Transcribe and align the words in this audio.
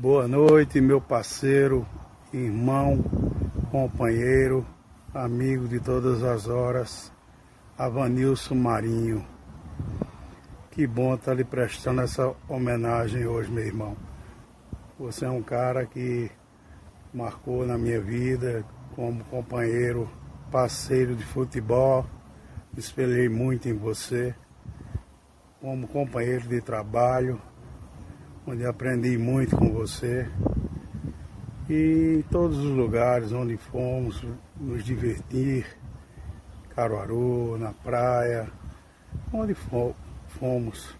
Boa 0.00 0.26
noite, 0.26 0.80
meu 0.80 0.98
parceiro, 0.98 1.86
irmão, 2.32 3.04
companheiro, 3.70 4.66
amigo 5.12 5.68
de 5.68 5.78
todas 5.78 6.22
as 6.22 6.48
horas, 6.48 7.12
Avanilson 7.76 8.54
Marinho. 8.54 9.22
Que 10.70 10.86
bom 10.86 11.14
estar 11.14 11.34
lhe 11.34 11.44
prestando 11.44 12.00
essa 12.00 12.34
homenagem 12.48 13.26
hoje, 13.26 13.50
meu 13.50 13.62
irmão. 13.62 13.94
Você 14.98 15.26
é 15.26 15.30
um 15.30 15.42
cara 15.42 15.84
que 15.84 16.30
marcou 17.12 17.66
na 17.66 17.76
minha 17.76 18.00
vida 18.00 18.64
como 18.96 19.22
companheiro, 19.24 20.08
parceiro 20.50 21.14
de 21.14 21.26
futebol. 21.26 22.06
Me 22.72 22.80
espelhei 22.80 23.28
muito 23.28 23.68
em 23.68 23.76
você, 23.76 24.34
como 25.60 25.86
companheiro 25.86 26.48
de 26.48 26.62
trabalho 26.62 27.38
onde 28.46 28.64
aprendi 28.64 29.16
muito 29.18 29.56
com 29.56 29.70
você. 29.72 30.28
E 31.68 32.16
em 32.18 32.22
todos 32.22 32.58
os 32.58 32.76
lugares 32.76 33.32
onde 33.32 33.56
fomos 33.56 34.24
nos 34.58 34.82
divertir, 34.82 35.66
Caruaru, 36.70 37.56
na 37.58 37.72
praia, 37.72 38.50
onde 39.32 39.54
fomos. 39.54 40.94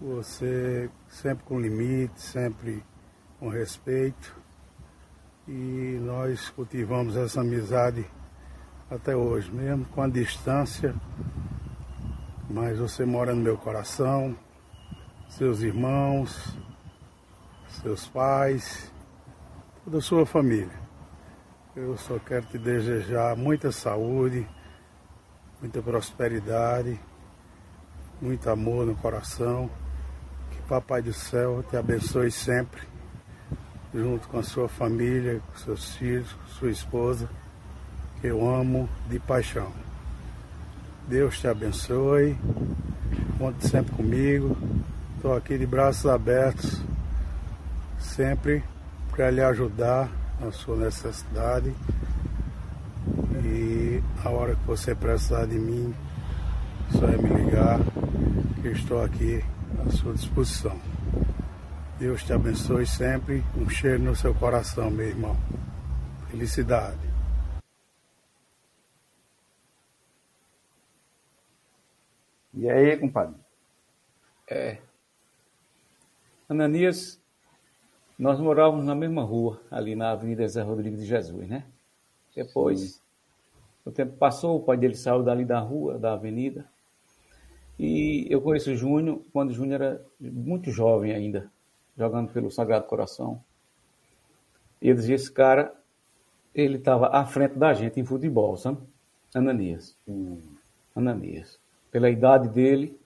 Você 0.00 0.90
sempre 1.08 1.44
com 1.44 1.58
limite, 1.58 2.20
sempre 2.20 2.82
com 3.38 3.48
respeito. 3.48 4.36
E 5.48 5.98
nós 6.02 6.50
cultivamos 6.50 7.16
essa 7.16 7.40
amizade 7.40 8.04
até 8.90 9.16
hoje, 9.16 9.50
mesmo 9.50 9.84
com 9.86 10.02
a 10.02 10.08
distância. 10.08 10.94
Mas 12.50 12.78
você 12.78 13.04
mora 13.06 13.34
no 13.34 13.42
meu 13.42 13.56
coração, 13.56 14.36
seus 15.36 15.62
irmãos, 15.62 16.56
seus 17.82 18.06
pais, 18.06 18.88
toda 19.84 19.98
a 19.98 20.00
sua 20.00 20.24
família. 20.24 20.78
Eu 21.74 21.96
só 21.96 22.20
quero 22.20 22.46
te 22.46 22.56
desejar 22.56 23.36
muita 23.36 23.72
saúde, 23.72 24.46
muita 25.60 25.82
prosperidade, 25.82 27.00
muito 28.22 28.48
amor 28.48 28.86
no 28.86 28.94
coração. 28.94 29.68
Que 30.52 30.62
Papai 30.68 31.02
do 31.02 31.12
Céu 31.12 31.64
te 31.68 31.76
abençoe 31.76 32.30
sempre, 32.30 32.82
junto 33.92 34.28
com 34.28 34.38
a 34.38 34.42
sua 34.44 34.68
família, 34.68 35.42
com 35.50 35.58
seus 35.58 35.96
filhos, 35.96 36.32
com 36.32 36.48
sua 36.60 36.70
esposa, 36.70 37.28
que 38.20 38.28
eu 38.28 38.48
amo 38.48 38.88
de 39.08 39.18
paixão. 39.18 39.72
Deus 41.08 41.40
te 41.40 41.48
abençoe, 41.48 42.38
conte 43.36 43.68
sempre 43.68 43.96
comigo. 43.96 44.56
Estou 45.24 45.38
aqui 45.38 45.56
de 45.56 45.64
braços 45.64 46.04
abertos, 46.04 46.82
sempre 47.98 48.62
para 49.10 49.30
lhe 49.30 49.40
ajudar 49.40 50.10
na 50.38 50.52
sua 50.52 50.76
necessidade. 50.76 51.74
E 53.42 54.02
a 54.22 54.28
hora 54.28 54.54
que 54.54 54.66
você 54.66 54.94
precisar 54.94 55.46
de 55.46 55.58
mim, 55.58 55.94
só 56.90 57.08
é 57.08 57.16
me 57.16 57.42
ligar, 57.42 57.78
que 58.60 58.68
eu 58.68 58.72
estou 58.72 59.02
aqui 59.02 59.42
à 59.86 59.90
sua 59.92 60.12
disposição. 60.12 60.78
Deus 61.98 62.22
te 62.22 62.34
abençoe 62.34 62.86
sempre. 62.86 63.42
Um 63.56 63.66
cheiro 63.66 64.02
no 64.02 64.14
seu 64.14 64.34
coração, 64.34 64.90
meu 64.90 65.08
irmão. 65.08 65.38
Felicidade. 66.28 67.08
E 72.52 72.68
aí, 72.68 72.98
compadre? 72.98 73.36
É, 74.50 74.76
Ananias, 76.54 77.20
nós 78.16 78.38
morávamos 78.38 78.84
na 78.84 78.94
mesma 78.94 79.24
rua, 79.24 79.60
ali 79.68 79.96
na 79.96 80.12
Avenida 80.12 80.46
Zé 80.46 80.62
Rodrigues 80.62 81.00
de 81.00 81.06
Jesus, 81.06 81.48
né? 81.48 81.64
Depois, 82.34 82.80
Sim. 82.80 83.00
o 83.84 83.90
tempo 83.90 84.16
passou, 84.16 84.56
o 84.56 84.62
pai 84.62 84.76
dele 84.76 84.94
saiu 84.94 85.24
dali 85.24 85.44
da 85.44 85.58
rua, 85.58 85.98
da 85.98 86.12
avenida, 86.12 86.64
e 87.76 88.28
eu 88.30 88.40
conheço 88.40 88.70
o 88.70 88.76
Júnior 88.76 89.20
quando 89.32 89.50
o 89.50 89.52
Júnior 89.52 89.82
era 89.82 90.06
muito 90.20 90.70
jovem 90.70 91.12
ainda, 91.12 91.50
jogando 91.98 92.32
pelo 92.32 92.52
Sagrado 92.52 92.86
Coração. 92.86 93.42
E 94.80 94.88
eu 94.88 94.94
dizia, 94.94 95.16
esse 95.16 95.30
cara, 95.30 95.74
ele 96.54 96.76
estava 96.76 97.08
à 97.08 97.26
frente 97.26 97.58
da 97.58 97.74
gente 97.74 97.98
em 97.98 98.04
futebol, 98.04 98.56
sabe? 98.56 98.78
Ananias. 99.34 99.96
Hum. 100.06 100.38
Ananias. 100.94 101.58
Pela 101.90 102.08
idade 102.08 102.48
dele, 102.48 102.96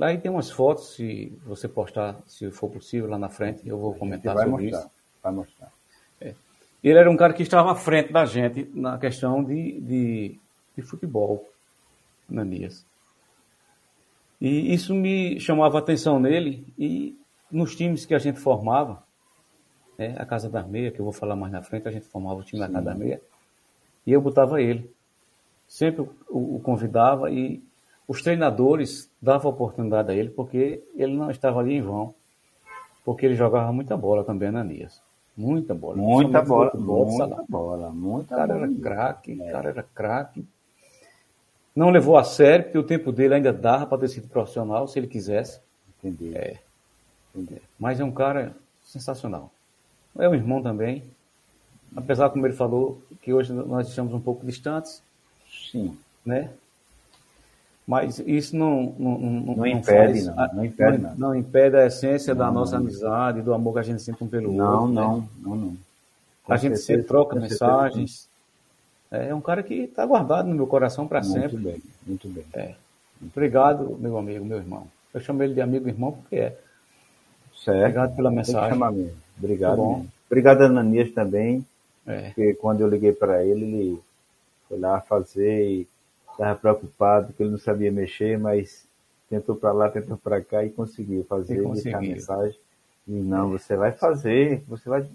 Aí 0.00 0.18
tem 0.18 0.30
umas 0.30 0.50
fotos, 0.50 0.94
se 0.94 1.36
você 1.44 1.66
postar, 1.66 2.20
se 2.26 2.50
for 2.52 2.70
possível, 2.70 3.08
lá 3.08 3.18
na 3.18 3.28
frente, 3.28 3.66
eu 3.68 3.78
vou 3.78 3.94
comentar 3.94 4.34
vai 4.34 4.44
sobre 4.44 4.64
mostrar, 4.64 4.80
isso. 4.80 4.90
Vai 5.22 5.32
mostrar. 5.32 5.72
É. 6.20 6.34
Ele 6.84 6.98
era 6.98 7.10
um 7.10 7.16
cara 7.16 7.32
que 7.32 7.42
estava 7.42 7.72
à 7.72 7.74
frente 7.74 8.12
da 8.12 8.24
gente 8.24 8.70
na 8.72 8.96
questão 8.98 9.42
de, 9.42 9.80
de, 9.80 10.38
de 10.76 10.82
futebol, 10.82 11.48
Ananias. 12.30 12.86
E 14.40 14.72
isso 14.72 14.94
me 14.94 15.40
chamava 15.40 15.78
a 15.78 15.80
atenção 15.80 16.20
nele 16.20 16.64
e 16.78 17.18
nos 17.50 17.74
times 17.74 18.06
que 18.06 18.14
a 18.14 18.18
gente 18.18 18.38
formava, 18.38 19.02
né, 19.98 20.14
a 20.16 20.24
Casa 20.24 20.48
da 20.48 20.62
Meia, 20.62 20.92
que 20.92 21.00
eu 21.00 21.04
vou 21.04 21.12
falar 21.12 21.34
mais 21.34 21.52
na 21.52 21.62
frente, 21.62 21.88
a 21.88 21.90
gente 21.90 22.06
formava 22.06 22.38
o 22.38 22.44
time 22.44 22.62
Sim. 22.62 22.68
da 22.68 22.72
Casa 22.72 22.84
da 22.84 22.94
Meia, 22.94 23.20
e 24.06 24.12
eu 24.12 24.20
botava 24.20 24.62
ele. 24.62 24.88
Sempre 25.66 26.02
o, 26.28 26.56
o 26.56 26.60
convidava 26.60 27.30
e 27.32 27.62
os 28.08 28.22
treinadores 28.22 29.10
davam 29.20 29.50
oportunidade 29.50 30.10
a 30.10 30.14
ele 30.14 30.30
porque 30.30 30.82
ele 30.96 31.14
não 31.14 31.30
estava 31.30 31.60
ali 31.60 31.74
em 31.74 31.82
vão. 31.82 32.14
Porque 33.04 33.26
ele 33.26 33.34
jogava 33.34 33.70
muita 33.70 33.96
bola 33.96 34.24
também, 34.24 34.48
Ananias. 34.48 35.00
Muita 35.36 35.74
bola. 35.74 35.96
Muita 35.96 36.42
bola, 36.42 36.72
muita 36.74 37.44
bola, 37.48 37.90
muita 37.90 38.34
O 38.34 38.38
cara 38.38 38.54
bola. 38.54 38.66
era 38.66 38.74
craque, 38.80 39.34
o 39.34 39.42
é. 39.44 39.52
cara 39.52 39.68
era 39.68 39.82
craque. 39.82 40.44
Não 41.76 41.90
levou 41.90 42.16
a 42.16 42.24
sério, 42.24 42.64
porque 42.64 42.78
o 42.78 42.82
tempo 42.82 43.12
dele 43.12 43.34
ainda 43.34 43.52
dava 43.52 43.86
para 43.86 43.98
ter 43.98 44.08
sido 44.08 44.26
profissional, 44.26 44.88
se 44.88 44.98
ele 44.98 45.06
quisesse. 45.06 45.60
Entendi. 45.98 46.36
É. 46.36 46.58
Entendi. 47.34 47.62
Mas 47.78 48.00
é 48.00 48.04
um 48.04 48.10
cara 48.10 48.56
sensacional. 48.82 49.52
É 50.18 50.28
um 50.28 50.34
irmão 50.34 50.62
também. 50.62 51.04
Apesar, 51.94 52.30
como 52.30 52.46
ele 52.46 52.54
falou, 52.54 53.00
que 53.22 53.32
hoje 53.32 53.52
nós 53.52 53.88
estamos 53.88 54.12
um 54.12 54.20
pouco 54.20 54.44
distantes. 54.44 55.02
Sim. 55.70 55.96
Né? 56.26 56.50
Mas 57.88 58.18
isso 58.26 58.54
não 58.54 58.94
não, 58.98 59.18
não, 59.18 59.56
não 59.56 59.66
impede, 59.66 60.24
faz, 60.24 60.26
não, 60.26 60.54
não 60.56 60.64
impede, 60.66 60.98
não, 60.98 61.14
não, 61.16 61.34
impede 61.34 61.74
a 61.74 61.86
essência 61.86 62.34
da 62.34 62.50
nossa 62.50 62.76
amizade, 62.76 63.40
do 63.40 63.54
amor 63.54 63.72
que 63.72 63.78
a 63.78 63.82
gente 63.82 64.02
sente 64.02 64.22
um 64.22 64.28
pelo 64.28 64.52
não, 64.52 64.80
outro. 64.82 64.92
Não, 64.92 65.16
né? 65.16 65.28
não, 65.40 65.56
não, 65.56 65.76
a 66.46 66.58
gente 66.58 66.76
sempre 66.76 67.04
troca 67.04 67.34
mensagens. 67.40 68.28
É 69.10 69.34
um 69.34 69.40
cara 69.40 69.62
que 69.62 69.72
está 69.74 70.04
guardado 70.04 70.50
no 70.50 70.54
meu 70.54 70.66
coração 70.66 71.08
para 71.08 71.22
sempre. 71.22 71.56
Muito 71.56 71.64
bem, 71.64 71.82
muito 72.06 72.28
bem. 72.28 72.44
É. 72.52 72.74
Obrigado, 73.22 73.96
meu 73.98 74.18
amigo, 74.18 74.44
meu 74.44 74.58
irmão. 74.58 74.86
Eu 75.14 75.20
chamo 75.22 75.42
ele 75.42 75.54
de 75.54 75.62
amigo 75.62 75.88
irmão 75.88 76.12
porque 76.12 76.36
é. 76.36 76.58
Certo. 77.56 77.78
Obrigado 77.78 78.16
pela 78.16 78.30
mensagem. 78.30 78.78
mesmo. 78.78 79.16
Obrigado. 79.38 79.76
Bom. 79.76 80.04
Obrigado, 80.26 80.60
Ananias, 80.60 81.10
também. 81.12 81.64
É. 82.06 82.20
Porque 82.26 82.52
quando 82.52 82.82
eu 82.82 82.88
liguei 82.88 83.12
para 83.12 83.42
ele, 83.42 83.64
ele 83.64 83.98
foi 84.68 84.78
lá 84.78 85.00
fazer 85.00 85.88
estava 86.38 86.58
preocupado 86.58 87.28
porque 87.28 87.42
ele 87.42 87.50
não 87.50 87.58
sabia 87.58 87.90
mexer, 87.90 88.38
mas 88.38 88.86
tentou 89.28 89.56
para 89.56 89.72
lá, 89.72 89.90
tentou 89.90 90.16
para 90.16 90.40
cá 90.40 90.64
e 90.64 90.70
conseguiu 90.70 91.24
fazer, 91.24 91.64
a 91.94 92.00
mensagem. 92.00 92.58
E 93.06 93.12
não, 93.12 93.50
você 93.50 93.76
vai 93.76 93.92
fazer, 93.92 94.62
você 94.68 94.88
vai. 94.88 95.08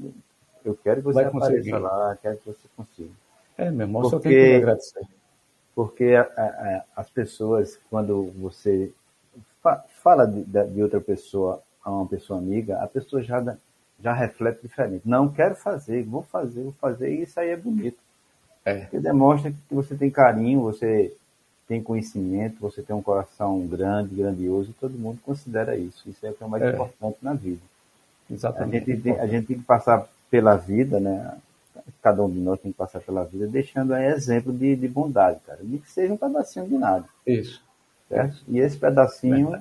Eu 0.65 0.75
quero 0.75 0.97
que 0.97 1.05
você 1.05 1.15
vai 1.15 1.25
apareça 1.25 1.51
conseguir. 1.51 1.77
lá, 1.77 2.17
quero 2.21 2.37
que 2.37 2.47
você 2.47 2.67
consiga. 2.75 3.11
É, 3.57 3.71
meu 3.71 3.87
irmão, 3.87 4.01
porque, 4.01 4.15
só 4.15 4.19
tenho 4.19 4.35
que 4.35 4.55
agradecer. 4.55 5.07
Porque 5.75 6.03
a, 6.15 6.21
a, 6.21 6.83
as 7.01 7.09
pessoas, 7.09 7.79
quando 7.89 8.31
você 8.37 8.91
fa 9.61 9.83
fala 10.01 10.25
de, 10.25 10.43
de, 10.43 10.83
outra 10.83 10.99
pessoa 10.99 11.61
a 11.83 11.91
uma 11.91 12.07
pessoa 12.07 12.39
amiga, 12.39 12.81
a 12.81 12.87
pessoa 12.87 13.21
já, 13.21 13.57
já 13.99 14.13
reflete 14.13 14.61
diferente. 14.61 15.03
Não 15.05 15.31
quero 15.31 15.55
fazer, 15.55 16.03
vou 16.03 16.23
fazer, 16.23 16.63
vou 16.63 16.73
fazer, 16.73 17.13
e 17.13 17.23
isso 17.23 17.39
aí 17.39 17.49
é 17.49 17.57
bonito. 17.57 17.97
É. 18.65 18.81
Porque 18.81 18.99
demonstra 18.99 19.51
que 19.51 19.73
você 19.73 19.95
tem 19.95 20.09
carinho, 20.09 20.61
você 20.61 21.13
tem 21.67 21.81
conhecimento, 21.81 22.59
você 22.59 22.81
tem 22.81 22.95
um 22.95 23.01
coração 23.01 23.65
grande, 23.67 24.15
grandioso, 24.15 24.71
e 24.71 24.73
todo 24.73 24.97
mundo 24.97 25.19
considera 25.25 25.77
isso. 25.77 26.09
Isso 26.09 26.25
é 26.25 26.29
o 26.29 26.33
que 26.33 26.43
é 26.43 26.47
mais 26.47 26.63
é. 26.63 26.69
importante 26.69 27.17
na 27.21 27.33
vida. 27.33 27.61
Exatamente. 28.29 28.91
A 28.91 28.93
gente, 28.93 29.01
tem, 29.01 29.19
a 29.19 29.27
gente 29.27 29.47
tem 29.47 29.57
que 29.57 29.63
passar 29.63 30.07
pela 30.29 30.55
vida, 30.55 30.99
né? 30.99 31.37
Cada 32.01 32.23
um 32.23 32.29
de 32.29 32.39
nós 32.39 32.59
tem 32.59 32.71
que 32.71 32.77
passar 32.77 33.01
pela 33.01 33.23
vida 33.23 33.47
deixando 33.47 33.93
aí 33.93 34.05
exemplo 34.05 34.53
de, 34.53 34.75
de 34.75 34.87
bondade, 34.87 35.39
cara. 35.45 35.59
Nem 35.61 35.79
que 35.79 35.91
seja 35.91 36.13
um 36.13 36.17
pedacinho 36.17 36.67
de 36.67 36.77
nada. 36.77 37.05
Isso. 37.25 37.61
Certo? 38.07 38.37
E 38.47 38.59
esse 38.59 38.77
pedacinho 38.77 39.55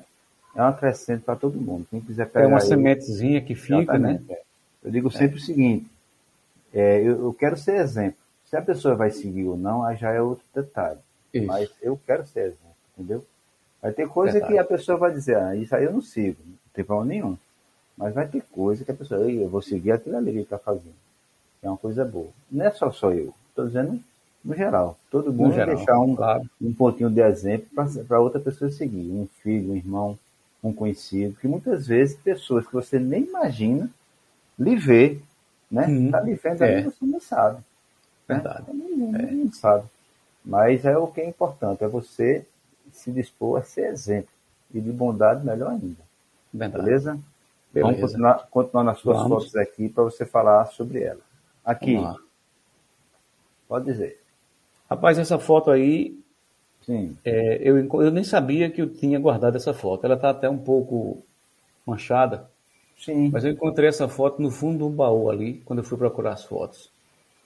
é 0.54 0.62
um 0.62 0.66
acrescente 0.66 1.22
para 1.22 1.37
todo 1.37 1.60
mundo. 1.60 1.87
Quem 1.90 2.00
quiser 2.00 2.28
pegar. 2.28 2.44
É 2.44 2.49
uma 2.49 2.58
ele, 2.58 2.66
sementezinha 2.66 3.40
que 3.40 3.54
fica, 3.54 3.99
né? 3.99 4.20
Eu 4.82 4.90
digo 4.90 5.10
sempre 5.10 5.37
o 5.37 5.40
seguinte: 5.40 5.87
é, 6.72 7.00
eu, 7.00 7.25
eu 7.25 7.34
quero 7.34 7.56
ser 7.56 7.76
exemplo. 7.76 8.22
Se 8.52 8.56
a 8.58 8.60
pessoa 8.60 8.94
vai 8.94 9.10
seguir 9.10 9.46
ou 9.46 9.56
não, 9.56 9.82
aí 9.82 9.96
já 9.96 10.10
é 10.10 10.20
outro 10.20 10.44
detalhe. 10.54 10.99
Isso. 11.32 11.46
Mas 11.46 11.70
eu 11.81 11.99
quero 12.06 12.26
ser 12.26 12.40
exemplo, 12.40 12.76
entendeu? 12.93 13.25
Vai 13.81 13.93
ter 13.93 14.06
coisa 14.06 14.43
que 14.43 14.58
a 14.58 14.62
pessoa 14.62 14.99
vai 14.99 15.10
dizer, 15.10 15.38
ah, 15.38 15.56
isso 15.56 15.75
aí 15.75 15.84
eu 15.84 15.93
não 15.93 16.02
sigo, 16.02 16.37
não 16.44 16.58
tem 16.75 16.84
problema 16.84 17.08
nenhum. 17.08 17.38
Mas 17.96 18.12
vai 18.12 18.28
ter 18.28 18.43
coisa 18.52 18.84
que 18.84 18.90
a 18.90 18.94
pessoa, 18.94 19.22
eu 19.22 19.49
vou 19.49 19.62
seguir 19.62 19.93
aquilo 19.93 20.19
ali 20.19 20.32
que 20.32 20.37
ele 20.37 20.43
está 20.43 20.58
fazendo. 20.58 20.93
É 21.62 21.69
uma 21.69 21.78
coisa 21.78 22.04
boa. 22.04 22.28
Não 22.50 22.66
é 22.66 22.70
só 22.72 22.93
só 22.93 23.10
eu. 23.10 23.32
Estou 23.49 23.66
dizendo 23.66 23.99
no 24.44 24.54
geral. 24.54 24.99
Todo 25.10 25.32
mundo 25.32 25.54
geral, 25.54 25.75
deixar 25.75 25.99
um, 25.99 26.14
claro. 26.14 26.43
um 26.60 26.75
pontinho 26.75 27.08
de 27.08 27.22
exemplo 27.22 27.69
para 28.06 28.20
outra 28.20 28.38
pessoa 28.38 28.70
seguir. 28.70 29.10
Um 29.10 29.26
filho, 29.43 29.72
um 29.72 29.76
irmão, 29.76 30.19
um 30.62 30.75
conhecido. 30.75 31.38
Que 31.40 31.49
muitas 31.49 31.87
vezes 31.87 32.16
pessoas 32.16 32.66
que 32.66 32.72
você 32.75 32.99
nem 32.99 33.22
imagina 33.22 33.90
lhe 34.58 34.76
vê. 34.76 35.19
Né? 35.70 35.87
Uhum. 35.87 36.10
Tá 36.10 36.20
lhe 36.20 36.34
vendo 36.34 36.62
é. 36.64 36.82
você 36.82 37.06
não 37.06 37.19
sabe. 37.19 37.62
Né? 38.34 38.40
Verdade. 38.40 38.73
Né? 38.73 39.29
É. 39.29 39.32
não 39.32 39.52
sabe. 39.52 39.84
Mas 40.44 40.84
é 40.84 40.96
o 40.96 41.06
que 41.06 41.20
é 41.20 41.29
importante, 41.29 41.84
é 41.84 41.88
você 41.88 42.44
se 42.93 43.11
dispor 43.12 43.61
a 43.61 43.62
ser 43.62 43.87
exemplo. 43.90 44.31
E 44.75 44.81
de 44.81 44.90
bondade, 44.90 45.44
melhor 45.44 45.70
ainda. 45.70 46.02
Verdade. 46.52 46.84
Beleza? 46.84 47.19
Beleza? 47.73 47.93
Vamos 47.93 48.00
continuar, 48.00 48.49
continuar 48.50 48.84
nas 48.84 48.99
suas 48.99 49.17
Vamos. 49.19 49.44
fotos 49.44 49.56
aqui 49.56 49.88
para 49.88 50.05
você 50.05 50.26
falar 50.26 50.67
sobre 50.67 51.02
ela. 51.02 51.20
Aqui. 51.64 51.96
Pode 53.69 53.87
dizer. 53.87 54.20
Rapaz, 54.90 55.19
essa 55.19 55.38
foto 55.38 55.70
aí. 55.70 56.19
Sim. 56.85 57.17
É, 57.25 57.56
eu, 57.62 57.78
eu 57.78 58.11
nem 58.11 58.25
sabia 58.25 58.70
que 58.70 58.82
eu 58.82 58.93
tinha 58.93 59.19
guardado 59.19 59.56
essa 59.56 59.73
foto. 59.73 60.05
Ela 60.05 60.17
está 60.17 60.31
até 60.31 60.50
um 60.50 60.58
pouco 60.58 61.23
manchada. 61.87 62.50
Sim. 62.99 63.31
Mas 63.31 63.44
eu 63.44 63.52
encontrei 63.52 63.88
essa 63.88 64.08
foto 64.08 64.43
no 64.43 64.50
fundo 64.50 64.78
de 64.78 64.85
um 64.85 64.90
baú 64.90 65.31
ali, 65.31 65.62
quando 65.64 65.78
eu 65.78 65.85
fui 65.85 65.96
procurar 65.96 66.32
as 66.32 66.44
fotos. 66.44 66.90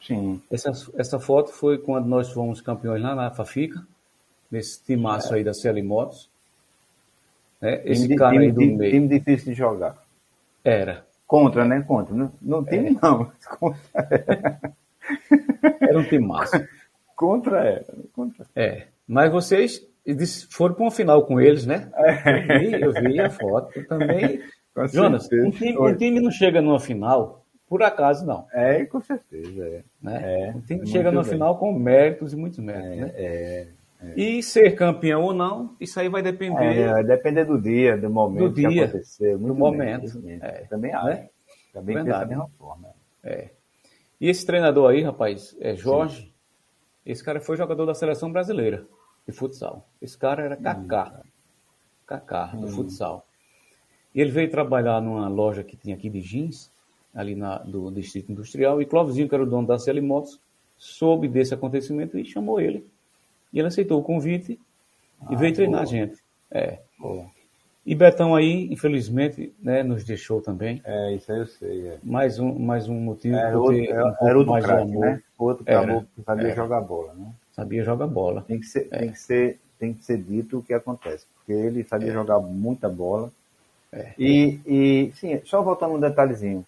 Sim. 0.02 0.40
Essa, 0.50 0.72
essa 0.96 1.18
foto 1.18 1.50
foi 1.50 1.78
quando 1.78 2.06
nós 2.06 2.30
fomos 2.30 2.60
campeões 2.60 3.02
lá 3.02 3.14
na 3.14 3.30
Fafica, 3.30 3.84
nesse 4.50 4.82
timaço 4.84 5.34
é. 5.34 5.38
aí 5.38 5.44
da 5.44 5.52
Celi 5.52 5.82
Motos. 5.82 6.30
Né? 7.60 7.82
Esse 7.84 8.02
time, 8.02 8.16
cara 8.16 8.32
time, 8.32 8.44
aí 8.44 8.52
do 8.52 8.60
time, 8.60 8.76
meio. 8.76 8.92
Time 8.92 9.08
difícil 9.08 9.52
de 9.52 9.58
jogar. 9.58 9.96
Era. 10.64 11.04
Contra, 11.26 11.64
né? 11.64 11.82
Contra. 11.82 12.14
Não, 12.14 12.32
não 12.40 12.64
time, 12.64 12.90
é. 12.90 12.96
não. 13.02 13.32
Era 15.80 15.98
um 15.98 16.04
time 16.04 16.26
massa. 16.26 16.68
Contra 17.14 17.64
era. 17.64 17.86
Contra. 18.12 18.44
É. 18.54 18.86
Mas 19.06 19.30
vocês 19.30 19.86
foram 20.50 20.74
para 20.74 20.84
uma 20.84 20.90
final 20.90 21.24
com 21.24 21.40
eles, 21.40 21.64
né? 21.64 21.90
É. 21.94 22.54
Eu, 22.54 22.58
vi, 22.60 22.82
eu 22.82 22.92
vi 22.92 23.20
a 23.20 23.30
foto. 23.30 23.84
Também. 23.86 24.42
Jonas, 24.92 25.26
um 25.32 25.50
time, 25.50 25.78
um 25.78 25.96
time, 25.96 26.20
não 26.20 26.30
chega 26.30 26.60
numa 26.60 26.78
final 26.78 27.45
por 27.68 27.82
acaso, 27.82 28.24
não. 28.24 28.46
É, 28.52 28.84
com 28.84 29.00
certeza. 29.00 29.66
É. 29.66 29.84
Né? 30.00 30.20
É, 30.22 30.52
time 30.66 30.86
chega 30.86 31.10
numa 31.10 31.22
bem. 31.22 31.32
final 31.32 31.58
com 31.58 31.72
méritos 31.72 32.32
e 32.32 32.36
muitos 32.36 32.58
méritos, 32.58 32.90
é, 32.90 32.96
né? 32.96 33.12
É. 33.16 33.68
É. 34.00 34.20
E 34.20 34.42
ser 34.42 34.74
campeão 34.74 35.22
ou 35.22 35.32
não, 35.32 35.74
isso 35.80 35.98
aí 35.98 36.08
vai 36.08 36.22
depender. 36.22 36.80
É, 36.80 36.92
vai 36.92 37.04
depender 37.04 37.44
do 37.44 37.60
dia, 37.60 37.96
do 37.96 38.10
momento 38.10 38.50
do 38.50 38.54
dia, 38.54 38.68
que 38.68 38.80
acontecer. 38.80 39.38
do 39.38 39.54
momento. 39.54 40.22
É. 40.42 40.66
Também 40.68 40.92
acho. 40.92 41.06
Né? 41.06 41.28
Também 41.72 41.96
pensa 41.96 42.18
da 42.18 42.26
mesma 42.26 42.48
forma. 42.58 42.88
É. 43.24 43.50
E 44.20 44.28
esse 44.28 44.44
treinador 44.44 44.90
aí, 44.90 45.02
rapaz, 45.02 45.56
é 45.60 45.74
Jorge. 45.74 46.22
Sim. 46.22 46.32
Esse 47.04 47.24
cara 47.24 47.40
foi 47.40 47.56
jogador 47.56 47.86
da 47.86 47.94
seleção 47.94 48.30
brasileira 48.30 48.86
de 49.26 49.32
futsal. 49.32 49.88
Esse 50.00 50.16
cara 50.16 50.42
era 50.42 50.56
Kaká. 50.56 51.22
Kaká, 52.06 52.46
do 52.46 52.66
hum. 52.66 52.68
futsal. 52.68 53.26
E 54.14 54.20
ele 54.20 54.30
veio 54.30 54.50
trabalhar 54.50 55.00
numa 55.00 55.28
loja 55.28 55.62
que 55.62 55.76
tinha 55.76 55.94
aqui 55.94 56.08
de 56.08 56.20
jeans, 56.20 56.72
ali 57.16 57.34
na, 57.34 57.58
do 57.58 57.90
Distrito 57.90 58.30
Industrial, 58.30 58.80
e 58.80 58.86
Clóvisinho, 58.86 59.28
que 59.28 59.34
era 59.34 59.42
o 59.42 59.48
dono 59.48 59.66
da 59.66 59.78
CL 59.78 60.00
Motos, 60.02 60.38
soube 60.76 61.26
desse 61.26 61.54
acontecimento 61.54 62.18
e 62.18 62.24
chamou 62.24 62.60
ele 62.60 62.86
e 63.56 63.58
ele 63.58 63.68
aceitou 63.68 63.98
o 63.98 64.02
convite 64.02 64.60
ah, 65.22 65.32
e 65.32 65.36
veio 65.36 65.54
treinar 65.54 65.82
boa. 65.82 65.82
a 65.82 65.86
gente. 65.86 66.22
É. 66.50 66.78
Boa. 66.98 67.26
E 67.86 67.94
Betão 67.94 68.34
aí, 68.34 68.68
infelizmente, 68.70 69.54
né, 69.62 69.82
nos 69.82 70.04
deixou 70.04 70.42
também. 70.42 70.82
É, 70.84 71.14
isso 71.14 71.32
aí 71.32 71.38
eu 71.38 71.46
sei. 71.46 71.88
É. 71.88 71.98
Mais, 72.02 72.38
um, 72.38 72.58
mais 72.58 72.88
um 72.88 73.00
motivo 73.00 73.36
é, 73.36 73.40
era 73.40 73.58
outro, 73.58 73.84
era, 73.84 74.04
um 74.04 74.26
era 74.26 74.38
outro 74.38 74.52
mais 74.52 74.64
crack. 74.66 74.90
Né? 74.90 75.22
Outro 75.38 75.64
caboclo 75.64 76.06
que 76.14 76.22
sabia 76.22 76.54
jogar 76.54 76.80
bola, 76.82 77.14
né? 77.14 77.32
Sabia 77.52 77.84
jogar 77.84 78.06
bola. 78.06 78.42
Tem 78.42 78.60
que 78.60 78.66
ser, 78.66 78.88
é. 78.90 78.98
tem 78.98 79.12
que 79.12 79.18
ser, 79.18 79.60
tem 79.78 79.94
que 79.94 80.04
ser 80.04 80.18
dito 80.18 80.58
o 80.58 80.62
que 80.62 80.74
acontece, 80.74 81.26
porque 81.36 81.52
ele 81.52 81.82
sabia 81.84 82.10
é. 82.10 82.12
jogar 82.12 82.40
muita 82.40 82.88
bola. 82.88 83.30
É. 83.90 84.12
E, 84.18 84.60
e, 84.66 85.12
sim, 85.14 85.40
só 85.44 85.62
voltando 85.62 85.94
um 85.94 86.00
detalhezinho. 86.00 86.66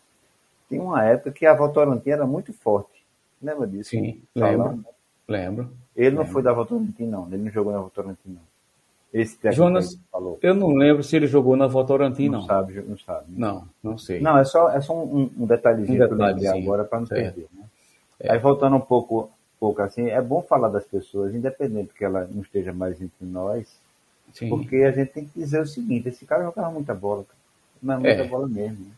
Tem 0.69 0.79
uma 0.79 1.05
época 1.05 1.33
que 1.33 1.47
a 1.47 1.55
Votorantim 1.55 2.11
era 2.11 2.27
muito 2.27 2.53
forte. 2.53 3.05
Lembra 3.43 3.67
disso? 3.67 3.91
Sim, 3.91 4.23
lembro. 4.35 4.85
Lembro. 5.27 5.71
Ele 5.97 6.15
não 6.15 6.27
foi 6.27 6.43
da 6.43 6.53
Votorantim, 6.53 7.05
não. 7.05 7.27
Ele 7.27 7.45
não 7.45 7.51
jogou 7.51 7.73
na 7.73 7.81
Votorantim, 7.81 8.31
não. 8.31 8.49
Esse 9.13 9.39
Jonas, 9.53 9.99
falou. 10.13 10.39
eu 10.43 10.55
não 10.55 10.69
lembro 10.69 11.03
se 11.03 11.17
ele 11.17 11.27
jogou 11.27 11.57
na 11.57 11.67
Votorantim, 11.67 12.29
não. 12.29 12.41
Não 12.41 12.47
sabe, 12.47 12.83
não 12.83 12.99
sabe. 12.99 13.25
Não, 13.29 13.69
não 13.83 13.97
sei. 13.97 14.21
Não, 14.21 14.37
é 14.37 14.45
só, 14.45 14.71
é 14.71 14.81
só 14.83 14.95
um, 14.95 15.31
um 15.39 15.47
detalhezinho 15.47 16.05
um 16.05 16.09
detalhe, 16.09 16.45
eu 16.45 16.53
agora 16.55 16.85
para 16.85 17.01
não 17.01 17.07
certo. 17.07 17.35
perder. 17.35 17.49
Né? 17.55 17.65
É. 18.21 18.33
Aí 18.33 18.39
voltando 18.39 18.77
um 18.77 18.81
pouco, 18.81 19.31
pouco 19.59 19.81
assim, 19.81 20.09
é 20.09 20.21
bom 20.21 20.43
falar 20.43 20.69
das 20.69 20.85
pessoas, 20.85 21.35
independente 21.35 21.95
que 21.95 22.05
ela 22.05 22.29
não 22.31 22.43
esteja 22.43 22.73
mais 22.73 23.01
entre 23.01 23.25
nós, 23.25 23.81
Sim. 24.35 24.51
porque 24.51 24.77
a 24.77 24.91
gente 24.91 25.13
tem 25.13 25.25
que 25.25 25.39
dizer 25.39 25.63
o 25.63 25.67
seguinte, 25.67 26.11
esse 26.11 26.27
cara 26.27 26.45
jogava 26.45 26.71
muita 26.71 26.95
bola, 26.95 27.25
não 27.83 27.95
é 27.95 27.99
muita 27.99 28.23
é. 28.23 28.29
bola 28.29 28.47
mesmo. 28.47 28.85
Né? 28.85 28.93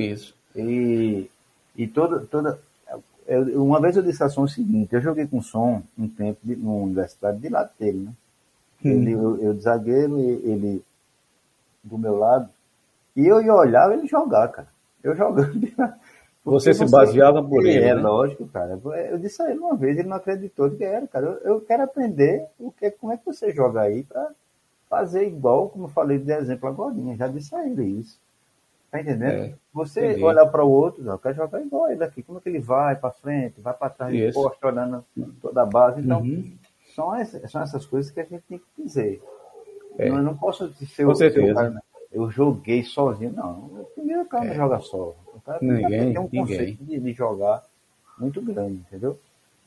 Isso. 0.00 0.36
E, 0.54 1.30
e 1.76 1.86
toda, 1.86 2.20
toda, 2.26 2.60
eu, 3.26 3.62
uma 3.62 3.80
vez 3.80 3.96
eu 3.96 4.02
disse 4.02 4.22
a 4.22 4.28
Som 4.28 4.42
o 4.42 4.48
seguinte, 4.48 4.94
eu 4.94 5.00
joguei 5.00 5.26
com 5.26 5.42
Som 5.42 5.82
um 5.98 6.08
tempo 6.08 6.38
de, 6.42 6.54
numa 6.56 6.84
universidade 6.84 7.38
de 7.38 7.48
lado 7.48 7.70
dele, 7.78 8.00
né? 8.00 8.12
Ele, 8.84 9.12
eu, 9.12 9.40
eu 9.40 9.54
de 9.54 9.62
zagueiro, 9.62 10.20
ele 10.20 10.84
do 11.82 11.96
meu 11.96 12.16
lado, 12.16 12.50
e 13.16 13.26
eu 13.26 13.40
ia 13.40 13.54
olhar 13.54 13.90
ele 13.92 14.06
jogar, 14.06 14.48
cara. 14.48 14.68
Eu 15.02 15.14
jogando. 15.14 15.54
Você 16.44 16.74
se 16.74 16.90
baseava 16.90 17.42
por 17.42 17.64
ele. 17.64 17.78
É, 17.78 17.94
né? 17.94 18.02
lógico, 18.02 18.46
cara. 18.48 18.78
Eu 19.10 19.18
disse 19.18 19.40
a 19.42 19.50
ele 19.50 19.60
uma 19.60 19.74
vez, 19.74 19.96
ele 19.96 20.08
não 20.08 20.16
acreditou 20.18 20.70
que 20.70 20.84
era, 20.84 21.06
cara. 21.06 21.26
Eu, 21.26 21.54
eu 21.54 21.60
quero 21.60 21.84
aprender 21.84 22.46
o 22.58 22.70
que, 22.70 22.90
como 22.90 23.12
é 23.12 23.16
que 23.16 23.24
você 23.24 23.50
joga 23.50 23.80
aí 23.80 24.02
para 24.02 24.30
fazer 24.90 25.26
igual, 25.26 25.70
como 25.70 25.84
eu 25.84 25.88
falei 25.88 26.18
de 26.18 26.30
exemplo 26.32 26.68
agora. 26.68 26.94
Já 27.16 27.28
disse 27.28 27.54
a 27.54 27.66
ele 27.66 27.84
isso. 27.84 28.18
Tá 28.94 29.00
entendendo? 29.00 29.32
É, 29.32 29.54
você 29.72 30.06
entendi. 30.06 30.22
olhar 30.22 30.46
para 30.46 30.64
o 30.64 30.70
outro, 30.70 31.02
não, 31.02 31.18
quer 31.18 31.34
jogar 31.34 31.60
igual 31.60 31.90
ele 31.90 32.04
aqui. 32.04 32.22
Como 32.22 32.38
é 32.38 32.40
que 32.40 32.48
ele 32.48 32.60
vai 32.60 32.94
para 32.94 33.10
frente, 33.10 33.60
vai 33.60 33.74
para 33.74 33.90
trás, 33.90 34.14
de 34.14 34.32
poste, 34.32 34.64
olhando 34.64 35.04
toda 35.42 35.62
a 35.62 35.66
base. 35.66 36.00
Então, 36.00 36.20
uhum. 36.20 36.56
são, 36.94 37.12
essas, 37.12 37.50
são 37.50 37.60
essas 37.60 37.84
coisas 37.84 38.12
que 38.12 38.20
a 38.20 38.22
gente 38.22 38.44
tem 38.48 38.56
que 38.58 38.82
dizer. 38.84 39.20
É. 39.98 40.08
Não, 40.08 40.18
eu 40.18 40.22
não 40.22 40.36
posso 40.36 40.72
ser 40.74 41.04
o 41.04 41.12
cara, 41.52 41.82
eu 42.12 42.30
joguei 42.30 42.84
sozinho. 42.84 43.32
Não, 43.32 43.64
o 43.80 43.84
primeiro 43.96 44.26
cara 44.26 44.44
é. 44.44 44.48
não 44.50 44.54
joga 44.54 44.78
só. 44.78 45.16
O 45.34 45.40
cara 45.44 45.58
ninguém, 45.60 46.12
tem 46.12 46.18
um 46.20 46.28
conceito 46.28 46.84
de, 46.84 47.00
de, 47.00 47.12
jogar 47.14 47.64
muito 48.16 48.40
grande, 48.40 48.74
entendeu? 48.74 49.18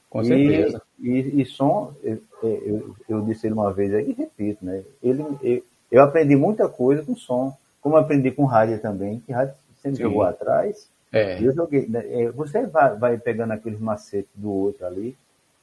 Com 0.09 0.21
e, 0.21 0.25
certeza. 0.25 0.81
E, 0.97 1.41
e 1.41 1.45
som, 1.45 1.93
eu, 2.01 2.23
eu, 2.41 2.95
eu, 3.09 3.21
disse 3.23 3.45
ele 3.45 3.55
uma 3.55 3.73
vez 3.73 3.93
aí 3.93 4.09
e 4.09 4.13
repito, 4.13 4.63
né? 4.63 4.85
Ele, 5.03 5.25
eu, 5.43 5.63
eu 5.91 6.01
aprendi 6.01 6.37
muita 6.37 6.69
coisa 6.69 7.03
com 7.03 7.13
som 7.13 7.53
como 7.81 7.97
aprendi 7.97 8.31
com 8.31 8.45
rádio 8.45 8.79
também, 8.79 9.19
que 9.19 9.31
rádio 9.31 9.55
sempre 9.81 10.01
jogou 10.01 10.23
atrás. 10.23 10.89
É. 11.11 11.41
Eu 11.41 11.53
joguei. 11.53 11.87
Né, 11.87 12.03
é, 12.09 12.31
você 12.31 12.65
vai, 12.65 12.95
vai 12.95 13.17
pegando 13.17 13.53
aqueles 13.53 13.79
macetes 13.79 14.29
do 14.35 14.51
outro 14.51 14.85
ali 14.85 15.15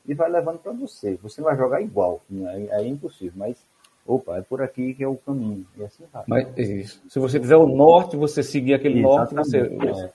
e 0.06 0.14
vai 0.14 0.30
levando 0.30 0.58
para 0.58 0.72
você. 0.72 1.18
Você 1.22 1.42
vai 1.42 1.56
jogar 1.56 1.80
igual, 1.80 2.20
né? 2.28 2.66
é 2.70 2.86
impossível, 2.86 3.34
mas 3.36 3.56
opa, 4.06 4.38
é 4.38 4.42
por 4.42 4.62
aqui 4.62 4.94
que 4.94 5.02
é 5.02 5.08
o 5.08 5.16
caminho. 5.16 5.66
E 5.76 5.84
assim 5.84 6.04
vai. 6.12 6.24
Mas 6.26 6.58
isso. 6.58 7.02
Se 7.08 7.18
você 7.18 7.40
tiver 7.40 7.56
o 7.56 7.66
norte, 7.66 8.16
você 8.16 8.42
seguir 8.42 8.74
aquele 8.74 9.00
Exatamente. 9.00 9.34
norte, 9.34 9.50
você. 9.50 9.58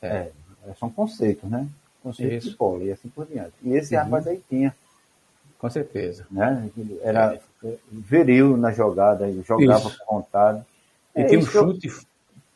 É, 0.02 0.08
é. 0.08 0.32
é, 0.68 0.74
são 0.80 0.90
conceitos, 0.90 1.50
né? 1.50 1.68
Conceitos 2.04 2.38
isso. 2.38 2.52
de 2.52 2.58
polo 2.58 2.84
e 2.84 2.92
assim 2.92 3.10
por 3.10 3.26
diante. 3.26 3.54
E 3.62 3.74
esse 3.74 3.96
uhum. 3.96 4.04
rapaz 4.04 4.28
aí 4.28 4.42
tinha. 4.50 4.74
Com 5.58 5.70
certeza. 5.70 6.26
Né? 6.32 6.70
Era 7.02 7.38
é. 7.64 7.74
veril 7.92 8.56
na 8.56 8.72
jogada, 8.72 9.30
jogava 9.44 9.90
isso. 9.90 10.00
com 10.06 10.16
vontade. 10.16 10.64
Ele 11.20 11.26
é, 11.26 11.30
tem 11.30 11.40
um 11.40 11.46
chute 11.46 11.88
eu... 11.88 11.94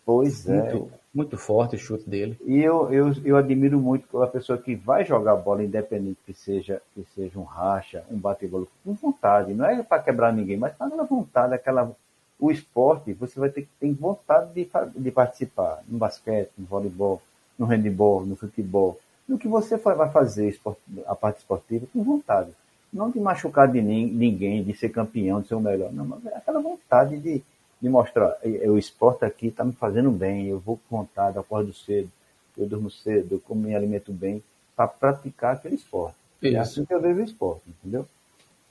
pois 0.05 0.45
muito, 0.45 0.89
é. 0.93 0.97
muito 1.13 1.37
forte 1.37 1.75
o 1.75 1.79
chute 1.79 2.09
dele. 2.09 2.37
E 2.45 2.61
eu, 2.61 2.91
eu, 2.93 3.13
eu 3.25 3.35
admiro 3.35 3.79
muito 3.79 4.21
a 4.21 4.27
pessoa 4.27 4.57
que 4.57 4.75
vai 4.75 5.03
jogar 5.03 5.35
bola, 5.35 5.63
independente 5.63 6.19
que 6.25 6.33
seja, 6.33 6.81
que 6.95 7.05
seja 7.13 7.37
um 7.37 7.43
racha, 7.43 8.03
um 8.09 8.17
bate-bola, 8.17 8.65
com 8.83 8.93
vontade. 8.93 9.53
Não 9.53 9.65
é 9.65 9.83
para 9.83 10.01
quebrar 10.01 10.31
ninguém, 10.31 10.57
mas 10.57 10.73
para 10.73 10.95
dar 10.95 11.03
vontade, 11.03 11.53
aquela. 11.53 11.91
O 12.39 12.51
esporte, 12.51 13.13
você 13.13 13.39
vai 13.39 13.49
ter 13.49 13.61
que 13.61 13.69
ter 13.79 13.93
vontade 13.93 14.53
de, 14.53 14.69
de 14.97 15.11
participar 15.11 15.81
no 15.87 15.97
basquete, 15.97 16.49
no 16.57 16.65
voleibol, 16.65 17.21
no 17.57 17.65
handebol, 17.65 18.25
no 18.25 18.35
futebol. 18.35 18.99
No 19.27 19.37
que 19.37 19.47
você 19.47 19.77
vai 19.77 20.09
fazer 20.09 20.59
a 21.05 21.15
parte 21.15 21.37
esportiva 21.37 21.85
com 21.93 22.03
vontade. 22.03 22.51
Não 22.91 23.09
de 23.09 23.19
machucar 23.19 23.71
de 23.71 23.81
ninguém, 23.81 24.63
de 24.63 24.75
ser 24.75 24.89
campeão, 24.89 25.41
de 25.41 25.47
ser 25.47 25.55
o 25.55 25.59
melhor. 25.59 25.91
Não, 25.93 26.05
mas 26.05 26.25
é 26.25 26.35
aquela 26.35 26.59
vontade 26.59 27.17
de, 27.17 27.41
de 27.83 27.89
mostrar, 27.89 28.37
o 28.65 28.77
esporte 28.77 29.25
aqui 29.25 29.47
está 29.47 29.61
me 29.61 29.73
fazendo 29.73 30.09
bem, 30.09 30.47
eu 30.47 30.57
vou 30.57 30.79
com 30.89 30.99
vontade, 30.99 31.37
acordo 31.37 31.73
cedo, 31.73 32.09
eu 32.57 32.65
durmo 32.65 32.89
cedo, 32.89 33.35
eu 33.35 33.39
como 33.41 33.63
me 33.63 33.75
alimento 33.75 34.13
bem, 34.13 34.41
para 34.73 34.87
praticar 34.87 35.55
aquele 35.55 35.75
esporte. 35.75 36.15
É 36.41 36.47
Isso. 36.47 36.55
É 36.55 36.59
assim 36.61 36.85
que 36.85 36.93
eu 36.93 37.01
vejo 37.01 37.19
o 37.19 37.23
esporte, 37.25 37.63
entendeu? 37.67 38.07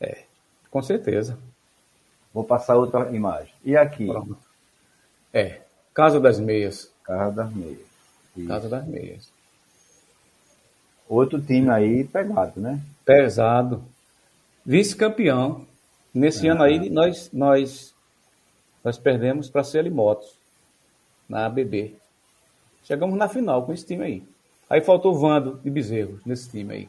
É, 0.01 0.23
com 0.71 0.81
certeza. 0.81 1.39
Vou 2.33 2.43
passar 2.43 2.75
outra 2.77 3.15
imagem. 3.15 3.53
E 3.63 3.77
aqui? 3.77 4.07
Pronto. 4.07 4.39
É, 5.31 5.61
Casa 5.93 6.19
das 6.19 6.41
Meias. 6.41 6.91
Casa 7.05 7.33
das 7.33 7.53
Meias. 7.53 7.87
Isso. 8.35 8.49
Casa 8.49 8.69
das 8.71 8.87
Meias. 8.87 9.31
Outro 11.07 11.39
time 11.39 11.69
aí 11.69 12.03
pegado, 12.05 12.59
né? 12.59 12.81
Pesado. 13.05 13.85
Vice-campeão. 14.65 15.67
Nesse 16.15 16.49
ano 16.49 16.63
aí 16.63 16.89
nós, 16.89 17.29
nós, 17.31 17.92
nós 18.85 18.99
perdemos 18.99 19.49
para 19.49 19.63
a 19.63 19.91
Motos, 19.91 20.37
na 21.29 21.47
ABB. 21.47 21.95
Chegamos 22.85 23.17
na 23.17 23.29
final 23.29 23.65
com 23.65 23.73
esse 23.73 23.87
time 23.87 24.05
aí. 24.05 24.25
Aí 24.69 24.81
faltou 24.81 25.15
o 25.15 25.19
Vando 25.19 25.61
e 25.65 25.71
Bezerro 25.71 26.19
nesse 26.27 26.51
time 26.51 26.75
aí. 26.75 26.89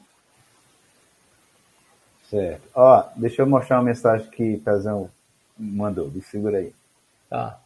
Certo. 2.29 2.63
Ó, 2.73 3.05
deixa 3.15 3.43
eu 3.43 3.45
mostrar 3.45 3.77
uma 3.77 3.83
mensagem 3.83 4.27
que 4.29 4.55
o 4.55 4.59
Pezão 4.59 5.09
mandou. 5.57 6.09
Me 6.09 6.21
segura 6.21 6.57
aí. 6.57 6.73
Tá. 7.29 7.59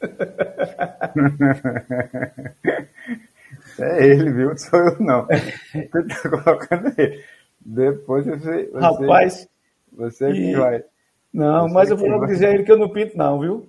é 3.80 4.06
ele, 4.06 4.32
viu? 4.32 4.50
Não 4.50 4.56
sou 4.56 4.78
eu, 4.78 5.00
não. 5.00 5.26
Você 5.72 6.04
tá 6.04 6.42
colocando 6.42 6.94
ele. 6.96 7.24
Depois 7.60 8.24
você. 8.24 8.66
você 8.66 8.78
Rapaz. 8.78 9.48
Você 9.98 10.32
que 10.32 10.56
vai. 10.56 10.84
Não, 11.32 11.68
você 11.68 11.74
mas 11.74 11.90
eu 11.90 11.96
vou 11.96 12.08
logo 12.08 12.26
dizer 12.26 12.46
a 12.46 12.54
ele 12.54 12.62
que 12.62 12.70
eu 12.70 12.78
não 12.78 12.88
pinto, 12.88 13.18
não, 13.18 13.40
viu? 13.40 13.68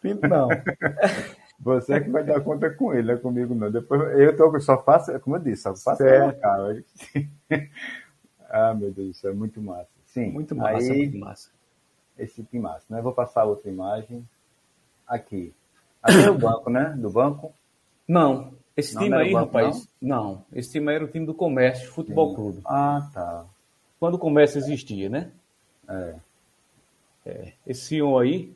Pinto 0.00 0.28
não. 0.28 0.48
Você 1.58 2.00
que 2.00 2.10
vai 2.10 2.24
dar 2.24 2.40
conta 2.40 2.68
com 2.70 2.92
ele, 2.92 3.06
não 3.06 3.14
é 3.14 3.16
comigo 3.16 3.54
não. 3.54 3.70
Depois 3.70 4.18
eu 4.18 4.36
tô, 4.36 4.58
só 4.58 4.82
faço, 4.82 5.18
como 5.20 5.36
eu 5.36 5.40
disse, 5.40 5.62
só 5.62 5.76
faço 5.76 6.02
a 6.02 6.32
cara. 6.32 6.84
ah, 8.50 8.74
meu 8.74 8.90
Deus 8.90 9.16
céu, 9.18 9.30
é 9.30 9.34
muito 9.34 9.62
massa. 9.62 9.88
Sim, 10.06 10.32
muito 10.32 10.56
massa, 10.56 10.92
aí, 10.92 10.98
muito 10.98 11.18
massa. 11.18 11.50
Esse 12.18 12.42
time 12.42 12.60
massa, 12.64 12.84
né? 12.90 13.00
Vou 13.00 13.12
passar 13.12 13.44
outra 13.44 13.70
imagem 13.70 14.28
aqui. 15.06 15.54
Aqui 16.02 16.24
é 16.24 16.30
o 16.30 16.36
banco, 16.36 16.68
né? 16.68 16.96
Do 16.98 17.08
banco? 17.08 17.54
Não, 18.08 18.54
esse 18.76 18.96
não 18.96 19.02
time 19.02 19.14
aí, 19.14 19.32
banco, 19.32 19.44
rapaz, 19.46 19.88
não? 20.00 20.24
não? 20.24 20.44
Esse 20.52 20.72
time 20.72 20.88
aí 20.88 20.96
era 20.96 21.04
o 21.04 21.08
time 21.08 21.24
do 21.24 21.32
Comércio 21.34 21.92
Futebol 21.92 22.30
Sim. 22.30 22.34
Clube. 22.34 22.60
Ah, 22.64 23.08
tá. 23.14 23.46
Quando 24.02 24.14
o 24.16 24.18
Comércio 24.18 24.58
existia, 24.58 25.08
né? 25.08 25.30
É. 25.88 26.14
é. 27.24 27.52
Esse 27.64 27.82
senhor 27.82 28.18
aí, 28.18 28.52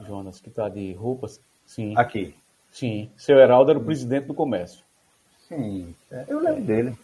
Jonas, 0.00 0.40
que 0.40 0.48
tá 0.48 0.66
de 0.70 0.94
roupas, 0.94 1.38
sim. 1.66 1.92
Aqui. 1.94 2.34
Sim. 2.70 3.10
Seu 3.14 3.36
Heraldo 3.36 3.70
era 3.70 3.78
o 3.78 3.84
presidente 3.84 4.28
do 4.28 4.32
Comércio. 4.32 4.82
Sim, 5.46 5.94
é, 6.10 6.24
eu 6.26 6.40
lembro 6.40 6.62
dele. 6.62 6.96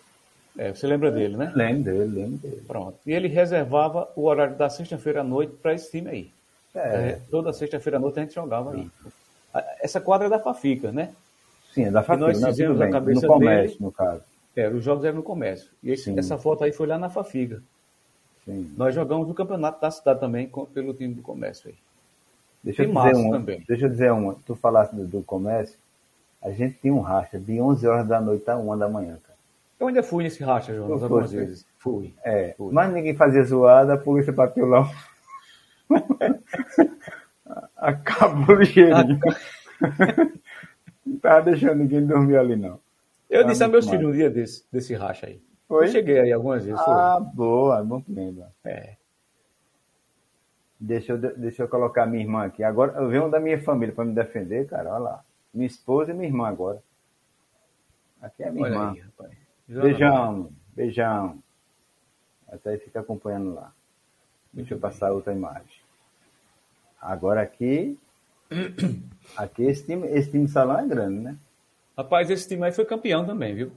É, 0.56 0.72
você 0.72 0.86
lembra 0.86 1.12
dele, 1.12 1.36
né? 1.36 1.52
Lembro 1.54 1.82
dele, 1.92 2.04
lembro 2.06 2.38
dele. 2.38 2.64
Pronto. 2.66 2.98
E 3.06 3.12
ele 3.12 3.28
reservava 3.28 4.10
o 4.16 4.24
horário 4.24 4.56
da 4.56 4.70
sexta-feira 4.70 5.20
à 5.20 5.24
noite 5.24 5.52
para 5.60 5.74
esse 5.74 5.90
time 5.90 6.08
aí. 6.08 6.32
É. 6.74 6.78
é 7.10 7.20
toda 7.30 7.52
sexta-feira 7.52 7.98
à 7.98 8.00
noite 8.00 8.18
a 8.18 8.22
gente 8.22 8.34
jogava 8.34 8.72
aí. 8.72 8.90
Essa 9.82 10.00
quadra 10.00 10.28
é 10.28 10.30
da 10.30 10.38
Fafica, 10.38 10.90
né? 10.90 11.12
Sim, 11.74 11.84
é 11.84 11.90
da 11.90 12.02
Fafica. 12.02 12.28
nós 12.28 12.42
fizemos 12.42 12.80
a 12.80 12.88
cabeça 12.88 13.26
no 13.26 13.34
comércio, 13.34 13.76
dele, 13.76 13.84
no 13.84 13.92
caso. 13.92 14.22
É, 14.58 14.68
os 14.68 14.82
jogos 14.82 15.04
eram 15.04 15.18
no 15.18 15.22
comércio. 15.22 15.70
E 15.80 15.92
esse, 15.92 16.18
essa 16.18 16.36
foto 16.36 16.64
aí 16.64 16.72
foi 16.72 16.88
lá 16.88 16.98
na 16.98 17.08
Fafiga. 17.08 17.62
Sim. 18.44 18.74
Nós 18.76 18.92
jogamos 18.92 19.30
o 19.30 19.34
campeonato 19.34 19.80
da 19.80 19.88
cidade 19.88 20.18
também 20.18 20.48
com, 20.48 20.66
pelo 20.66 20.92
time 20.92 21.14
do 21.14 21.22
comércio 21.22 21.68
aí. 21.68 21.76
Deixa 22.64 22.82
eu, 22.82 22.88
dizer 22.88 23.14
uma, 23.14 23.38
também. 23.38 23.62
deixa 23.68 23.86
eu 23.86 23.88
dizer 23.88 24.10
uma. 24.10 24.34
Tu 24.44 24.56
falaste 24.56 24.96
do, 24.96 25.06
do, 25.06 25.22
comércio. 25.22 25.78
A 26.42 26.50
gente 26.50 26.76
tinha 26.80 26.92
um 26.92 26.98
racha 26.98 27.38
de 27.38 27.60
11 27.60 27.86
horas 27.86 28.08
da 28.08 28.20
noite 28.20 28.50
a 28.50 28.56
1 28.56 28.78
da 28.78 28.88
manhã, 28.88 29.16
cara. 29.22 29.38
Eu 29.78 29.86
ainda 29.86 30.02
fui 30.02 30.24
nesse 30.24 30.42
racha, 30.42 30.74
Jonas, 30.74 31.04
algumas 31.04 31.30
vezes. 31.30 31.64
Fui. 31.78 32.12
É, 32.24 32.54
fui. 32.58 32.72
mas 32.72 32.92
ninguém 32.92 33.14
fazia 33.14 33.44
zoada, 33.44 33.94
a 33.94 33.96
polícia 33.96 34.32
bateu 34.32 34.66
lá. 34.66 34.90
Acabou 37.76 38.56
ligeirinho. 38.56 39.20
não 41.06 41.16
tava 41.18 41.42
deixando 41.42 41.76
ninguém 41.76 42.04
dormir 42.04 42.36
ali, 42.36 42.56
não. 42.56 42.80
Eu 43.28 43.44
disse 43.44 43.62
a 43.62 43.68
meus 43.68 43.88
filhos 43.88 44.06
um 44.06 44.12
dia 44.12 44.30
desse, 44.30 44.64
desse 44.72 44.94
racha 44.94 45.26
aí. 45.26 45.42
Foi? 45.66 45.86
Eu 45.86 45.92
cheguei 45.92 46.18
aí 46.18 46.32
algumas 46.32 46.64
vezes. 46.64 46.80
Ah, 46.80 47.18
foi. 47.18 47.34
boa, 47.34 47.84
bom 47.84 48.00
que 48.00 48.10
lembra. 48.10 48.50
É. 48.64 48.96
Deixa 50.80 51.12
eu, 51.12 51.18
deixa 51.18 51.64
eu 51.64 51.68
colocar 51.68 52.06
minha 52.06 52.22
irmã 52.22 52.44
aqui. 52.46 52.62
Agora, 52.62 52.92
eu 52.98 53.08
venho 53.08 53.28
da 53.28 53.38
minha 53.38 53.60
família 53.60 53.94
para 53.94 54.04
me 54.04 54.14
defender, 54.14 54.66
cara. 54.66 54.90
Olha 54.90 54.98
lá. 54.98 55.24
Minha 55.52 55.66
esposa 55.66 56.12
e 56.12 56.14
minha 56.14 56.28
irmã 56.28 56.48
agora. 56.48 56.82
Aqui 58.22 58.42
é 58.42 58.48
a 58.48 58.52
minha 58.52 58.64
Olha 58.64 58.72
irmã. 58.72 58.92
Aí, 58.92 59.00
rapaz. 59.00 59.32
Beijão, 59.66 60.52
beijão. 60.74 61.42
Até 62.48 62.70
aí 62.70 62.78
fica 62.78 63.00
acompanhando 63.00 63.54
lá. 63.54 63.72
Deixa 64.52 64.74
eu 64.74 64.78
passar 64.78 65.12
outra 65.12 65.34
imagem. 65.34 65.82
Agora 67.00 67.42
aqui. 67.42 67.98
Aqui 69.36 69.64
esse 69.64 69.84
time, 69.84 70.08
esse 70.08 70.30
time 70.30 70.46
de 70.46 70.50
salão 70.50 70.78
é 70.78 70.86
grande, 70.86 71.20
né? 71.20 71.36
Rapaz, 71.98 72.30
esse 72.30 72.46
time 72.46 72.64
aí 72.64 72.70
foi 72.70 72.84
campeão 72.84 73.26
também, 73.26 73.56
viu? 73.56 73.72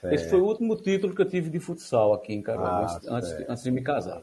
Certo. 0.00 0.14
Esse 0.14 0.30
foi 0.30 0.40
o 0.40 0.46
último 0.46 0.74
título 0.76 1.14
que 1.14 1.20
eu 1.20 1.28
tive 1.28 1.50
de 1.50 1.60
futsal 1.60 2.14
aqui 2.14 2.32
em 2.32 2.40
Caruaru, 2.40 2.86
ah, 2.86 3.00
antes, 3.10 3.32
antes, 3.46 3.62
de 3.62 3.70
me 3.70 3.82
casar. 3.82 4.22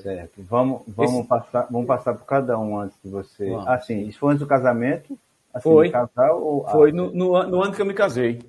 Certo. 0.00 0.42
Vamos, 0.42 0.80
vamos, 0.88 1.20
esse... 1.20 1.28
passar, 1.28 1.68
vamos 1.70 1.86
passar 1.86 2.14
por 2.14 2.24
cada 2.24 2.58
um 2.58 2.78
antes 2.78 2.96
de 3.04 3.10
você. 3.10 3.50
Vamos. 3.50 3.68
Assim, 3.68 4.06
isso 4.08 4.18
foi 4.18 4.32
antes 4.32 4.40
do 4.40 4.46
casamento? 4.46 5.18
Assim, 5.52 5.62
foi. 5.62 5.90
Casar, 5.90 6.32
ou... 6.32 6.66
Foi 6.70 6.88
ah, 6.88 6.94
no, 6.94 7.12
no, 7.12 7.42
no, 7.42 7.62
ano 7.62 7.74
que 7.74 7.82
eu 7.82 7.86
me 7.86 7.92
casei. 7.92 8.40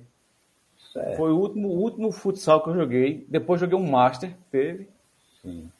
Certo. 0.94 1.16
Foi 1.18 1.30
o 1.30 1.36
último, 1.36 1.68
último 1.68 2.10
futsal 2.10 2.64
que 2.64 2.70
eu 2.70 2.74
joguei. 2.74 3.26
Depois 3.28 3.60
joguei 3.60 3.76
um 3.76 3.86
Master, 3.86 4.34
teve. 4.50 4.88
Sim. 5.42 5.70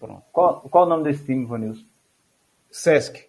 Pronto. 0.00 0.24
Qual, 0.32 0.62
qual 0.62 0.84
o 0.84 0.88
nome 0.88 1.04
desse 1.04 1.24
time, 1.24 1.46
Vanilson? 1.46 1.84
Sesc. 2.72 3.24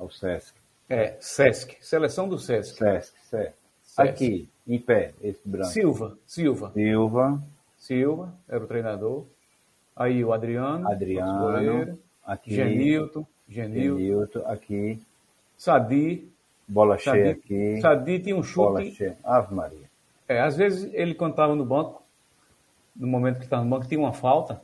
É 0.00 0.02
o 0.02 0.10
Sesc. 0.10 0.52
É, 0.88 1.16
Sesc. 1.20 1.76
Seleção 1.80 2.28
do 2.28 2.40
Sesc. 2.40 2.76
Sesc, 2.76 3.14
certo. 3.30 3.59
Aqui, 4.02 4.48
em 4.66 4.78
pé, 4.78 5.12
esse 5.22 5.40
branco. 5.48 5.70
Silva, 5.70 6.18
Silva. 6.26 6.72
Silva. 6.72 7.42
Silva, 7.76 8.34
era 8.48 8.62
o 8.62 8.66
treinador. 8.66 9.24
Aí 9.96 10.24
o 10.24 10.32
Adriano. 10.32 10.90
Adriano. 10.90 11.40
Goleiro. 11.40 11.98
Aqui. 12.24 12.54
Genilton. 12.54 13.26
Genilton. 13.48 13.98
Genilton, 13.98 14.42
aqui. 14.46 15.00
Sadi. 15.56 16.30
Bola 16.68 16.98
Sadi, 16.98 17.18
cheia 17.18 17.32
aqui. 17.32 17.80
Sadi 17.80 18.18
tinha 18.20 18.36
um 18.36 18.42
chute. 18.42 18.64
Bola 18.64 18.84
cheia. 18.84 19.18
Ave 19.24 19.54
Maria. 19.54 19.90
É, 20.28 20.40
às 20.40 20.56
vezes 20.56 20.88
ele, 20.94 21.14
quando 21.14 21.32
estava 21.32 21.54
no 21.56 21.64
banco, 21.64 22.02
no 22.94 23.06
momento 23.08 23.38
que 23.38 23.44
estava 23.44 23.64
no 23.64 23.70
banco, 23.70 23.88
tinha 23.88 23.98
uma 23.98 24.12
falta. 24.12 24.62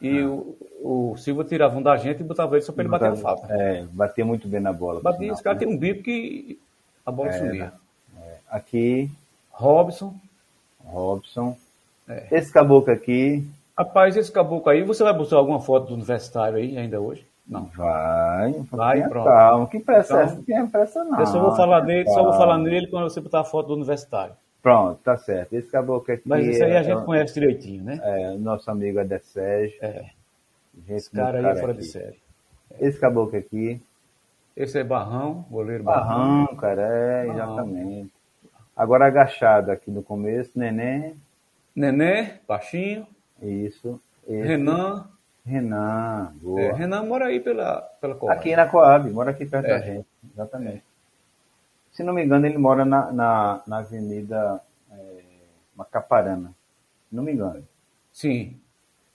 E 0.00 0.20
ah. 0.20 0.28
o, 0.28 1.12
o 1.12 1.16
Silva 1.16 1.44
tirava 1.44 1.76
um 1.76 1.82
da 1.82 1.96
gente 1.96 2.20
e 2.20 2.24
botava 2.24 2.54
ele 2.54 2.62
só 2.62 2.72
para 2.72 2.82
ele 2.82 2.90
bater 2.90 3.08
a 3.08 3.16
falta. 3.16 3.52
É, 3.52 3.84
batia 3.90 4.24
muito 4.24 4.46
bem 4.46 4.60
na 4.60 4.72
bola. 4.72 5.00
Batia, 5.00 5.32
esse 5.32 5.42
cara 5.42 5.54
né? 5.54 5.64
tem 5.64 5.68
um 5.68 5.78
bico 5.78 6.02
que 6.02 6.58
a 7.04 7.10
bola 7.10 7.30
é, 7.30 7.32
subia. 7.32 7.72
É. 8.50 8.56
Aqui. 8.56 9.10
Robson. 9.50 10.14
Robson. 10.84 11.56
É. 12.08 12.26
Esse 12.30 12.52
caboclo 12.52 12.92
aqui. 12.92 13.46
Rapaz, 13.76 14.16
esse 14.16 14.30
caboclo 14.30 14.70
aí, 14.70 14.82
você 14.82 15.02
vai 15.02 15.12
buscar 15.12 15.36
alguma 15.36 15.60
foto 15.60 15.88
do 15.88 15.94
universitário 15.94 16.58
aí 16.58 16.76
ainda 16.78 17.00
hoje? 17.00 17.26
Não. 17.46 17.64
Vai. 17.66 18.52
Vai, 18.70 19.08
pronto. 19.08 19.26
Calma, 19.26 19.66
que 19.68 19.80
pressa 19.80 20.14
então, 20.38 20.56
é 20.56 20.60
essa? 20.60 20.70
pressa 20.70 21.04
não. 21.04 21.20
Eu 21.20 21.26
só 21.26 21.40
vou 21.40 21.56
falar 21.56 21.84
nele, 21.84 22.08
só 22.10 22.22
vou 22.22 22.32
falar 22.32 22.58
nele 22.58 22.86
quando 22.86 23.04
você 23.04 23.20
botar 23.20 23.40
a 23.40 23.44
foto 23.44 23.68
do 23.68 23.74
universitário. 23.74 24.34
Pronto, 24.62 24.98
tá 25.02 25.16
certo. 25.16 25.52
Esse 25.52 25.70
caboclo 25.70 26.14
aqui. 26.14 26.22
Mas 26.24 26.46
isso 26.46 26.64
aí 26.64 26.72
a 26.72 26.80
é 26.80 26.84
gente 26.84 27.04
conhece 27.04 27.34
direitinho, 27.34 27.84
né? 27.84 28.00
É, 28.02 28.30
nosso 28.38 28.70
amigo 28.70 28.98
é 28.98 29.18
Sérgio. 29.18 29.78
É. 29.82 30.06
Esse 30.88 31.10
cara 31.10 31.38
aí 31.38 31.44
é 31.44 31.56
fora 31.56 31.72
aqui. 31.72 31.82
de 31.82 31.86
série. 31.86 32.18
É. 32.70 32.86
Esse 32.86 32.98
caboclo 32.98 33.38
aqui. 33.38 33.80
Esse 34.56 34.78
é 34.78 34.84
Barrão, 34.84 35.44
goleiro 35.50 35.82
Barrão. 35.82 36.44
Barrão, 36.44 36.56
cara, 36.56 36.82
é, 36.82 37.26
Barrão. 37.26 37.54
exatamente. 37.54 38.13
Agora 38.76 39.06
agachado 39.06 39.70
aqui 39.70 39.90
no 39.90 40.02
começo, 40.02 40.58
Neném. 40.58 41.16
Neném, 41.74 42.34
baixinho. 42.46 43.06
Isso. 43.40 44.00
Esse. 44.26 44.46
Renan. 44.46 45.08
Renan, 45.44 46.32
boa. 46.40 46.60
É, 46.60 46.72
Renan 46.72 47.04
mora 47.04 47.26
aí 47.26 47.38
pela, 47.38 47.82
pela 48.00 48.14
Coab. 48.14 48.38
Aqui 48.38 48.56
na 48.56 48.66
Coab, 48.66 49.10
mora 49.10 49.30
aqui 49.30 49.44
perto 49.44 49.66
é. 49.66 49.68
da 49.68 49.78
gente. 49.78 50.06
Exatamente. 50.32 50.82
Se 51.92 52.02
não 52.02 52.14
me 52.14 52.24
engano, 52.24 52.46
ele 52.46 52.56
mora 52.56 52.84
na, 52.84 53.12
na, 53.12 53.62
na 53.66 53.78
Avenida 53.78 54.60
é, 54.90 55.22
Macaparana. 55.76 56.54
Se 57.08 57.14
não 57.14 57.22
me 57.22 57.32
engano. 57.32 57.62
Sim. 58.10 58.58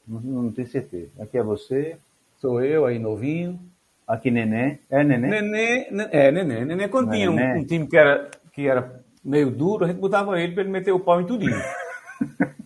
Não, 0.07 0.19
não 0.21 0.51
tenho 0.51 0.67
certeza. 0.67 1.09
Aqui 1.19 1.37
é 1.37 1.43
você. 1.43 1.97
Sou 2.37 2.63
eu, 2.63 2.85
aí 2.85 2.99
novinho. 2.99 3.59
Aqui 4.07 4.29
Neném. 4.29 4.79
É 4.89 5.03
Neném? 5.03 5.29
Neném, 5.29 5.87
é 6.11 6.31
Neném. 6.31 6.65
Neném 6.65 6.89
quando 6.89 7.11
tinha 7.11 7.29
um, 7.29 7.57
um, 7.57 7.65
time 7.65 7.87
que 7.87 7.97
era, 7.97 8.31
que 8.53 8.67
era 8.67 8.98
meio 9.29 9.51
duro, 9.51 9.85
a 9.85 9.87
gente 9.87 9.99
botava 9.99 10.41
ele 10.41 10.53
para 10.53 10.63
ele 10.63 10.71
meter 10.71 10.91
o 10.91 10.99
pau 10.99 11.21
em 11.21 11.25
tudinho. 11.25 11.61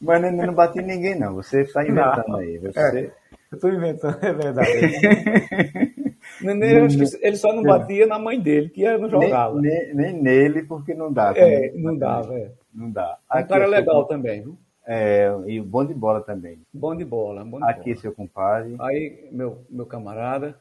Mas 0.00 0.20
Neném 0.20 0.46
não 0.46 0.54
batia 0.54 0.82
em 0.82 0.86
ninguém, 0.86 1.18
não. 1.18 1.34
Você 1.36 1.62
está 1.62 1.82
inventando 1.82 2.28
não. 2.28 2.36
aí. 2.36 2.58
Você... 2.58 2.78
É, 2.78 3.10
eu 3.50 3.56
estou 3.56 3.72
inventando, 3.72 4.18
é 4.22 4.32
verdade. 4.32 4.70
Nenê, 6.42 6.80
acho 6.80 6.98
que 6.98 7.26
ele 7.26 7.36
só 7.36 7.52
não 7.52 7.62
batia 7.62 8.06
na 8.06 8.18
mãe 8.18 8.38
dele, 8.38 8.68
que 8.68 8.84
não 8.98 9.08
jogava. 9.08 9.58
Nem, 9.60 9.94
nem, 9.94 10.12
nem 10.12 10.22
nele, 10.22 10.62
porque 10.62 10.92
não 10.92 11.10
dá. 11.10 11.32
É, 11.34 11.72
não 11.74 11.96
dava, 11.96 12.34
é. 12.38 12.52
Não 12.74 12.90
dá. 12.90 13.18
Um 13.32 13.38
Aqui 13.38 13.48
cara 13.48 13.64
é 13.64 13.68
legal 13.68 14.04
também, 14.04 14.42
viu? 14.42 14.58
É, 14.86 15.34
e 15.46 15.60
bom 15.60 15.84
de 15.84 15.94
bola 15.94 16.20
também. 16.20 16.60
Bom 16.72 16.94
de 16.94 17.04
bola, 17.04 17.44
bom 17.44 17.58
de 17.58 17.64
Aqui, 17.64 17.90
bola. 17.90 17.96
seu 17.96 18.12
compadre. 18.12 18.76
Aí, 18.80 19.28
meu, 19.32 19.64
meu 19.70 19.86
camarada. 19.86 20.56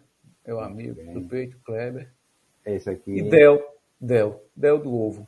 meu 0.48 0.60
amigo 0.60 0.96
do 1.14 1.28
peito, 1.28 1.58
Kleber. 1.66 2.08
Esse 2.66 2.90
aqui. 2.90 3.20
E 3.20 3.22
Del, 3.24 3.62
Del, 4.00 4.42
Del 4.56 4.80
do 4.80 4.94
ovo. 4.94 5.28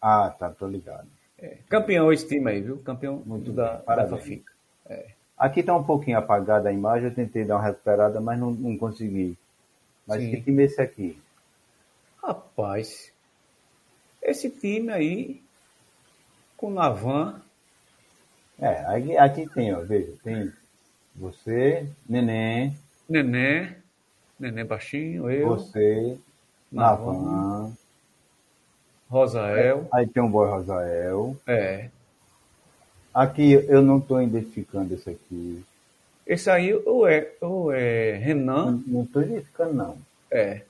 Ah, 0.00 0.30
tá, 0.30 0.50
tô 0.50 0.66
ligado. 0.66 1.08
É, 1.38 1.58
campeão 1.68 2.12
esse 2.12 2.26
time 2.26 2.50
aí, 2.50 2.60
viu? 2.60 2.78
Campeão 2.78 3.22
muito 3.24 3.52
da, 3.52 3.76
da 3.76 4.08
Fafica. 4.08 4.52
É. 4.86 5.10
Aqui 5.36 5.62
tá 5.62 5.76
um 5.76 5.84
pouquinho 5.84 6.18
apagada 6.18 6.68
a 6.68 6.72
imagem, 6.72 7.08
eu 7.08 7.14
tentei 7.14 7.44
dar 7.44 7.56
uma 7.56 7.64
recuperada, 7.64 8.20
mas 8.20 8.38
não, 8.38 8.50
não 8.50 8.76
consegui. 8.76 9.36
Mas 10.06 10.22
Sim. 10.22 10.30
que 10.30 10.42
time 10.42 10.62
é 10.62 10.66
esse 10.66 10.80
aqui? 10.80 11.20
Rapaz, 12.22 13.12
esse 14.20 14.50
time 14.50 14.90
aí, 14.92 15.42
com 16.56 16.70
Navan. 16.70 17.40
É, 18.58 18.84
aqui, 18.86 19.16
aqui 19.16 19.48
tem, 19.48 19.72
ó, 19.72 19.80
veja, 19.80 20.12
tem 20.24 20.52
você, 21.14 21.88
Neném. 22.08 22.76
Neném, 23.08 23.76
Neném 24.38 24.64
baixinho, 24.64 25.30
eu. 25.30 25.48
Você, 25.50 26.18
Navan. 26.72 27.12
Navan 27.12 27.76
Rosael. 29.08 29.88
Aí 29.92 30.06
tem 30.06 30.22
um 30.22 30.30
boy 30.30 30.48
Rosael. 30.48 31.36
É. 31.46 31.88
Aqui 33.12 33.52
eu 33.52 33.82
não 33.82 33.98
estou 33.98 34.22
identificando 34.22 34.94
esse 34.94 35.10
aqui. 35.10 35.64
Esse 36.26 36.50
aí 36.50 36.74
ou 36.74 37.08
é, 37.08 37.32
ou 37.40 37.72
é 37.72 38.16
Renan? 38.16 38.82
Não 38.86 39.02
estou 39.02 39.22
identificando, 39.22 39.72
não. 39.72 39.96
É. 40.30 40.62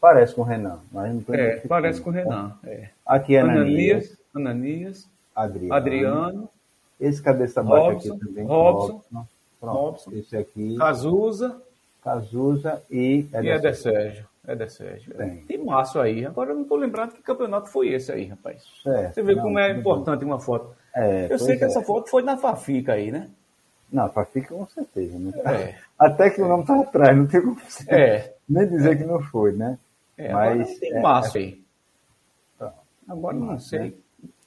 Parece 0.00 0.34
com 0.34 0.40
o 0.40 0.44
Renan, 0.44 0.80
mas 0.90 1.12
não 1.12 1.20
estou 1.20 1.34
É, 1.34 1.56
parece 1.60 2.00
com 2.00 2.10
o 2.10 2.12
Renan. 2.12 2.52
É. 2.64 2.88
Aqui 3.06 3.36
é 3.36 3.40
Ananias. 3.40 4.16
Ananias. 4.34 5.08
Adriano. 5.34 5.74
Adriano. 5.74 6.48
Esse 7.00 7.22
cabeça 7.22 7.62
baixa 7.62 7.98
aqui 7.98 8.18
também. 8.18 8.44
Robson. 8.44 8.92
Robson. 8.92 9.26
Pronto. 9.60 9.76
Robson. 9.76 10.10
Esse 10.12 10.36
aqui. 10.36 10.76
Cazuza. 10.76 11.62
Cazuza 12.02 12.82
e 12.90 13.20
Eder, 13.32 13.44
e 13.44 13.48
Eder 13.50 13.76
Sérgio. 13.76 14.26
Eder 14.46 14.70
Sérgio. 14.70 15.14
Tem. 15.14 15.36
Tem 15.44 15.64
Márcio 15.64 16.00
aí. 16.00 16.26
Agora 16.26 16.50
eu 16.50 16.56
não 16.56 16.62
estou 16.62 16.76
lembrando 16.76 17.12
que 17.12 17.22
campeonato 17.22 17.68
foi 17.68 17.90
esse 17.90 18.10
aí, 18.10 18.26
rapaz. 18.26 18.64
É, 18.86 19.12
Você 19.12 19.22
vê 19.22 19.34
não, 19.34 19.42
como 19.42 19.58
é 19.58 19.70
importante 19.70 20.24
uma 20.24 20.40
foto. 20.40 20.74
É, 20.94 21.32
eu 21.32 21.38
sei 21.38 21.56
que 21.56 21.64
é. 21.64 21.66
essa 21.68 21.82
foto 21.82 22.10
foi 22.10 22.22
na 22.22 22.36
Fafica 22.36 22.94
aí, 22.94 23.12
né? 23.12 23.30
Não, 23.90 24.10
Fafica 24.10 24.54
com 24.54 24.66
certeza, 24.66 25.18
né? 25.18 25.32
É. 25.44 25.74
Até 25.98 26.30
que 26.30 26.42
o 26.42 26.48
nome 26.48 26.64
tá 26.64 26.80
atrás, 26.80 27.16
não 27.16 27.26
tem 27.26 27.40
como 27.40 27.56
é. 27.88 28.32
nem 28.48 28.68
dizer 28.68 28.98
que 28.98 29.04
não 29.04 29.22
foi, 29.22 29.52
né? 29.52 29.78
É, 30.16 30.32
Mas 30.32 30.78
tem 30.78 31.00
Márcio 31.00 31.40
aí. 31.40 31.62
Tá. 32.58 32.74
Agora 33.08 33.36
não 33.36 33.58
sei. 33.58 33.96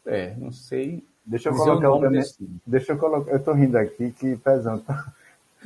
É, 0.05 0.35
não 0.37 0.51
sei. 0.51 1.03
Deixa 1.25 1.49
eu 1.49 1.55
colocar 1.55 1.89
outra 1.89 2.09
mensagem. 2.09 2.61
Deixa 2.65 2.93
eu 2.93 2.97
colocar. 2.97 3.31
Eu 3.31 3.43
tô 3.43 3.53
rindo 3.53 3.77
aqui 3.77 4.11
que 4.11 4.35
Pezão 4.37 4.77
tá... 4.79 5.11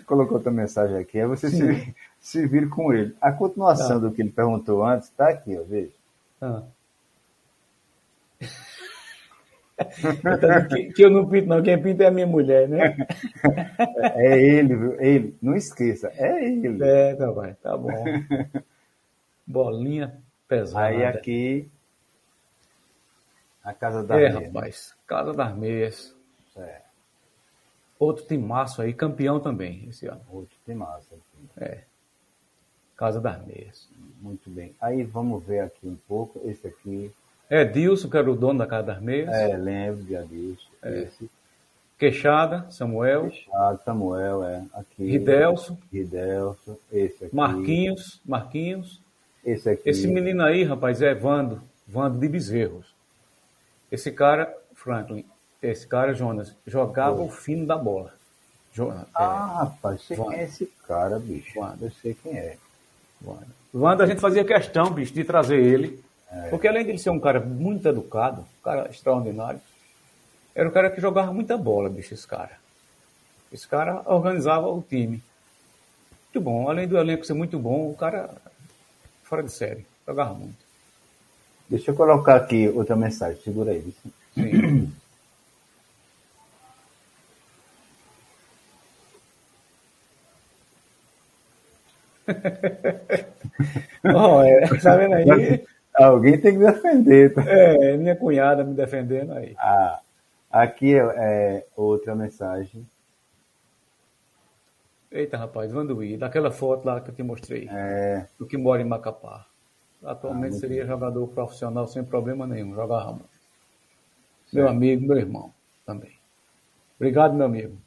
colocou 0.05 0.37
outra 0.37 0.51
mensagem 0.51 0.97
aqui. 0.97 1.19
É 1.19 1.27
você 1.27 1.49
se, 1.49 1.95
se 2.19 2.45
vir 2.45 2.69
com 2.69 2.93
ele. 2.93 3.15
A 3.21 3.31
continuação 3.31 3.99
tá. 4.01 4.07
do 4.07 4.11
que 4.11 4.21
ele 4.21 4.31
perguntou 4.31 4.83
antes 4.83 5.09
está 5.09 5.29
aqui, 5.29 5.57
ó, 5.57 5.63
veja. 5.63 5.91
Ah. 9.81 10.65
que, 10.67 10.91
que, 10.91 11.01
eu 11.05 11.09
não 11.09 11.25
pinto, 11.29 11.47
não. 11.47 11.63
Quem 11.63 11.81
pinta 11.81 12.03
é 12.03 12.07
a 12.07 12.11
minha 12.11 12.27
mulher, 12.27 12.67
né? 12.67 12.97
É 14.13 14.37
ele, 14.37 14.75
viu? 14.75 15.01
Ele. 15.01 15.37
Não 15.41 15.55
esqueça, 15.55 16.11
é 16.15 16.45
ele. 16.45 16.83
É, 16.83 17.15
tá, 17.15 17.31
vai, 17.31 17.53
tá 17.53 17.77
bom. 17.77 17.89
Bolinha 19.47 20.21
pesada. 20.49 20.85
Aí 20.85 21.05
aqui. 21.05 21.71
A 23.63 23.73
Casa 23.73 24.03
das 24.03 24.17
É, 24.17 24.29
Meias. 24.29 24.43
rapaz. 24.53 24.95
Casa 25.07 25.33
das 25.33 25.55
Meias. 25.55 26.15
É. 26.57 26.81
Outro 27.97 28.25
timaço 28.25 28.81
aí, 28.81 28.93
campeão 28.93 29.39
também 29.39 29.87
esse 29.87 30.07
ano. 30.07 30.21
Outro 30.29 30.57
timaço 30.65 31.07
aqui. 31.13 31.49
É. 31.63 31.88
Casa 32.99 33.21
das 33.21 33.41
Meias. 33.45 33.87
Muito 34.21 34.49
bem. 34.49 34.75
Aí 34.81 35.03
vamos 35.03 35.41
ver 35.45 35.61
aqui 35.61 35.87
um 35.87 35.95
pouco. 36.05 36.41
Esse 36.43 36.67
aqui. 36.67 37.09
É 37.49 37.63
Dilson, 37.63 38.09
que 38.09 38.17
era 38.17 38.29
o 38.29 38.35
dono 38.35 38.59
da 38.59 38.67
Casa 38.67 38.87
das 38.87 39.01
Meias. 39.01 39.29
É, 39.29 39.55
lembro 39.55 40.03
de 40.03 40.17
Adilson. 40.17 40.67
É. 40.83 41.03
Esse. 41.03 41.31
Queixada, 41.97 42.69
Samuel. 42.69 43.29
Queixada, 43.29 43.79
Samuel, 43.85 44.43
é. 44.43 44.65
Aqui. 44.73 45.11
Ridelso. 45.11 45.77
Ridelso. 45.91 46.77
Esse 46.91 47.23
aqui. 47.23 47.33
Marquinhos. 47.33 48.19
Marquinhos. 48.25 48.99
Esse 49.45 49.69
aqui. 49.69 49.89
Esse 49.89 50.05
menino 50.05 50.43
aí, 50.43 50.65
rapaz, 50.65 51.01
é 51.01 51.15
Vando. 51.15 51.63
Vando 51.87 52.19
de 52.19 52.27
Bezerros. 52.27 52.93
Esse 53.89 54.11
cara, 54.11 54.53
Franklin, 54.75 55.25
esse 55.63 55.87
cara, 55.87 56.13
Jonas, 56.13 56.53
jogava 56.67 57.21
o 57.21 57.29
fino 57.29 57.65
da 57.65 57.77
bola. 57.77 58.13
Jonas, 58.73 59.07
ah, 59.15 59.21
é, 59.21 59.63
rapaz, 59.63 60.01
sei 60.01 60.17
quem 60.17 60.33
é 60.33 60.43
esse 60.43 60.65
cara, 60.85 61.17
bicho. 61.17 61.59
Wanda. 61.59 61.85
Eu 61.85 61.91
sei 61.91 62.13
quem 62.13 62.37
é. 62.37 62.57
Wanda. 63.23 63.47
Wanda, 63.73 64.03
a 64.03 64.07
gente 64.07 64.21
fazia 64.21 64.43
questão, 64.43 64.91
bicho, 64.91 65.13
de 65.13 65.23
trazer 65.23 65.61
ele. 65.61 66.03
É. 66.31 66.49
Porque 66.49 66.67
além 66.67 66.83
de 66.83 66.91
ele 66.91 66.97
ser 66.97 67.09
um 67.09 67.19
cara 67.19 67.39
muito 67.39 67.87
educado, 67.87 68.41
um 68.41 68.63
cara 68.63 68.89
extraordinário, 68.89 69.59
era 70.55 70.67
um 70.67 70.71
cara 70.71 70.89
que 70.89 71.01
jogava 71.01 71.31
muita 71.31 71.57
bola, 71.57 71.89
bicho, 71.89 72.13
esse 72.13 72.27
cara. 72.27 72.57
Esse 73.51 73.67
cara 73.67 74.01
organizava 74.05 74.67
o 74.67 74.81
time. 74.81 75.23
Muito 76.25 76.41
bom. 76.41 76.69
Além 76.69 76.87
do 76.87 76.97
elenco 76.97 77.25
ser 77.25 77.33
muito 77.33 77.57
bom, 77.57 77.89
o 77.89 77.95
cara 77.95 78.29
fora 79.23 79.41
de 79.41 79.51
série. 79.51 79.85
Jogava 80.07 80.33
muito. 80.33 80.57
Deixa 81.67 81.91
eu 81.91 81.95
colocar 81.95 82.35
aqui 82.35 82.67
outra 82.67 82.95
mensagem. 82.95 83.41
Segura 83.41 83.71
aí. 83.71 83.93
Sim. 84.35 84.91
oh, 94.15 94.41
é, 94.43 94.67
tá 94.81 94.95
vendo 94.95 95.13
aí? 95.15 95.65
Alguém 95.95 96.39
tem 96.39 96.57
que 96.57 96.65
defender. 96.65 97.33
Tá? 97.33 97.43
É, 97.47 97.97
minha 97.97 98.15
cunhada 98.15 98.63
me 98.63 98.73
defendendo 98.73 99.33
aí. 99.33 99.55
Ah, 99.57 99.99
aqui 100.51 100.95
é, 100.95 100.99
é 100.99 101.65
outra 101.75 102.15
mensagem. 102.15 102.85
Eita, 105.11 105.37
rapaz, 105.37 105.71
Vanduí, 105.71 106.17
daquela 106.17 106.51
foto 106.51 106.85
lá 106.85 107.01
que 107.01 107.09
eu 107.09 107.15
te 107.15 107.23
mostrei. 107.23 107.67
É. 107.71 108.27
Do 108.37 108.45
que 108.45 108.57
mora 108.57 108.81
em 108.81 108.85
Macapá. 108.85 109.45
Atualmente 110.03 110.55
ah, 110.55 110.59
seria 110.59 110.83
bem. 110.83 110.87
jogador 110.87 111.27
profissional 111.27 111.87
sem 111.87 112.03
problema 112.03 112.47
nenhum, 112.47 112.73
jogava 112.73 113.11
muito. 113.11 113.39
Meu 114.53 114.67
amigo, 114.67 115.07
meu 115.07 115.17
irmão 115.17 115.53
também. 115.85 116.13
Obrigado, 116.95 117.33
meu 117.33 117.45
amigo. 117.45 117.77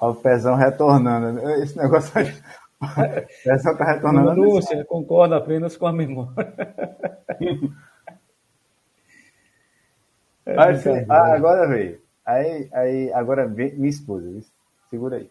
Olha 0.00 0.12
o 0.12 0.16
pezão 0.16 0.54
retornando. 0.54 1.40
Esse 1.62 1.76
negócio 1.76 2.12
aí. 2.80 3.24
O 3.24 3.26
pezão 3.44 3.76
tá 3.76 3.84
retornando. 3.84 4.40
Lúcia, 4.40 4.84
concorda 4.84 5.36
apenas 5.36 5.76
com 5.76 5.86
a 5.86 5.92
memória. 5.92 6.34
é 10.46 10.54
ah, 11.08 11.34
agora 11.34 11.68
veio. 11.68 12.00
Aí, 12.24 12.68
aí, 12.72 13.12
agora 13.12 13.46
vem 13.46 13.74
minha 13.74 13.88
esposa. 13.88 14.40
Segura 14.90 15.16
aí. 15.16 15.30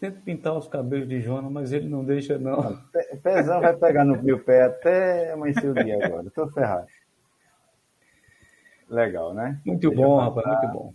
Tento 0.00 0.20
pintar 0.22 0.54
os 0.54 0.66
cabelos 0.66 1.08
de 1.08 1.20
Jonas, 1.20 1.52
mas 1.52 1.72
ele 1.72 1.88
não 1.88 2.04
deixa, 2.04 2.36
não. 2.36 2.82
Pezão 3.22 3.60
vai 3.60 3.76
pegar 3.76 4.04
no 4.04 4.20
meu 4.20 4.42
pé 4.42 4.64
até 4.64 5.32
amanhecer 5.32 5.70
o 5.70 5.74
dia 5.74 6.04
agora. 6.04 6.28
Tô 6.30 6.48
ferrado. 6.48 6.88
Legal, 8.88 9.32
né? 9.32 9.60
Muito 9.64 9.88
Deixa 9.88 10.02
bom, 10.04 10.18
rapaz, 10.18 10.46
muito 10.46 10.72
bom. 10.72 10.94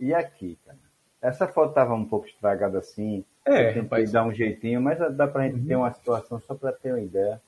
E 0.00 0.12
aqui, 0.12 0.58
cara? 0.66 0.78
Essa 1.22 1.46
foto 1.46 1.72
tava 1.72 1.94
um 1.94 2.04
pouco 2.04 2.26
estragada 2.26 2.78
assim. 2.78 3.24
É, 3.44 3.70
rapaz. 3.70 4.12
dar 4.12 4.24
um 4.24 4.32
jeitinho, 4.32 4.80
mas 4.80 4.98
dá 5.16 5.26
pra 5.26 5.44
gente 5.46 5.60
uhum. 5.60 5.66
ter 5.66 5.76
uma 5.76 5.92
situação 5.92 6.40
só 6.40 6.54
para 6.54 6.72
ter 6.72 6.92
uma 6.92 7.00
ideia. 7.00 7.40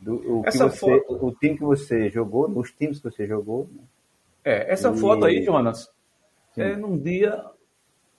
Do, 0.00 0.38
o, 0.38 0.42
que 0.42 0.56
você, 0.56 0.70
foto... 0.70 1.26
o 1.26 1.32
time 1.32 1.58
que 1.58 1.64
você 1.64 2.08
jogou, 2.08 2.50
os 2.58 2.70
times 2.72 2.98
que 2.98 3.10
você 3.10 3.26
jogou. 3.26 3.68
Né? 3.70 3.82
É, 4.44 4.72
essa 4.72 4.90
e... 4.90 4.96
foto 4.96 5.26
aí, 5.26 5.42
Jonas, 5.44 5.90
Sim. 6.54 6.62
é 6.62 6.76
num 6.76 6.98
dia 6.98 7.44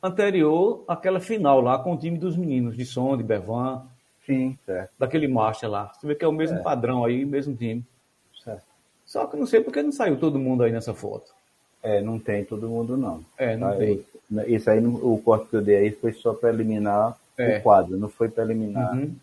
anterior 0.01 0.83
àquela 0.87 1.19
final 1.19 1.59
lá 1.59 1.79
com 1.79 1.93
o 1.93 1.97
time 1.97 2.17
dos 2.17 2.37
meninos, 2.37 2.77
de 2.77 2.85
som, 2.85 3.17
de 3.17 3.23
Bevan. 3.23 3.87
Sim, 4.25 4.57
certo. 4.65 4.91
Daquele 4.97 5.27
marcha 5.27 5.67
lá. 5.67 5.91
Você 5.93 6.05
vê 6.05 6.15
que 6.15 6.23
é 6.23 6.27
o 6.27 6.31
mesmo 6.31 6.59
é. 6.59 6.61
padrão 6.61 7.03
aí, 7.03 7.25
mesmo 7.25 7.55
time. 7.55 7.83
Certo. 8.43 8.65
Só 9.03 9.25
que 9.25 9.35
não 9.35 9.45
sei 9.45 9.61
porque 9.61 9.81
não 9.81 9.91
saiu 9.91 10.19
todo 10.19 10.39
mundo 10.39 10.63
aí 10.63 10.71
nessa 10.71 10.93
foto. 10.93 11.33
É, 11.83 12.01
não 12.01 12.19
tem 12.19 12.45
todo 12.45 12.69
mundo 12.69 12.95
não. 12.95 13.23
É, 13.37 13.55
não 13.55 13.71
tá? 13.71 13.77
tem. 13.77 14.05
Isso 14.47 14.69
aí, 14.69 14.85
o 14.85 15.21
corte 15.23 15.49
que 15.49 15.55
eu 15.55 15.61
dei 15.61 15.77
aí 15.77 15.91
foi 15.91 16.13
só 16.13 16.33
para 16.33 16.49
eliminar 16.49 17.17
é. 17.37 17.57
o 17.57 17.61
quadro, 17.61 17.97
não 17.97 18.07
foi 18.07 18.29
para 18.29 18.43
eliminar, 18.43 18.95
uhum. 18.95 19.13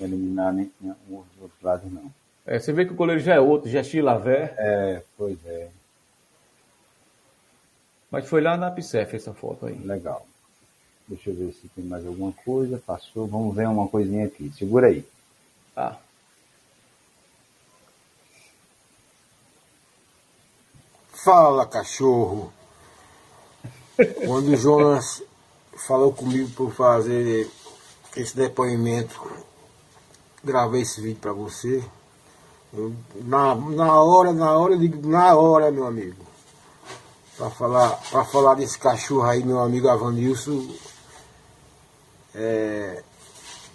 eliminar 0.00 0.52
nem, 0.52 0.70
nem 0.80 0.92
os 1.10 1.24
outros 1.40 1.62
lados 1.62 1.92
não. 1.92 2.10
É, 2.46 2.58
você 2.58 2.72
vê 2.72 2.86
que 2.86 2.92
o 2.92 2.96
goleiro 2.96 3.20
já 3.20 3.34
é 3.34 3.40
outro, 3.40 3.70
já 3.70 3.80
é 3.80 3.84
Chilavé. 3.84 4.54
É, 4.56 5.02
pois 5.16 5.38
é. 5.46 5.68
Mas 8.10 8.26
foi 8.26 8.40
lá 8.40 8.56
na 8.56 8.70
PSEF 8.70 9.14
essa 9.14 9.34
foto 9.34 9.66
aí. 9.66 9.78
Legal. 9.84 10.26
Deixa 11.06 11.30
eu 11.30 11.34
ver 11.34 11.52
se 11.52 11.68
tem 11.68 11.84
mais 11.84 12.06
alguma 12.06 12.32
coisa. 12.44 12.80
Passou. 12.84 13.26
Vamos 13.26 13.54
ver 13.54 13.68
uma 13.68 13.86
coisinha 13.86 14.26
aqui. 14.26 14.50
Segura 14.56 14.86
aí. 14.88 15.04
Tá. 15.74 15.98
Fala, 21.24 21.66
cachorro. 21.66 22.52
Quando 24.24 24.52
o 24.52 24.56
Jonas 24.56 25.20
falou 25.76 26.12
comigo 26.12 26.48
por 26.50 26.72
fazer 26.72 27.50
esse 28.16 28.36
depoimento, 28.36 29.28
gravei 30.44 30.82
esse 30.82 31.00
vídeo 31.00 31.20
para 31.20 31.32
você. 31.32 31.82
Na, 33.16 33.56
na 33.56 34.00
hora, 34.00 34.32
na 34.32 34.56
hora, 34.56 34.74
eu 34.74 34.78
digo, 34.78 35.08
na 35.08 35.34
hora, 35.34 35.72
meu 35.72 35.88
amigo. 35.88 36.24
Para 37.36 37.50
falar, 37.50 38.00
pra 38.10 38.24
falar 38.24 38.54
desse 38.54 38.78
cachorro 38.78 39.24
aí, 39.24 39.42
meu 39.42 39.58
amigo 39.58 39.88
Avanilson, 39.88 40.72
é, 42.32 43.02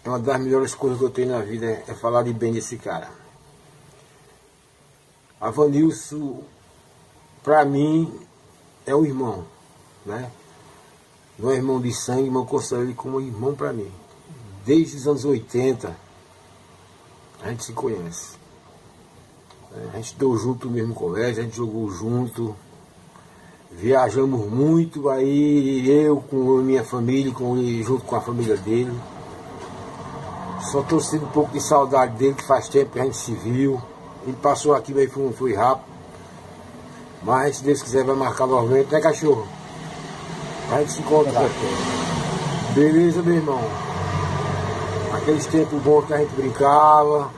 uma 0.06 0.18
das 0.18 0.40
melhores 0.40 0.74
coisas 0.74 0.98
que 0.98 1.06
eu 1.06 1.10
tenho 1.10 1.32
na 1.32 1.42
vida 1.42 1.66
é, 1.66 1.84
é 1.90 1.94
falar 1.94 2.24
de 2.24 2.32
bem 2.32 2.54
desse 2.54 2.78
cara. 2.78 3.12
Avanilson, 5.42 6.42
para 7.44 7.66
mim, 7.66 8.12
é 8.86 8.96
um 8.96 9.06
irmão, 9.06 9.44
né? 10.06 10.32
Não 11.38 11.52
é 11.52 11.56
irmão 11.56 11.82
de 11.82 11.94
sangue, 11.94 12.30
mas 12.30 12.44
eu 12.44 12.46
considero 12.46 12.84
ele 12.84 12.94
como 12.94 13.20
irmão 13.20 13.54
para 13.54 13.74
mim. 13.74 13.92
Desde 14.66 14.96
os 14.98 15.08
anos 15.08 15.26
80, 15.26 15.96
a 17.42 17.50
gente 17.50 17.66
se 17.66 17.74
conhece. 17.74 18.38
A 19.94 19.98
gente 19.98 20.16
deu 20.16 20.38
junto 20.38 20.68
no 20.68 20.74
mesmo 20.74 20.94
colégio, 20.94 21.42
a 21.42 21.46
gente 21.46 21.58
jogou 21.58 21.90
junto, 21.90 22.56
viajamos 23.72 24.48
muito, 24.50 25.10
aí 25.10 25.90
eu 25.90 26.18
com 26.18 26.38
minha 26.62 26.84
família, 26.84 27.34
com 27.34 27.58
junto 27.82 28.06
com 28.06 28.16
a 28.16 28.22
família 28.22 28.56
dele. 28.56 28.94
Só 30.72 30.82
estou 30.82 31.00
sentindo 31.00 31.26
um 31.26 31.32
pouco 31.32 31.52
de 31.52 31.60
saudade 31.60 32.16
dele, 32.16 32.36
que 32.36 32.46
faz 32.46 32.70
tempo 32.70 32.92
que 32.92 33.00
a 33.00 33.04
gente 33.04 33.18
se 33.18 33.34
viu. 33.34 33.82
Ele 34.26 34.38
passou 34.38 34.74
aqui, 34.74 34.94
mas 34.94 35.12
foi 35.36 35.54
rápido. 35.56 35.93
Mas 37.24 37.58
se 37.58 37.64
Deus 37.64 37.82
quiser 37.82 38.04
vai 38.04 38.16
marcar 38.16 38.46
novamente, 38.46 38.92
né 38.92 39.00
cachorro? 39.00 39.48
A 40.72 40.80
gente 40.80 40.92
se 40.92 41.02
encontrar. 41.02 41.50
Beleza, 42.74 43.22
meu 43.22 43.36
irmão? 43.36 43.62
Aqueles 45.14 45.46
tempos 45.46 45.82
bons 45.82 46.06
que 46.06 46.14
a 46.14 46.18
gente 46.18 46.36
brincava, 46.36 47.32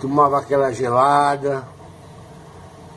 tomava 0.00 0.38
aquela 0.38 0.72
gelada. 0.72 1.68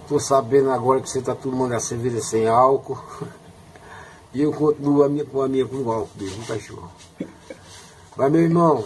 Tô 0.08 0.20
sabendo 0.20 0.72
agora 0.72 1.02
que 1.02 1.10
você 1.10 1.22
tá 1.22 1.36
tomando 1.36 1.74
a 1.74 1.80
cerveja 1.80 2.22
sem 2.22 2.48
álcool. 2.48 2.98
E 4.34 4.42
eu 4.42 4.52
continuo 4.52 5.04
a 5.04 5.10
minha, 5.10 5.26
com 5.26 5.42
a 5.42 5.48
minha 5.48 5.66
com 5.66 5.90
álcool 5.90 6.10
mesmo, 6.16 6.46
cachorro. 6.46 6.92
Mas 8.16 8.32
meu 8.32 8.42
irmão, 8.42 8.84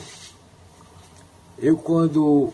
eu 1.58 1.76
quando 1.76 2.54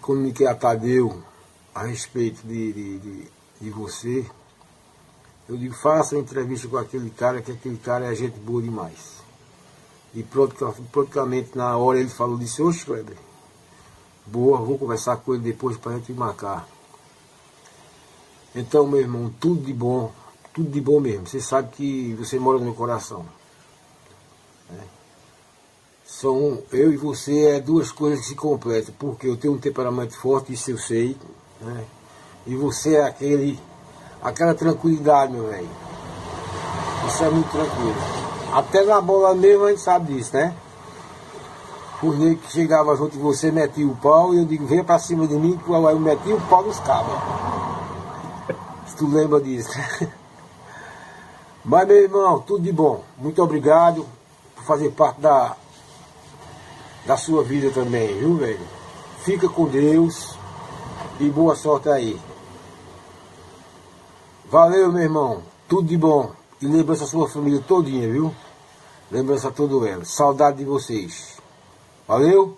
comuniquei 0.00 0.46
a 0.46 0.54
Tadeu 0.54 1.24
a 1.78 1.84
respeito 1.84 2.44
de, 2.44 2.72
de, 2.72 2.98
de, 2.98 3.28
de 3.60 3.70
você, 3.70 4.26
eu 5.48 5.56
digo, 5.56 5.74
faça 5.74 6.16
uma 6.16 6.20
entrevista 6.20 6.66
com 6.66 6.76
aquele 6.76 7.08
cara, 7.10 7.40
que 7.40 7.52
aquele 7.52 7.76
cara 7.76 8.10
é 8.10 8.14
gente 8.16 8.36
boa 8.40 8.60
demais. 8.60 9.18
E 10.12 10.24
praticamente 10.24 11.56
na 11.56 11.76
hora 11.76 12.00
ele 12.00 12.08
falou, 12.08 12.36
disse, 12.36 12.60
ô 12.60 12.72
Kleber, 12.72 13.16
boa, 14.26 14.58
vou 14.58 14.76
conversar 14.76 15.18
com 15.18 15.34
ele 15.34 15.44
depois 15.44 15.76
para 15.76 15.92
a 15.92 15.94
gente 15.98 16.12
marcar. 16.12 16.68
Então, 18.56 18.84
meu 18.84 19.00
irmão, 19.00 19.32
tudo 19.38 19.64
de 19.64 19.72
bom, 19.72 20.10
tudo 20.52 20.70
de 20.70 20.80
bom 20.80 20.98
mesmo. 20.98 21.28
Você 21.28 21.40
sabe 21.40 21.70
que 21.76 22.12
você 22.14 22.40
mora 22.40 22.58
no 22.58 22.64
meu 22.64 22.74
coração. 22.74 23.24
Né? 24.68 24.82
São, 26.04 26.60
eu 26.72 26.92
e 26.92 26.96
você 26.96 27.50
é 27.50 27.60
duas 27.60 27.92
coisas 27.92 28.20
que 28.20 28.30
se 28.30 28.34
completam, 28.34 28.92
porque 28.98 29.28
eu 29.28 29.36
tenho 29.36 29.54
um 29.54 29.58
temperamento 29.58 30.18
forte, 30.18 30.52
isso 30.52 30.72
eu 30.72 30.78
sei, 30.78 31.16
né? 31.60 31.84
e 32.46 32.56
você 32.56 32.96
é 32.96 33.04
aquele 33.04 33.58
aquela 34.22 34.54
tranquilidade, 34.54 35.32
meu 35.32 35.48
velho. 35.48 35.68
Isso 37.06 37.24
é 37.24 37.30
muito 37.30 37.50
tranquilo. 37.50 37.94
Até 38.52 38.84
na 38.84 39.00
bola 39.00 39.34
mesmo 39.34 39.64
a 39.64 39.70
gente 39.70 39.82
sabe 39.82 40.14
disso, 40.14 40.34
né? 40.34 40.54
Por 42.00 42.16
nego 42.18 42.40
que 42.40 42.52
chegava 42.52 42.96
junto 42.96 43.16
de 43.16 43.22
você, 43.22 43.50
metia 43.50 43.86
o 43.86 43.96
pau, 43.96 44.32
e 44.32 44.38
eu 44.38 44.44
digo, 44.44 44.66
venha 44.66 44.84
pra 44.84 44.98
cima 44.98 45.26
de 45.26 45.34
mim, 45.34 45.56
que 45.56 45.70
eu 45.70 46.00
metia 46.00 46.34
o 46.34 46.40
pau 46.42 46.62
nos 46.62 46.78
cabos. 46.80 47.14
Se 48.86 48.96
tu 48.96 49.08
lembra 49.08 49.40
disso. 49.40 49.70
Mas, 51.64 51.86
meu 51.86 51.96
irmão, 51.96 52.40
tudo 52.40 52.62
de 52.62 52.72
bom. 52.72 53.02
Muito 53.18 53.42
obrigado 53.42 54.06
por 54.54 54.64
fazer 54.64 54.90
parte 54.92 55.20
da, 55.20 55.56
da 57.04 57.16
sua 57.16 57.42
vida 57.42 57.70
também, 57.70 58.16
viu, 58.18 58.36
velho? 58.36 58.60
Fica 59.24 59.48
com 59.48 59.66
Deus 59.66 60.37
e 61.20 61.30
boa 61.30 61.56
sorte 61.56 61.88
aí. 61.88 62.18
Valeu, 64.46 64.92
meu 64.92 65.02
irmão. 65.02 65.42
Tudo 65.68 65.88
de 65.88 65.96
bom. 65.96 66.32
E 66.62 66.66
lembrança 66.66 67.04
a 67.04 67.06
sua 67.06 67.28
família 67.28 67.60
todinha, 67.60 68.10
viu? 68.10 68.34
Lembrança 69.10 69.48
a 69.48 69.52
todo 69.52 69.86
ela. 69.86 70.04
Saudade 70.04 70.58
de 70.58 70.64
vocês. 70.64 71.38
Valeu? 72.06 72.56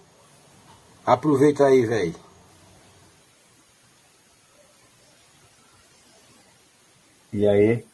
Aproveita 1.05 1.65
aí, 1.67 1.85
velho. 1.87 2.15
E 7.33 7.47
aí? 7.47 7.85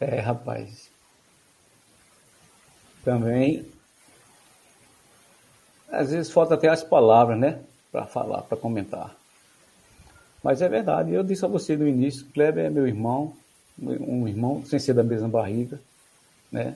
É, 0.00 0.20
rapaz. 0.20 0.90
Também. 3.04 3.70
Às 5.90 6.10
vezes 6.10 6.32
falta 6.32 6.54
até 6.54 6.68
as 6.68 6.82
palavras, 6.82 7.38
né? 7.38 7.60
Para 7.94 8.06
falar, 8.06 8.42
para 8.42 8.58
comentar. 8.58 9.14
Mas 10.42 10.60
é 10.60 10.68
verdade, 10.68 11.12
eu 11.12 11.22
disse 11.22 11.44
a 11.44 11.48
você 11.48 11.76
no 11.76 11.86
início, 11.86 12.26
Kleber 12.34 12.64
é 12.64 12.68
meu 12.68 12.88
irmão, 12.88 13.32
um 13.80 14.26
irmão 14.26 14.64
sem 14.66 14.80
ser 14.80 14.94
da 14.94 15.04
mesma 15.04 15.28
barriga, 15.28 15.78
né? 16.50 16.74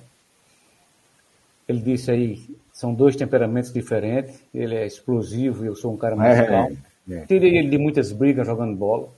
Ele 1.68 1.81
disse 1.81 2.12
aí, 2.12 2.46
são 2.72 2.94
dois 2.94 3.16
temperamentos 3.16 3.72
diferentes, 3.72 4.40
ele 4.54 4.76
é 4.76 4.87
explosivo 4.87 5.64
e 5.64 5.66
eu 5.66 5.74
sou 5.74 5.92
um 5.92 5.96
cara 5.96 6.14
mais 6.14 6.38
é, 6.38 6.46
calmo. 6.46 6.78
É, 7.11 7.26
Tirei 7.26 7.59
ele 7.59 7.68
de 7.68 7.78
muitas 7.78 8.12
brigas 8.12 8.46
jogando 8.46 8.76
bola. 8.76 9.09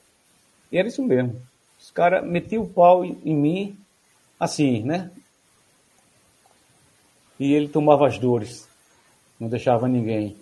E 0.72 0.78
era 0.78 0.88
isso 0.88 1.02
mesmo. 1.02 1.36
Os 1.78 1.90
caras 1.90 2.26
metiam 2.26 2.62
o 2.62 2.66
pau 2.66 3.04
em 3.04 3.36
mim, 3.36 3.76
assim, 4.40 4.82
né? 4.82 5.10
E 7.38 7.52
ele 7.52 7.68
tomava 7.68 8.08
as 8.08 8.18
dores. 8.18 8.66
Não 9.38 9.50
deixava 9.50 9.86
ninguém 9.86 10.34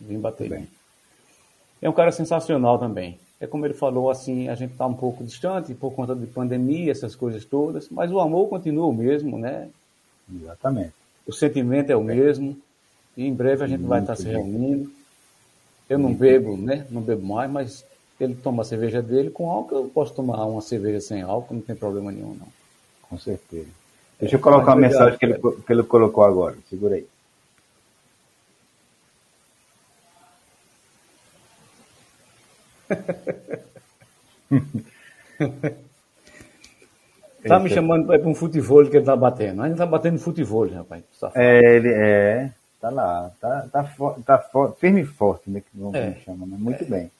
vir 0.00 0.18
bater. 0.18 0.48
Bem. 0.48 0.68
É 1.80 1.88
um 1.88 1.92
cara 1.92 2.12
sensacional 2.12 2.78
também. 2.78 3.18
É 3.38 3.46
como 3.46 3.66
ele 3.66 3.74
falou, 3.74 4.10
assim, 4.10 4.48
a 4.48 4.54
gente 4.54 4.72
está 4.72 4.86
um 4.86 4.94
pouco 4.94 5.22
distante 5.22 5.74
por 5.74 5.92
conta 5.92 6.14
de 6.14 6.26
pandemia, 6.26 6.90
essas 6.90 7.14
coisas 7.14 7.44
todas, 7.44 7.88
mas 7.90 8.10
o 8.10 8.18
amor 8.18 8.48
continua 8.48 8.86
o 8.86 8.94
mesmo, 8.94 9.38
né? 9.38 9.68
Exatamente. 10.34 10.92
O 11.26 11.32
sentimento 11.32 11.90
é 11.90 11.96
o 11.96 12.02
mesmo, 12.02 12.56
e 13.16 13.26
em 13.26 13.34
breve 13.34 13.62
a 13.62 13.66
gente 13.66 13.80
Muito 13.80 13.90
vai 13.90 14.00
estar 14.00 14.16
se 14.16 14.26
reunindo. 14.26 14.90
Eu 15.88 15.98
não 15.98 16.14
bebo, 16.14 16.56
né? 16.56 16.86
Não 16.90 17.02
bebo 17.02 17.26
mais, 17.26 17.50
mas 17.50 17.84
ele 18.18 18.34
toma 18.34 18.62
a 18.62 18.64
cerveja 18.64 19.02
dele 19.02 19.30
com 19.30 19.50
álcool, 19.50 19.76
eu 19.76 19.90
posso 19.92 20.14
tomar 20.14 20.44
uma 20.46 20.62
cerveja 20.62 21.00
sem 21.00 21.20
álcool, 21.20 21.54
não 21.54 21.60
tem 21.60 21.76
problema 21.76 22.10
nenhum, 22.10 22.34
não. 22.34 22.48
Com 23.02 23.18
certeza. 23.18 23.68
Deixa 24.18 24.36
eu 24.36 24.40
colocar 24.40 24.72
uma 24.72 24.80
mensagem 24.80 25.18
que 25.18 25.26
ele, 25.26 25.38
que 25.38 25.72
ele 25.72 25.82
colocou 25.82 26.24
agora. 26.24 26.56
Segura 26.70 26.94
aí. 26.94 27.06
tá 37.46 37.58
me 37.58 37.70
chamando 37.70 38.06
para 38.06 38.20
um 38.20 38.34
futebol 38.34 38.84
que 38.88 38.96
ele 38.96 39.04
tá 39.04 39.16
batendo. 39.16 39.62
A 39.62 39.68
gente 39.68 39.78
tá 39.78 39.86
batendo 39.86 40.18
futebol, 40.18 40.68
rapaz. 40.68 41.02
É, 41.34 41.76
ele 41.76 41.92
é. 41.92 42.52
Tá 42.80 42.90
lá. 42.90 43.30
Tá, 43.40 43.68
tá, 43.72 43.82
tá 44.24 44.38
firme 44.76 45.02
e 45.02 45.06
forte, 45.06 45.50
né? 45.50 45.60
Que 45.60 45.96
é. 45.96 46.14
chama, 46.24 46.46
né? 46.46 46.56
Muito 46.58 46.84
é. 46.84 46.86
bem. 46.86 47.10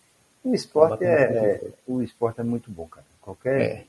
O 0.44 0.54
esporte 0.54 1.00
tá 1.00 1.04
é, 1.04 1.24
é, 1.24 1.60
o 1.88 2.00
esporte 2.00 2.40
é 2.40 2.44
muito 2.44 2.70
bom, 2.70 2.86
cara. 2.86 3.04
Qualquer, 3.20 3.60
é. 3.60 3.84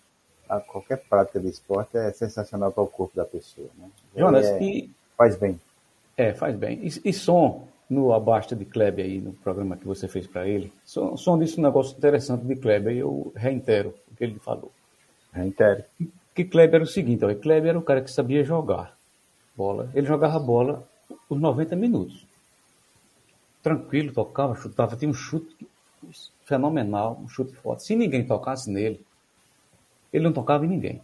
a, 0.49 0.59
qualquer 0.59 0.97
prática 0.97 1.39
de 1.39 1.49
esporte 1.49 1.95
é 1.95 2.11
sensacional 2.11 2.71
para 2.71 2.81
o 2.81 2.87
corpo 2.87 3.15
da 3.15 3.25
pessoa, 3.25 3.69
né? 3.77 3.87
Jonas, 4.15 4.47
é, 4.47 4.63
e, 4.63 4.89
faz 5.15 5.35
bem. 5.35 5.59
É, 6.17 6.33
faz 6.33 6.55
bem. 6.55 6.79
E, 6.81 7.09
e 7.09 7.13
som, 7.13 7.67
no 7.89 8.13
Abasta 8.13 8.55
de 8.55 8.65
Kleber 8.65 9.05
aí, 9.05 9.19
no 9.19 9.33
programa 9.33 9.77
que 9.77 9.85
você 9.85 10.07
fez 10.07 10.27
para 10.27 10.47
ele, 10.47 10.71
só, 10.83 11.15
só 11.15 11.37
disse 11.37 11.59
um 11.59 11.63
negócio 11.63 11.97
interessante 11.97 12.45
de 12.45 12.55
Kleber 12.55 12.93
e 12.93 12.99
eu 12.99 13.31
reitero 13.35 13.93
o 14.11 14.15
que 14.15 14.23
ele 14.23 14.39
falou. 14.39 14.71
Reitero. 15.31 15.83
Que, 15.97 16.11
que 16.35 16.45
Kleber 16.45 16.75
era 16.75 16.83
o 16.83 16.87
seguinte, 16.87 17.23
ó, 17.23 17.33
Kleber 17.33 17.69
era 17.69 17.79
o 17.79 17.83
cara 17.83 18.01
que 18.01 18.11
sabia 18.11 18.43
jogar 18.43 18.97
bola. 19.55 19.89
Ele 19.95 20.05
jogava 20.05 20.37
bola 20.39 20.87
por 21.27 21.39
90 21.39 21.75
minutos. 21.75 22.27
Tranquilo, 23.63 24.13
tocava, 24.13 24.55
chutava, 24.55 24.95
tinha 24.95 25.09
um 25.09 25.13
chute 25.13 25.67
fenomenal, 26.45 27.19
um 27.21 27.27
chute 27.27 27.53
forte. 27.55 27.83
Se 27.83 27.95
ninguém 27.95 28.25
tocasse 28.25 28.69
nele, 28.69 29.03
ele 30.13 30.23
não 30.23 30.31
tocava 30.31 30.65
em 30.65 30.69
ninguém. 30.69 31.01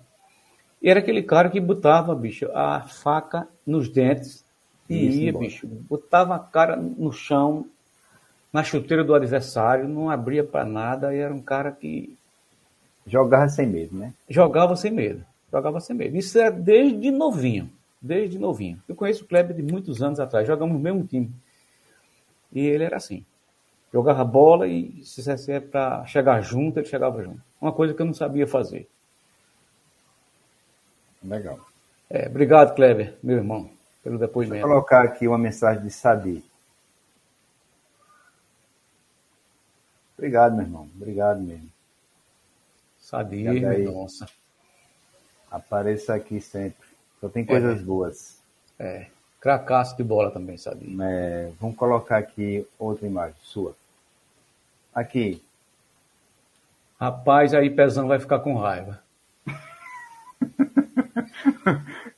E 0.82 0.89
era 0.89 1.00
aquele 1.00 1.24
cara 1.24 1.50
que 1.50 1.60
botava, 1.60 2.13
bicho, 2.13 2.50
a 2.54 2.82
faca 2.82 3.48
nos 3.65 3.89
dentes 3.89 4.42
e 4.93 5.08
Isso, 5.08 5.19
ia, 5.19 5.29
embora. 5.29 5.45
bicho, 5.45 5.67
botava 5.67 6.36
a 6.36 6.39
cara 6.39 6.75
no 6.75 7.12
chão, 7.12 7.65
na 8.51 8.63
chuteira 8.63 9.03
do 9.03 9.15
adversário, 9.15 9.88
não 9.88 10.10
abria 10.10 10.43
para 10.43 10.63
nada, 10.65 11.13
e 11.13 11.19
era 11.19 11.34
um 11.34 11.41
cara 11.41 11.71
que. 11.71 12.17
Jogava 13.06 13.49
sem 13.49 13.67
medo, 13.67 13.97
né? 13.97 14.13
Jogava 14.29 14.75
sem 14.75 14.91
medo. 14.91 15.25
Jogava 15.51 15.79
sem 15.82 15.95
medo. 15.95 16.15
Isso 16.15 16.39
é 16.39 16.49
desde 16.49 17.12
novinho. 17.12 17.69
Desde 18.01 18.39
novinho. 18.39 18.82
Eu 18.88 18.95
conheço 18.95 19.25
o 19.25 19.27
Kleber 19.27 19.56
de 19.56 19.62
muitos 19.62 20.01
anos 20.01 20.19
atrás. 20.19 20.47
Jogamos 20.47 20.73
no 20.73 20.79
mesmo 20.79 21.03
time. 21.06 21.29
E 22.51 22.62
ele 22.65 22.86
era 22.86 22.95
assim. 22.95 23.25
Jogava 23.91 24.23
bola 24.23 24.67
e 24.67 25.03
se 25.03 25.51
é 25.51 25.60
para 25.60 26.06
chegar 26.06 26.41
junto, 26.41 26.79
ele 26.79 26.88
chegava 26.88 27.21
junto. 27.21 27.41
Uma 27.62 27.71
coisa 27.71 27.93
que 27.93 28.01
eu 28.01 28.06
não 28.06 28.13
sabia 28.13 28.47
fazer. 28.47 28.88
Legal. 31.23 31.60
É, 32.10 32.27
obrigado, 32.27 32.75
Kleber, 32.75 33.17
meu 33.23 33.38
irmão, 33.38 33.69
pelo 34.04 34.20
depoimento. 34.20 34.68
Vou 34.68 34.76
colocar 34.76 35.04
aqui 35.04 35.28
uma 35.28 35.38
mensagem 35.38 35.82
de 35.82 35.89
Sadi. 35.89 36.44
Obrigado, 40.18 40.56
meu 40.56 40.66
irmão. 40.66 40.89
Obrigado 40.96 41.42
mesmo. 41.42 41.70
Sadi, 43.00 43.44
nossa. 43.84 44.28
Apareça 45.50 46.13
aqui 46.16 46.42
sempre. 46.42 46.88
Só 47.20 47.30
tem 47.30 47.46
coisas 47.46 47.80
é. 47.80 47.84
boas. 47.84 48.42
É. 48.80 49.08
Cracaço 49.39 49.98
de 49.98 50.04
bola 50.04 50.32
também, 50.32 50.58
Sadi. 50.58 50.96
É, 51.02 51.52
vamos 51.60 51.76
colocar 51.76 52.18
aqui 52.18 52.66
outra 52.80 53.06
imagem 53.06 53.36
sua. 53.42 53.76
Aqui. 54.94 55.44
Rapaz, 57.00 57.54
aí 57.54 57.70
Pezão 57.70 58.08
vai 58.08 58.20
ficar 58.20 58.39
com 58.39 58.56
raiva. 58.56 59.03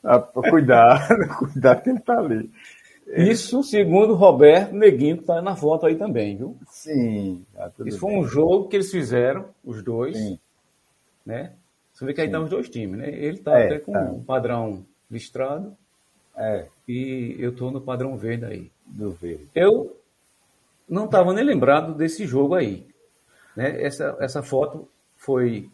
Ah, 0.05 0.19
cuidado, 0.19 1.27
cuidado 1.37 1.81
que 1.83 1.89
ele 1.89 1.99
tá 1.99 2.19
ali. 2.19 2.51
Isso 3.07 3.61
segundo 3.63 4.15
Roberto 4.15 4.73
Neguinho, 4.73 5.17
que 5.17 5.23
está 5.23 5.41
na 5.41 5.55
foto 5.55 5.85
aí 5.85 5.95
também, 5.95 6.37
viu? 6.37 6.57
Sim. 6.67 7.45
Tá 7.53 7.71
Isso 7.85 7.99
foi 7.99 8.13
um 8.13 8.25
jogo 8.25 8.67
que 8.67 8.77
eles 8.77 8.89
fizeram, 8.89 9.45
os 9.63 9.83
dois. 9.83 10.17
Sim. 10.17 10.39
Né? 11.25 11.53
Você 11.93 12.05
vê 12.05 12.13
que 12.13 12.21
aí 12.21 12.27
estão 12.27 12.41
tá 12.41 12.45
os 12.45 12.49
dois 12.49 12.69
times, 12.69 12.99
né? 12.99 13.09
Ele 13.09 13.37
está 13.37 13.59
é, 13.59 13.65
até 13.65 13.79
com 13.79 13.93
tá. 13.93 14.01
um 14.11 14.23
padrão 14.23 14.85
listrado. 15.09 15.75
É. 16.35 16.67
E 16.87 17.35
eu 17.39 17.51
estou 17.51 17.71
no 17.71 17.79
padrão 17.79 18.17
verde 18.17 18.45
aí. 18.45 18.71
Do 18.85 19.11
verde. 19.11 19.47
Eu 19.55 19.97
não 20.87 21.05
estava 21.05 21.33
nem 21.33 21.43
lembrado 21.43 21.93
desse 21.93 22.25
jogo 22.25 22.53
aí. 22.53 22.85
Né? 23.55 23.81
Essa, 23.81 24.17
essa 24.19 24.43
foto 24.43 24.87
foi. 25.15 25.69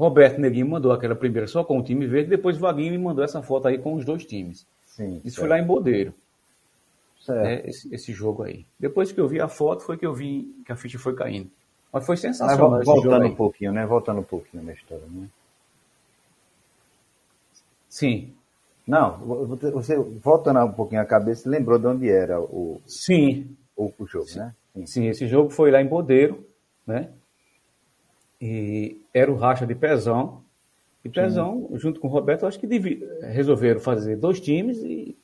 Roberto 0.00 0.40
Neguinho 0.40 0.66
mandou 0.66 0.92
aquela 0.92 1.14
primeira 1.14 1.46
só 1.46 1.62
com 1.62 1.78
o 1.78 1.82
time 1.82 2.06
verde, 2.06 2.30
depois 2.30 2.56
Vaguinho 2.56 2.92
me 2.92 2.98
mandou 2.98 3.22
essa 3.22 3.42
foto 3.42 3.68
aí 3.68 3.78
com 3.78 3.94
os 3.94 4.04
dois 4.04 4.24
times. 4.24 4.66
Sim, 4.86 5.20
Isso 5.24 5.36
certo. 5.36 5.40
foi 5.40 5.48
lá 5.48 5.58
em 5.58 5.66
Bodeiro. 5.66 6.14
Né? 7.28 7.62
Esse, 7.66 7.94
esse, 7.94 8.12
jogo 8.12 8.42
aí. 8.42 8.64
Depois 8.78 9.12
que 9.12 9.20
eu 9.20 9.28
vi 9.28 9.40
a 9.40 9.46
foto, 9.46 9.82
foi 9.82 9.98
que 9.98 10.06
eu 10.06 10.14
vi 10.14 10.52
que 10.64 10.72
a 10.72 10.76
ficha 10.76 10.98
foi 10.98 11.14
caindo. 11.14 11.50
Mas 11.92 12.06
foi 12.06 12.16
sensacional. 12.16 12.70
Mas 12.70 12.86
voltando 12.86 13.26
um 13.26 13.34
pouquinho, 13.34 13.72
né? 13.72 13.84
Voltando 13.86 14.20
um 14.20 14.24
pouquinho 14.24 14.64
na 14.64 14.72
história, 14.72 15.04
né? 15.06 15.28
Sim. 17.88 18.32
Não, 18.86 19.18
você 19.72 19.96
voltando 19.96 20.60
um 20.60 20.72
pouquinho 20.72 21.02
a 21.02 21.04
cabeça, 21.04 21.48
lembrou 21.48 21.78
de 21.78 21.86
onde 21.86 22.08
era 22.08 22.40
o. 22.40 22.80
Sim 22.86 23.54
o, 23.80 23.92
o 23.98 24.06
jogo, 24.06 24.26
sim. 24.26 24.38
né? 24.38 24.54
Sim. 24.74 24.86
sim. 24.86 25.06
esse 25.06 25.26
jogo 25.26 25.50
foi 25.50 25.70
lá 25.70 25.80
em 25.80 25.86
Bodeiro, 25.86 26.46
né? 26.86 27.08
E 28.40 29.00
era 29.12 29.30
o 29.30 29.36
racha 29.36 29.66
de 29.66 29.74
Pezão. 29.74 30.42
E 31.04 31.08
Pezão, 31.08 31.68
sim. 31.70 31.78
junto 31.78 32.00
com 32.00 32.08
o 32.08 32.10
Roberto, 32.10 32.46
acho 32.46 32.58
que 32.58 32.66
resolveram 33.22 33.80
fazer 33.80 34.16
dois 34.16 34.40
times 34.40 34.78
e, 34.78 35.16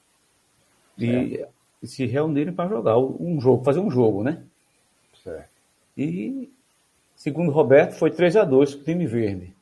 e, 0.98 1.44
e 1.82 1.86
se 1.86 2.06
reunirem 2.06 2.52
para 2.52 2.68
jogar 2.68 2.98
um 2.98 3.40
jogo, 3.40 3.64
fazer 3.64 3.80
um 3.80 3.90
jogo, 3.90 4.22
né? 4.22 4.42
Certo. 5.22 5.48
E, 5.96 6.50
segundo 7.14 7.48
o 7.48 7.52
Roberto, 7.52 7.92
foi 7.92 8.10
3 8.10 8.36
a 8.36 8.44
2 8.44 8.74
com 8.74 8.80
o 8.80 8.84
time 8.84 9.06
verde. 9.06 9.54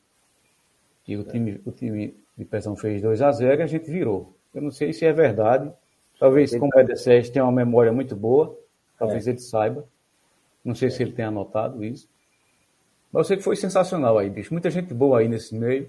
E 1.07 1.17
o 1.17 1.25
time, 1.25 1.61
o 1.65 1.71
time 1.71 2.15
de 2.37 2.45
Pezão 2.45 2.75
fez 2.75 3.03
2 3.03 3.23
a 3.23 3.31
0 3.31 3.61
e 3.61 3.63
a 3.63 3.67
gente 3.67 3.91
virou. 3.91 4.35
Eu 4.55 4.63
não 4.63 4.71
sei 4.71 4.93
se 4.93 5.05
é 5.05 5.13
verdade. 5.13 5.71
Talvez, 6.19 6.57
como 6.57 6.73
o 6.75 6.79
ED7 6.79 7.31
tem 7.31 7.43
uma 7.43 7.53
memória 7.53 7.93
muito 7.93 8.15
boa, 8.15 8.57
Talvez 8.99 9.27
é. 9.27 9.31
ele 9.31 9.39
saiba. 9.39 9.87
Não 10.65 10.75
sei 10.75 10.89
é. 10.89 10.91
se 10.91 11.03
ele 11.03 11.13
tem 11.13 11.25
anotado 11.25 11.85
isso. 11.85 12.09
Mas 13.15 13.21
eu 13.21 13.25
sei 13.25 13.37
que 13.37 13.45
foi 13.45 13.55
sensacional 13.55 14.19
aí, 14.19 14.29
bicho. 14.29 14.53
Muita 14.53 14.69
gente 14.73 14.93
boa 14.93 15.21
aí 15.21 15.29
nesse 15.29 15.55
meio. 15.55 15.89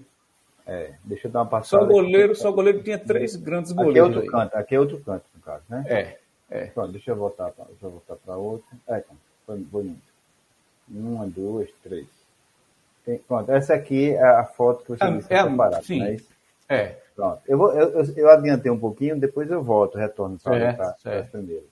É, 0.64 0.92
deixa 1.02 1.26
eu 1.26 1.32
dar 1.32 1.40
uma 1.40 1.50
passada. 1.50 1.82
Só 1.82 1.88
goleiro, 1.88 2.32
aqui. 2.32 2.40
só 2.40 2.52
goleiro 2.52 2.82
tinha 2.84 2.98
três 3.00 3.34
grandes 3.34 3.72
goleiros. 3.72 3.98
Aqui 3.98 3.98
é 3.98 4.04
outro 4.04 4.20
aí. 4.20 4.28
canto, 4.28 4.56
aqui 4.56 4.74
é 4.76 4.80
outro 4.80 5.00
canto, 5.00 5.24
no 5.34 5.40
caso, 5.40 5.64
né? 5.68 5.84
É. 5.88 6.18
é. 6.50 6.66
Pronto, 6.66 6.92
deixa 6.92 7.10
eu 7.10 7.16
voltar 7.16 7.50
para 7.50 7.64
eu 7.82 7.90
voltar 7.90 8.14
para 8.14 8.36
outro. 8.36 8.66
É, 8.88 9.02
foi 9.44 9.58
bonito. 9.58 9.98
Uma, 10.88 11.26
duas, 11.26 11.68
três. 11.82 12.06
Tem, 13.04 13.18
pronto, 13.18 13.50
essa 13.50 13.74
aqui 13.74 14.10
é 14.10 14.24
a 14.24 14.44
foto 14.44 14.84
que 14.84 14.90
você 14.90 15.04
é, 15.04 15.10
disse 15.10 15.34
é, 15.34 15.42
separada, 15.42 15.82
sim. 15.82 15.98
não 15.98 16.06
é 16.06 16.14
isso? 16.14 16.28
É. 16.68 16.96
Pronto. 17.16 17.40
Eu, 17.48 17.58
vou, 17.58 17.72
eu, 17.72 18.04
eu, 18.14 18.30
adiantei 18.30 18.70
um 18.70 18.78
pouquinho, 18.78 19.18
depois 19.18 19.50
eu 19.50 19.64
volto, 19.64 19.98
retorno 19.98 20.38
para 20.38 20.70
a 20.70 21.24
primeira. 21.24 21.64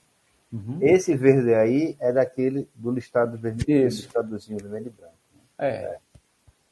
Uhum. 0.53 0.79
Esse 0.81 1.15
verde 1.15 1.55
aí 1.55 1.97
é 2.01 2.13
daquele 2.13 2.69
do 2.75 2.91
listado 2.91 3.37
vermelho, 3.37 3.85
listadozinho 3.85 4.59
vermelho 4.59 4.87
e 4.87 4.91
branco. 4.91 5.24
Né? 5.59 5.69
É. 5.69 5.69
é. 5.69 5.99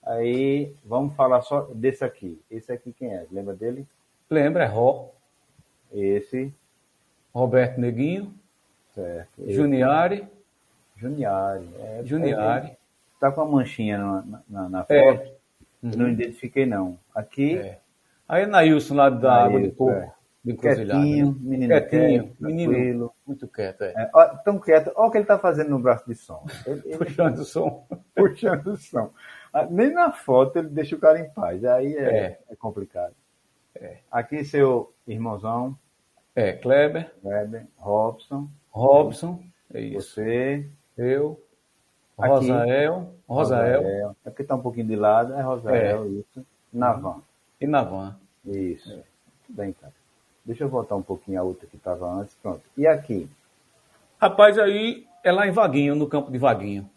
Aí, 0.04 0.74
vamos 0.84 1.14
falar 1.14 1.42
só 1.42 1.68
desse 1.74 2.04
aqui. 2.04 2.40
Esse 2.50 2.72
aqui 2.72 2.92
quem 2.92 3.14
é? 3.14 3.24
Lembra 3.30 3.54
dele? 3.54 3.86
Lembra, 4.28 4.64
é 4.64 4.66
Ró. 4.66 5.10
Esse. 5.92 6.52
Roberto 7.32 7.80
Neguinho. 7.80 8.34
Certo. 8.94 9.30
Juniari. 9.48 10.26
Juniari. 10.96 11.68
É, 11.78 12.02
Juniari. 12.04 12.66
É, 12.68 12.76
tá 13.20 13.30
com 13.30 13.42
a 13.42 13.44
manchinha 13.44 13.98
na, 13.98 14.42
na, 14.48 14.68
na 14.68 14.86
é. 14.88 15.12
foto. 15.12 15.28
É. 15.28 15.32
Uhum. 15.82 15.92
Não 15.96 16.08
identifiquei, 16.08 16.66
não. 16.66 16.98
Aqui. 17.14 17.58
É. 17.58 17.78
Aí, 18.28 18.46
Nailson, 18.46 18.94
lá 18.94 19.08
da 19.08 19.44
Água 19.44 19.60
de 19.60 19.70
Coco. 19.70 19.90
É. 19.90 20.12
Quietinho, 20.44 21.38
menino 21.40 21.68
quietinho, 21.68 22.24
quieto, 22.24 22.36
menino 22.40 23.11
muito 23.26 23.46
quieto, 23.48 23.82
é. 23.82 23.92
é 23.96 24.10
ó, 24.12 24.26
tão 24.38 24.58
quieto, 24.58 24.92
olha 24.96 25.08
o 25.08 25.10
que 25.10 25.18
ele 25.18 25.24
está 25.24 25.38
fazendo 25.38 25.70
no 25.70 25.78
braço 25.78 26.04
de 26.06 26.14
som. 26.14 26.44
Ele, 26.66 26.82
ele, 26.84 26.98
puxando 26.98 27.38
o 27.38 27.44
som. 27.44 27.86
Puxando 28.14 28.66
o 28.68 28.76
som. 28.76 29.12
Ah, 29.52 29.66
nem 29.66 29.92
na 29.92 30.12
foto 30.12 30.58
ele 30.58 30.68
deixa 30.68 30.96
o 30.96 30.98
cara 30.98 31.20
em 31.20 31.28
paz, 31.30 31.64
aí 31.64 31.94
é, 31.94 32.18
é. 32.18 32.40
é 32.50 32.56
complicado. 32.56 33.14
É. 33.74 33.98
Aqui 34.10 34.44
seu 34.44 34.92
irmãozão. 35.06 35.78
É, 36.34 36.52
Kleber. 36.52 37.12
Kleber, 37.20 37.66
Robson. 37.76 38.48
Robson, 38.70 39.42
é 39.72 39.80
isso. 39.80 40.14
Você. 40.14 40.66
Eu. 40.96 41.38
Rosael. 42.16 43.14
Rosael. 43.28 43.82
Rosael. 43.82 44.16
É 44.24 44.30
porque 44.30 44.42
está 44.42 44.54
um 44.54 44.62
pouquinho 44.62 44.86
de 44.86 44.96
lado, 44.96 45.34
é 45.34 45.42
Rosael, 45.42 46.04
é. 46.04 46.08
isso. 46.08 46.46
Navan. 46.72 47.22
E 47.60 47.66
Navan. 47.66 48.16
Isso. 48.44 48.92
É. 48.92 49.02
Bem, 49.48 49.72
cara. 49.72 49.92
Deixa 50.44 50.64
eu 50.64 50.68
voltar 50.68 50.96
um 50.96 51.02
pouquinho 51.02 51.40
a 51.40 51.42
outra 51.42 51.66
que 51.66 51.76
estava 51.76 52.10
antes. 52.10 52.34
Pronto. 52.42 52.62
E 52.76 52.86
aqui? 52.86 53.28
Rapaz, 54.20 54.58
aí 54.58 55.06
é 55.22 55.30
lá 55.30 55.46
em 55.46 55.52
Vaguinho, 55.52 55.94
no 55.94 56.08
campo 56.08 56.30
de 56.30 56.38
Vaguinho. 56.38 56.88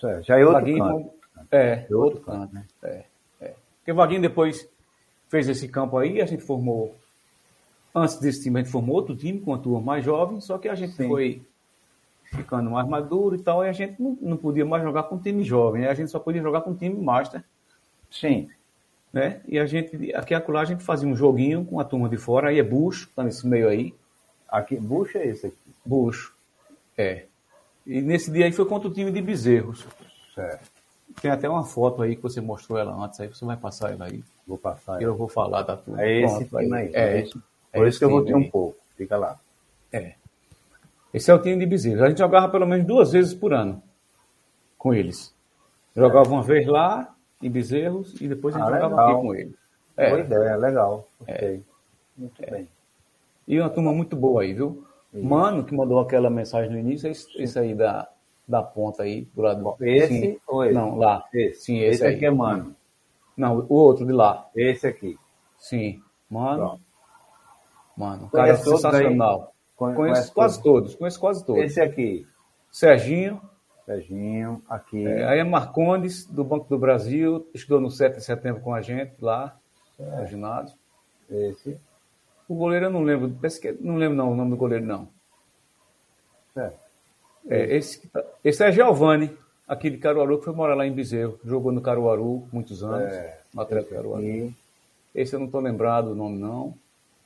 Certo. 0.00 0.24
Já 0.24 0.38
é 0.38 0.44
outro 0.44 0.60
Vaguinho, 0.60 0.84
canto. 0.84 1.10
É, 1.50 1.86
é 1.90 1.94
outro, 1.94 2.20
canto. 2.20 2.38
canto. 2.40 2.54
né? 2.54 2.64
É, 2.82 3.04
é. 3.40 3.54
Porque 3.78 3.92
Vaguinho 3.92 4.22
depois 4.22 4.68
fez 5.28 5.48
esse 5.48 5.68
campo 5.68 5.98
aí, 5.98 6.20
a 6.20 6.26
gente 6.26 6.42
formou. 6.42 6.94
Antes 7.94 8.18
desse 8.20 8.42
time, 8.42 8.60
a 8.60 8.62
gente 8.62 8.72
formou 8.72 8.96
outro 8.96 9.16
time 9.16 9.40
com 9.40 9.50
uma 9.50 9.58
turma 9.58 9.80
mais 9.80 10.04
jovem, 10.04 10.40
só 10.40 10.56
que 10.56 10.68
a 10.68 10.74
gente 10.74 10.92
Sim. 10.92 11.08
foi 11.08 11.42
ficando 12.24 12.70
mais 12.70 12.86
maduro 12.86 13.34
e 13.34 13.38
tal, 13.38 13.64
e 13.64 13.68
a 13.68 13.72
gente 13.72 14.00
não, 14.00 14.16
não 14.20 14.36
podia 14.36 14.64
mais 14.64 14.82
jogar 14.82 15.04
com 15.04 15.18
time 15.18 15.42
jovem, 15.42 15.82
né? 15.82 15.88
a 15.88 15.94
gente 15.94 16.10
só 16.10 16.18
podia 16.18 16.42
jogar 16.42 16.60
com 16.60 16.74
time 16.74 16.94
master. 17.02 17.42
Sim 18.10 18.48
né? 19.12 19.40
E 19.46 19.58
a 19.58 19.66
gente, 19.66 20.14
aqui 20.14 20.34
acolá, 20.34 20.62
a 20.62 20.64
gente 20.64 20.82
fazia 20.82 21.08
um 21.08 21.16
joguinho 21.16 21.64
com 21.64 21.80
a 21.80 21.84
turma 21.84 22.08
de 22.08 22.16
fora, 22.16 22.50
aí 22.50 22.58
é 22.58 22.62
bucho, 22.62 23.10
tá 23.14 23.22
nesse 23.22 23.46
meio 23.46 23.68
aí. 23.68 23.94
Aqui, 24.48 24.76
bucho 24.76 25.18
é 25.18 25.26
esse 25.26 25.46
aqui? 25.46 25.56
Bucho, 25.84 26.34
é. 26.96 27.24
E 27.86 28.00
nesse 28.00 28.30
dia 28.30 28.44
aí 28.44 28.52
foi 28.52 28.66
contra 28.66 28.88
o 28.88 28.92
time 28.92 29.10
de 29.10 29.22
Bezerros. 29.22 29.86
Certo. 30.34 30.70
Tem 31.20 31.30
até 31.30 31.48
uma 31.48 31.64
foto 31.64 32.02
aí 32.02 32.14
que 32.14 32.22
você 32.22 32.40
mostrou 32.40 32.78
ela 32.78 32.92
antes, 32.92 33.18
aí 33.20 33.28
você 33.28 33.44
vai 33.44 33.56
passar 33.56 33.92
ela 33.92 34.06
aí. 34.06 34.22
Vou 34.46 34.58
passar. 34.58 35.00
Eu 35.02 35.16
vou 35.16 35.28
falar 35.28 35.62
da 35.62 35.76
turma. 35.76 36.02
É 36.02 36.22
esse 36.22 36.44
Pronto, 36.44 36.64
time 36.64 36.76
aí. 36.76 36.90
É, 36.94 37.18
é, 37.18 37.22
isso. 37.22 37.42
Por 37.72 37.86
é 37.86 37.88
isso 37.88 37.98
que 37.98 38.04
eu 38.04 38.10
vou 38.10 38.24
ter 38.24 38.34
um 38.34 38.48
pouco. 38.48 38.78
Fica 38.96 39.16
lá. 39.16 39.38
É. 39.92 40.14
Esse 41.12 41.30
é 41.30 41.34
o 41.34 41.38
time 41.38 41.58
de 41.58 41.66
Bezerros. 41.66 42.02
A 42.02 42.08
gente 42.08 42.18
jogava 42.18 42.48
pelo 42.48 42.66
menos 42.66 42.86
duas 42.86 43.12
vezes 43.12 43.34
por 43.34 43.52
ano 43.52 43.82
com 44.76 44.94
eles. 44.94 45.34
Jogava 45.96 46.28
uma 46.28 46.42
vez 46.42 46.66
lá 46.66 47.14
em 47.42 47.50
Bezerros 47.50 48.20
e 48.20 48.28
depois 48.28 48.54
a 48.54 48.58
gente 48.58 48.68
ah, 48.68 48.72
jogava 48.72 48.94
legal. 48.94 49.10
aqui 49.10 49.20
com 49.22 49.34
ele. 49.34 49.54
É. 49.96 50.10
Boa 50.10 50.20
ideia, 50.20 50.56
legal. 50.56 51.08
Gostei. 51.18 51.54
É. 51.54 51.60
Muito 52.16 52.44
é. 52.44 52.50
bem. 52.50 52.68
E 53.46 53.60
uma 53.60 53.70
turma 53.70 53.92
muito 53.92 54.16
boa 54.16 54.42
aí, 54.42 54.52
viu? 54.52 54.84
Isso. 55.12 55.24
Mano, 55.24 55.64
que 55.64 55.74
mandou 55.74 56.00
aquela 56.00 56.28
mensagem 56.28 56.70
no 56.70 56.78
início, 56.78 57.08
esse, 57.08 57.26
esse 57.40 57.58
aí 57.58 57.74
da, 57.74 58.08
da 58.46 58.62
ponta 58.62 59.04
aí, 59.04 59.26
do 59.34 59.42
lado 59.42 59.76
Esse 59.80 60.08
Sim. 60.08 60.38
ou 60.46 60.64
esse? 60.64 60.74
Não, 60.74 60.96
lá. 60.96 61.24
Esse. 61.32 61.60
Sim, 61.62 61.78
esse, 61.78 62.04
esse 62.04 62.06
aqui 62.06 62.26
é 62.26 62.30
mano. 62.30 62.76
Não, 63.36 63.58
o 63.68 63.74
outro 63.74 64.04
de 64.04 64.12
lá. 64.12 64.48
Esse 64.54 64.86
aqui. 64.86 65.18
Sim. 65.56 66.02
Mano. 66.28 66.58
Pronto. 66.58 66.82
Mano, 67.96 68.26
o 68.26 68.30
cara 68.30 68.48
é 68.50 68.56
sensacional. 68.56 69.52
Conheço, 69.74 69.96
conheço 69.96 70.34
quase 70.34 70.62
todos. 70.62 70.80
todos. 70.80 70.94
Conheço 70.96 71.20
quase 71.20 71.44
todos. 71.44 71.62
Esse 71.62 71.80
aqui. 71.80 72.26
Serginho. 72.70 73.40
Serginho, 73.88 74.62
aqui. 74.68 75.06
É, 75.06 75.24
aí 75.24 75.38
é 75.38 75.44
Marcondes, 75.44 76.26
do 76.26 76.44
Banco 76.44 76.68
do 76.68 76.78
Brasil, 76.78 77.48
estudou 77.54 77.80
no 77.80 77.90
7 77.90 78.16
de 78.16 78.22
setembro 78.22 78.60
com 78.60 78.74
a 78.74 78.82
gente 78.82 79.14
lá. 79.18 79.56
é. 79.98 80.26
ginásio. 80.26 80.76
Esse. 81.30 81.78
O 82.46 82.54
goleiro 82.54 82.86
eu 82.86 82.90
não 82.90 83.02
lembro, 83.02 83.30
parece 83.40 83.58
que 83.58 83.72
não 83.80 83.96
lembro 83.96 84.14
não, 84.14 84.32
o 84.32 84.36
nome 84.36 84.50
do 84.50 84.56
goleiro 84.58 84.84
não. 84.84 85.08
É. 86.54 86.70
é 87.48 87.76
esse, 87.76 88.06
tá, 88.08 88.22
esse 88.44 88.62
é 88.62 88.70
Giovanni, 88.70 89.34
aquele 89.66 89.96
de 89.96 90.02
Caruaru 90.02 90.38
que 90.38 90.44
foi 90.44 90.54
morar 90.54 90.74
lá 90.74 90.86
em 90.86 90.92
Bezerro, 90.92 91.40
jogou 91.42 91.72
no 91.72 91.80
Caruaru 91.80 92.46
muitos 92.52 92.84
anos, 92.84 93.10
é, 93.10 93.40
no 93.54 93.62
Atlético 93.62 93.94
Caruaru. 93.94 94.18
Aqui. 94.18 94.56
Esse 95.14 95.34
eu 95.34 95.40
não 95.40 95.46
estou 95.46 95.62
lembrado 95.62 96.08
o 96.08 96.14
nome 96.14 96.38
não. 96.38 96.74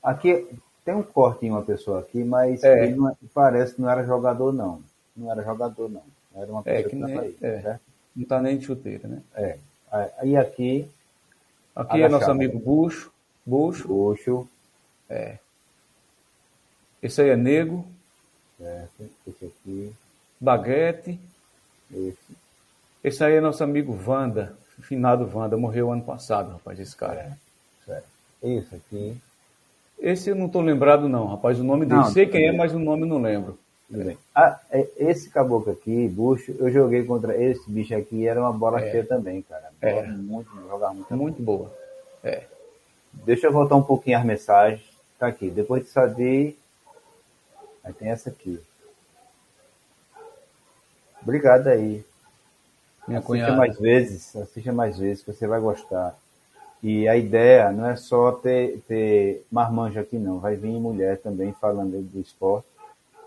Aqui 0.00 0.48
tem 0.84 0.94
um 0.94 1.02
corte 1.02 1.44
em 1.44 1.50
uma 1.50 1.62
pessoa 1.62 2.00
aqui, 2.00 2.22
mas 2.22 2.62
é. 2.62 2.84
ele 2.84 2.94
não, 2.94 3.16
parece 3.34 3.74
que 3.74 3.82
não 3.82 3.90
era 3.90 4.04
jogador 4.04 4.52
não. 4.52 4.80
Não 5.16 5.30
era 5.30 5.42
jogador 5.42 5.90
não. 5.90 6.02
Era 6.34 6.50
uma 6.50 6.62
é, 6.64 6.82
que 6.82 6.96
nem, 6.96 7.18
aí, 7.18 7.36
é. 7.42 7.78
Não 8.14 8.22
está 8.22 8.40
nem 8.40 8.58
de 8.58 8.66
chuteira, 8.66 9.08
né? 9.08 9.22
É. 9.34 9.58
Aí 10.18 10.36
aqui. 10.36 10.88
Aqui 11.74 11.96
agachado. 11.96 12.04
é 12.04 12.08
nosso 12.08 12.30
amigo 12.30 12.58
Bucho. 12.58 13.12
Bucho. 13.44 13.88
Bucho. 13.88 14.48
É. 15.08 15.38
Esse 17.02 17.22
aí 17.22 17.30
é 17.30 17.36
Nego. 17.36 17.86
Certo. 18.58 19.10
Esse 19.26 19.44
aqui. 19.46 19.92
Baguete. 20.40 21.18
Esse. 21.90 22.36
Esse 23.02 23.24
aí 23.24 23.34
é 23.34 23.40
nosso 23.40 23.62
amigo 23.64 23.98
Wanda. 24.06 24.56
Finado 24.80 25.30
Wanda. 25.34 25.56
Morreu 25.56 25.92
ano 25.92 26.02
passado, 26.02 26.52
rapaz, 26.52 26.78
esse 26.78 26.96
cara. 26.96 27.36
É. 27.88 28.02
Esse 28.42 28.74
aqui. 28.74 29.16
Esse 29.98 30.30
eu 30.30 30.34
não 30.34 30.46
estou 30.46 30.62
lembrado, 30.62 31.08
não, 31.08 31.26
rapaz. 31.26 31.60
O 31.60 31.64
nome 31.64 31.86
dele. 31.86 32.00
Não, 32.00 32.10
Sei 32.10 32.26
quem 32.26 32.48
é, 32.48 32.52
mas 32.52 32.74
o 32.74 32.78
nome 32.78 33.06
não 33.06 33.20
lembro. 33.20 33.58
Bem. 33.92 34.16
Ah, 34.34 34.58
é, 34.70 34.88
esse 34.96 35.28
caboclo 35.28 35.70
aqui, 35.70 36.08
bucho, 36.08 36.54
eu 36.58 36.70
joguei 36.72 37.04
contra 37.04 37.36
esse 37.36 37.70
bicho 37.70 37.94
aqui, 37.94 38.26
era 38.26 38.40
uma 38.40 38.52
bola 38.52 38.80
é. 38.80 38.90
cheia 38.90 39.04
também, 39.04 39.42
cara. 39.42 39.70
É. 39.82 40.02
muito, 40.06 40.50
jogar 40.66 40.94
muito. 40.94 41.14
Muito 41.14 41.42
boa. 41.42 41.70
É. 42.24 42.44
Deixa 43.12 43.48
eu 43.48 43.52
voltar 43.52 43.76
um 43.76 43.82
pouquinho 43.82 44.18
as 44.18 44.24
mensagens. 44.24 44.82
Tá 45.18 45.26
aqui. 45.26 45.50
Depois 45.50 45.84
de 45.84 45.90
Sadi, 45.90 46.58
aí 47.84 47.92
tem 47.92 48.08
essa 48.08 48.30
aqui. 48.30 48.58
Obrigado 51.22 51.68
aí. 51.68 52.02
Minha 53.06 53.18
assista 53.18 53.26
cunhada. 53.26 53.56
mais 53.56 53.78
vezes, 53.78 54.34
assista 54.34 54.72
mais 54.72 54.98
vezes, 54.98 55.22
que 55.22 55.32
você 55.32 55.46
vai 55.46 55.60
gostar. 55.60 56.16
E 56.82 57.06
a 57.06 57.16
ideia 57.16 57.70
não 57.70 57.86
é 57.86 57.94
só 57.94 58.32
ter, 58.32 58.80
ter 58.88 59.44
marmanjo 59.52 60.00
aqui, 60.00 60.16
não. 60.16 60.38
Vai 60.38 60.56
vir 60.56 60.70
mulher 60.80 61.18
também 61.18 61.52
falando 61.52 62.02
do 62.02 62.20
esporte. 62.20 62.71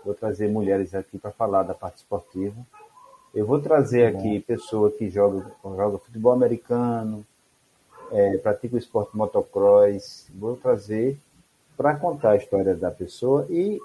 Vou 0.06 0.14
trazer 0.14 0.48
mulheres 0.48 0.94
aqui 0.94 1.18
para 1.18 1.32
falar 1.32 1.64
da 1.64 1.74
parte 1.74 1.96
esportiva. 1.96 2.54
Eu 3.34 3.44
vou 3.44 3.60
trazer 3.60 4.06
aqui 4.06 4.38
pessoa 4.38 4.88
que 4.88 5.10
joga, 5.10 5.50
joga 5.64 5.98
futebol 5.98 6.32
americano, 6.32 7.26
é, 8.12 8.38
pratica 8.38 8.76
o 8.76 8.78
esporte 8.78 9.16
motocross. 9.16 10.30
Vou 10.32 10.56
trazer 10.56 11.18
para 11.76 11.96
contar 11.96 12.30
a 12.30 12.36
história 12.36 12.76
da 12.76 12.88
pessoa 12.88 13.48
e 13.50 13.80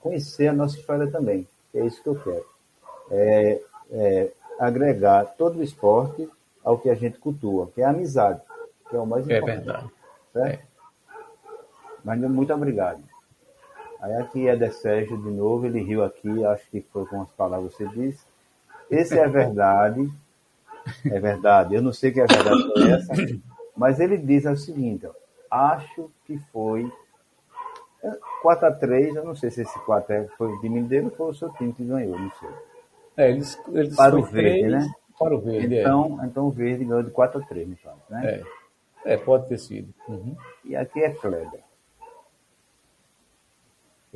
conhecer 0.00 0.48
a 0.48 0.52
nossa 0.52 0.76
história 0.76 1.08
também. 1.08 1.46
É 1.72 1.86
isso 1.86 2.02
que 2.02 2.08
eu 2.08 2.16
quero. 2.16 2.44
É, 3.12 3.62
é, 3.92 4.32
agregar 4.58 5.26
todo 5.38 5.60
o 5.60 5.62
esporte 5.62 6.28
ao 6.64 6.76
que 6.76 6.90
a 6.90 6.94
gente 6.96 7.18
cultua, 7.18 7.70
que 7.72 7.82
é 7.82 7.84
a 7.84 7.90
amizade, 7.90 8.40
que 8.90 8.96
é 8.96 8.98
o 8.98 9.06
mais 9.06 9.28
é 9.28 9.38
importante. 9.38 9.60
É 9.60 9.62
verdade. 9.62 9.90
Certo? 10.32 10.60
É. 10.60 10.66
Mas 12.02 12.18
muito 12.18 12.52
obrigado. 12.52 13.00
Aí 14.06 14.14
aqui 14.14 14.46
é 14.46 14.54
de 14.54 14.70
Sérgio 14.70 15.20
de 15.20 15.30
novo, 15.30 15.66
ele 15.66 15.82
riu 15.82 16.04
aqui, 16.04 16.44
acho 16.44 16.70
que 16.70 16.80
foi 16.92 17.04
com 17.06 17.22
as 17.22 17.32
palavras 17.32 17.74
que 17.74 17.82
você 17.82 17.88
disse. 17.88 18.24
Esse 18.88 19.18
é 19.18 19.26
verdade, 19.26 20.08
é 21.04 21.18
verdade, 21.18 21.74
eu 21.74 21.82
não 21.82 21.92
sei 21.92 22.12
que 22.12 22.20
é 22.20 22.26
verdade 22.26 22.62
foi 22.72 22.92
essa, 22.92 23.12
mas 23.76 23.98
ele 23.98 24.16
diz 24.16 24.44
o 24.44 24.56
seguinte, 24.56 25.08
ó, 25.08 25.12
acho 25.50 26.08
que 26.24 26.38
foi 26.52 26.88
4 28.42 28.66
a 28.68 28.70
3 28.70 29.16
eu 29.16 29.24
não 29.24 29.34
sei 29.34 29.50
se 29.50 29.62
esse 29.62 29.78
4 29.80 30.14
é, 30.14 30.28
foi 30.38 30.52
o 30.52 30.60
time 30.60 30.82
dele 30.82 31.06
ou 31.06 31.10
foi 31.10 31.30
o 31.30 31.34
seu 31.34 31.50
time 31.54 31.72
que 31.72 31.84
ganhou, 31.84 32.16
não 32.16 32.30
sei. 32.38 32.48
É, 33.16 33.30
eles, 33.30 33.60
eles 33.72 33.96
para 33.96 34.16
o 34.16 34.22
verde, 34.22 34.68
3, 34.68 34.72
né? 34.72 34.94
Para 35.18 35.34
o 35.34 35.40
verde, 35.40 35.78
é. 35.78 35.80
então, 35.80 36.20
é. 36.22 36.26
então 36.26 36.46
o 36.46 36.50
verde 36.50 36.84
ganhou 36.84 37.02
de 37.02 37.10
4 37.10 37.40
a 37.40 37.44
3, 37.44 37.68
no 37.68 37.76
caso, 37.76 38.02
né? 38.08 38.44
É. 39.04 39.14
é, 39.14 39.16
pode 39.16 39.48
ter 39.48 39.58
sido. 39.58 39.92
Uhum. 40.06 40.36
E 40.64 40.76
aqui 40.76 41.02
é 41.02 41.10
Kleber. 41.10 41.65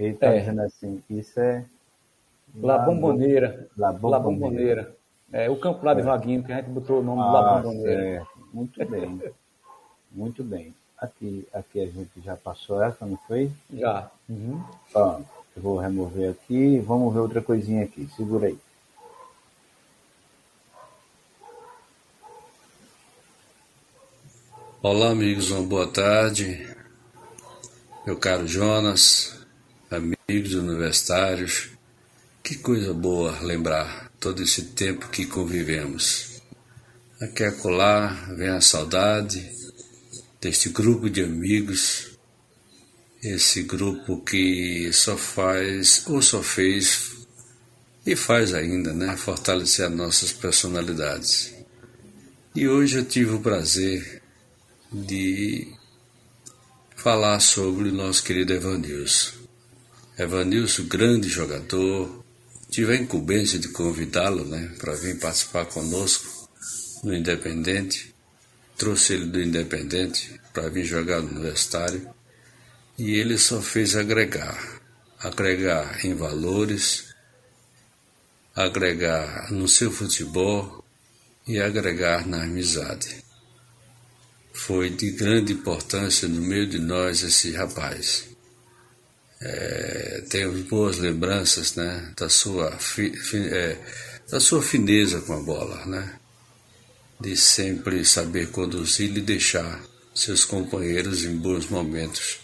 Ele 0.00 0.14
está 0.14 0.28
é. 0.28 0.38
dizendo 0.38 0.62
assim, 0.62 1.02
isso 1.10 1.38
é. 1.38 1.62
La 2.54 2.78
Bomboneira. 2.78 3.68
La 3.76 3.92
Bomboneira. 3.92 4.08
La 4.10 4.18
Bomboneira. 4.18 4.96
É, 5.30 5.50
o 5.50 5.56
campo 5.56 5.84
lá 5.84 5.92
de 5.92 6.00
é. 6.00 6.04
Vaguinho, 6.04 6.42
que 6.42 6.50
a 6.50 6.56
gente 6.56 6.70
botou 6.70 7.00
o 7.00 7.02
nome 7.02 7.20
ah, 7.20 7.30
La 7.30 7.60
Bomboneira. 7.60 8.26
Muito 8.52 8.86
bem. 8.86 9.22
Muito 10.10 10.42
bem. 10.42 10.74
Aqui, 10.96 11.46
aqui 11.52 11.80
a 11.82 11.86
gente 11.86 12.10
já 12.24 12.34
passou 12.34 12.82
essa, 12.82 13.04
não 13.04 13.18
foi? 13.28 13.50
Já. 13.72 14.10
Uhum. 14.26 14.62
Ó, 14.94 15.20
eu 15.54 15.62
vou 15.62 15.78
remover 15.78 16.30
aqui. 16.30 16.78
Vamos 16.78 17.12
ver 17.12 17.20
outra 17.20 17.42
coisinha 17.42 17.84
aqui. 17.84 18.08
Segura 18.16 18.46
aí. 18.46 18.58
Olá, 24.82 25.10
amigos, 25.10 25.50
uma 25.50 25.62
boa 25.62 25.86
tarde. 25.86 26.74
Meu 28.06 28.16
caro 28.16 28.46
Jonas, 28.46 29.39
amigos 29.90 30.54
universitários, 30.54 31.70
que 32.44 32.56
coisa 32.56 32.94
boa 32.94 33.40
lembrar 33.40 34.12
todo 34.20 34.40
esse 34.40 34.66
tempo 34.66 35.08
que 35.08 35.26
convivemos. 35.26 36.40
Aqui 37.20 37.42
acolá 37.42 38.08
vem 38.36 38.50
a 38.50 38.60
saudade 38.60 39.50
deste 40.40 40.68
grupo 40.68 41.10
de 41.10 41.22
amigos, 41.22 42.12
esse 43.20 43.64
grupo 43.64 44.20
que 44.22 44.92
só 44.92 45.16
faz 45.16 46.04
ou 46.06 46.22
só 46.22 46.40
fez 46.40 47.26
e 48.06 48.14
faz 48.14 48.54
ainda, 48.54 48.94
né, 48.94 49.16
fortalecer 49.16 49.86
as 49.86 49.92
nossas 49.92 50.32
personalidades. 50.32 51.52
E 52.54 52.68
hoje 52.68 52.98
eu 52.98 53.04
tive 53.04 53.32
o 53.32 53.40
prazer 53.40 54.22
de 54.92 55.68
falar 56.96 57.40
sobre 57.40 57.88
o 57.88 57.92
nosso 57.92 58.22
querido 58.22 58.52
Evanilson. 58.52 59.39
Evanilson, 60.20 60.84
grande 60.84 61.30
jogador, 61.30 62.22
tive 62.70 62.92
a 62.92 62.96
incumbência 62.96 63.58
de 63.58 63.68
convidá-lo 63.68 64.44
né, 64.44 64.70
para 64.78 64.94
vir 64.94 65.18
participar 65.18 65.64
conosco 65.64 66.50
no 67.02 67.14
Independente. 67.14 68.14
Trouxe 68.76 69.14
ele 69.14 69.24
do 69.24 69.40
Independente 69.40 70.38
para 70.52 70.68
vir 70.68 70.84
jogar 70.84 71.22
no 71.22 71.30
Universitário 71.30 72.06
e 72.98 73.12
ele 73.12 73.38
só 73.38 73.62
fez 73.62 73.96
agregar 73.96 74.80
agregar 75.18 76.04
em 76.04 76.14
valores, 76.14 77.14
agregar 78.54 79.50
no 79.50 79.68
seu 79.68 79.90
futebol 79.90 80.84
e 81.46 81.58
agregar 81.58 82.26
na 82.26 82.44
amizade. 82.44 83.24
Foi 84.52 84.90
de 84.90 85.12
grande 85.12 85.54
importância 85.54 86.28
no 86.28 86.42
meio 86.42 86.66
de 86.66 86.78
nós 86.78 87.22
esse 87.22 87.52
rapaz 87.52 88.29
é, 89.40 90.22
tenho 90.28 90.52
boas 90.64 90.98
lembranças 90.98 91.74
né, 91.74 92.12
da, 92.16 92.28
sua 92.28 92.72
fi, 92.72 93.10
fi, 93.16 93.38
é, 93.38 93.78
da 94.30 94.38
sua 94.38 94.62
fineza 94.62 95.20
com 95.22 95.32
a 95.32 95.40
bola, 95.40 95.86
né? 95.86 96.18
de 97.18 97.36
sempre 97.36 98.04
saber 98.04 98.50
conduzir 98.50 99.14
e 99.16 99.20
deixar 99.20 99.82
seus 100.14 100.44
companheiros 100.44 101.24
em 101.24 101.36
bons 101.36 101.68
momentos. 101.68 102.38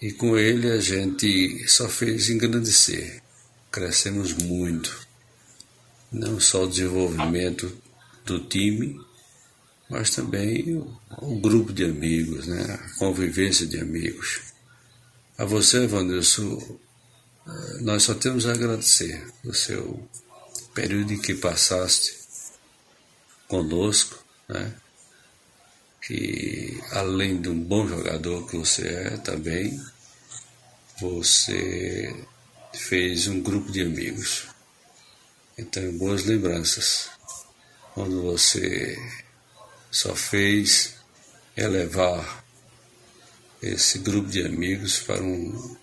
E 0.00 0.12
com 0.12 0.36
ele 0.38 0.70
a 0.70 0.80
gente 0.80 1.66
só 1.68 1.88
fez 1.88 2.28
engrandecer, 2.28 3.22
crescemos 3.70 4.34
muito, 4.34 5.06
não 6.12 6.40
só 6.40 6.64
o 6.64 6.68
desenvolvimento 6.68 7.74
do 8.24 8.40
time, 8.40 8.98
mas 9.88 10.10
também 10.10 10.74
o, 10.74 10.98
o 11.18 11.40
grupo 11.40 11.72
de 11.72 11.84
amigos, 11.84 12.46
né? 12.46 12.62
a 12.62 12.98
convivência 12.98 13.66
de 13.66 13.78
amigos. 13.78 14.49
A 15.40 15.46
você, 15.46 15.86
Vanilson, 15.86 16.78
eh, 17.46 17.80
nós 17.80 18.02
só 18.02 18.12
temos 18.12 18.44
a 18.44 18.52
agradecer 18.52 19.26
o 19.42 19.54
seu 19.54 20.06
período 20.74 21.14
em 21.14 21.18
que 21.18 21.34
passaste 21.34 22.14
conosco, 23.48 24.22
né? 24.46 24.74
que 26.02 26.78
além 26.90 27.40
de 27.40 27.48
um 27.48 27.58
bom 27.58 27.88
jogador 27.88 28.46
que 28.48 28.58
você 28.58 28.86
é 28.86 29.16
também, 29.16 29.82
você 31.00 32.14
fez 32.74 33.26
um 33.26 33.40
grupo 33.40 33.72
de 33.72 33.80
amigos. 33.80 34.46
Então, 35.56 35.90
boas 35.96 36.26
lembranças. 36.26 37.08
Quando 37.94 38.20
você 38.20 38.94
só 39.90 40.14
fez 40.14 40.96
elevar 41.56 42.44
esse 43.62 43.98
grupo 43.98 44.28
de 44.28 44.44
amigos 44.44 45.00
para 45.00 45.22
um 45.22 45.76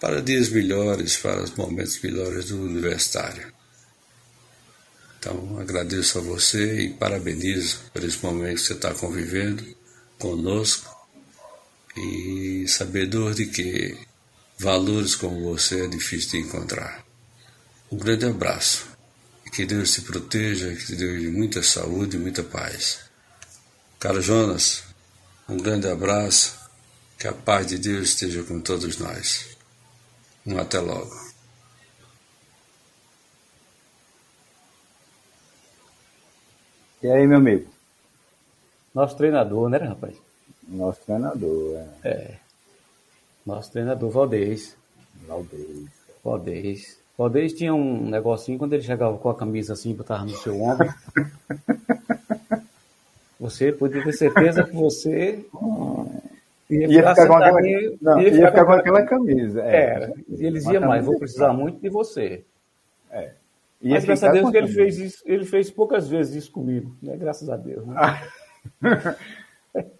para 0.00 0.20
dias 0.20 0.50
melhores, 0.50 1.16
para 1.16 1.42
os 1.42 1.50
momentos 1.52 1.98
melhores 2.00 2.46
do 2.46 2.62
universitário. 2.62 3.52
Então, 5.18 5.58
agradeço 5.58 6.18
a 6.18 6.22
você 6.22 6.82
e 6.82 6.90
parabenizo 6.90 7.80
por 7.92 8.04
esse 8.04 8.22
momento 8.22 8.56
que 8.56 8.66
você 8.66 8.72
está 8.74 8.94
convivendo 8.94 9.64
conosco 10.18 10.94
e 11.96 12.66
sabedor 12.68 13.34
de 13.34 13.46
que 13.46 13.96
valores 14.58 15.16
como 15.16 15.42
você 15.42 15.84
é 15.84 15.88
difícil 15.88 16.30
de 16.32 16.46
encontrar. 16.46 17.04
Um 17.90 17.96
grande 17.96 18.26
abraço 18.26 18.96
que 19.56 19.64
Deus 19.64 19.94
te 19.94 20.02
proteja, 20.02 20.74
que 20.74 20.84
te 20.84 20.96
dê 20.96 21.30
muita 21.30 21.62
saúde 21.62 22.16
e 22.16 22.20
muita 22.20 22.42
paz. 22.42 22.98
Caro 23.98 24.20
Jonas, 24.20 24.82
um 25.48 25.56
grande 25.56 25.88
abraço, 25.88 26.58
que 27.18 27.26
a 27.26 27.32
paz 27.32 27.66
de 27.66 27.78
Deus 27.78 28.08
esteja 28.08 28.42
com 28.42 28.60
todos 28.60 28.98
nós. 28.98 29.56
Um 30.46 30.58
até 30.58 30.80
logo. 30.80 31.10
E 37.02 37.08
aí, 37.08 37.26
meu 37.26 37.38
amigo? 37.38 37.68
Nosso 38.94 39.16
treinador, 39.16 39.68
né, 39.68 39.78
rapaz? 39.78 40.16
Nosso 40.66 41.00
treinador, 41.02 41.76
é. 42.02 42.08
É. 42.08 42.38
Nosso 43.44 43.70
treinador, 43.70 44.10
Valdez. 44.10 44.76
Valdez. 45.26 45.88
Valdez. 46.24 46.98
Valdez 47.16 47.52
tinha 47.52 47.74
um 47.74 48.08
negocinho, 48.10 48.58
quando 48.58 48.72
ele 48.72 48.82
chegava 48.82 49.16
com 49.18 49.30
a 49.30 49.36
camisa 49.36 49.74
assim, 49.74 49.94
botava 49.94 50.24
no 50.24 50.36
seu 50.36 50.60
ombro. 50.60 50.92
você 53.38 53.72
podia 53.72 54.02
ter 54.02 54.12
certeza 54.12 54.64
que 54.64 54.74
você 54.74 55.44
ia, 56.70 56.86
ia 56.88 57.14
ficar, 57.14 57.26
com 57.26 57.36
aquela, 57.36 57.60
não, 58.00 58.20
ia, 58.20 58.28
ia 58.28 58.46
ficar 58.48 58.64
com 58.64 58.72
aquela 58.72 59.02
camisa. 59.04 59.62
É. 59.62 59.76
Era. 59.76 60.12
E 60.28 60.46
ele 60.46 60.58
dizia 60.58 60.80
mais, 60.80 61.04
vou 61.04 61.18
precisar 61.18 61.52
muito 61.52 61.80
de 61.80 61.88
você. 61.88 62.44
É. 63.10 63.32
Ia 63.82 63.94
Mas 63.94 64.04
graças 64.04 64.24
a 64.24 64.32
Deus 64.32 64.50
que 64.50 64.56
ele 64.56 64.68
fez 64.68 64.98
isso, 64.98 65.22
ele 65.26 65.44
fez 65.44 65.70
poucas 65.70 66.08
vezes 66.08 66.34
isso 66.34 66.52
comigo, 66.52 66.96
né? 67.02 67.16
Graças 67.16 67.48
a 67.50 67.56
Deus. 67.56 67.86
Né? 67.86 67.94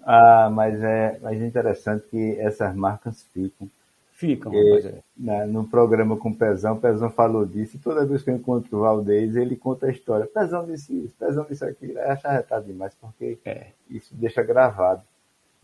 ah, 0.03 0.49
mas 0.53 0.83
é, 0.83 1.19
mas 1.23 1.41
é 1.41 1.47
interessante 1.47 2.07
que 2.11 2.41
essas 2.41 2.75
marcas 2.75 3.23
ficam. 3.35 3.69
Ficam, 4.17 4.51
é. 4.55 5.03
na, 5.15 5.47
no 5.47 5.69
programa 5.69 6.17
com 6.17 6.31
o 6.31 6.35
Pezão, 6.35 6.77
o 6.77 6.81
Pezão 6.81 7.11
falou 7.11 7.45
disso, 7.45 7.77
e 7.77 7.79
toda 7.79 8.07
vez 8.07 8.23
que 8.23 8.31
eu 8.31 8.35
encontro 8.35 8.79
o 8.79 8.81
Valdez, 8.81 9.37
ele 9.37 9.55
conta 9.57 9.85
a 9.85 9.91
história. 9.91 10.27
Pezão 10.27 10.65
disse 10.65 11.05
isso, 11.05 11.15
Pezão 11.19 11.45
disse 11.47 11.63
aquilo. 11.63 11.99
É 11.99 12.19
arretado 12.25 12.65
demais, 12.65 12.95
porque 12.95 13.39
é. 13.45 13.73
isso 13.91 14.15
deixa 14.15 14.43
gravado. 14.43 15.03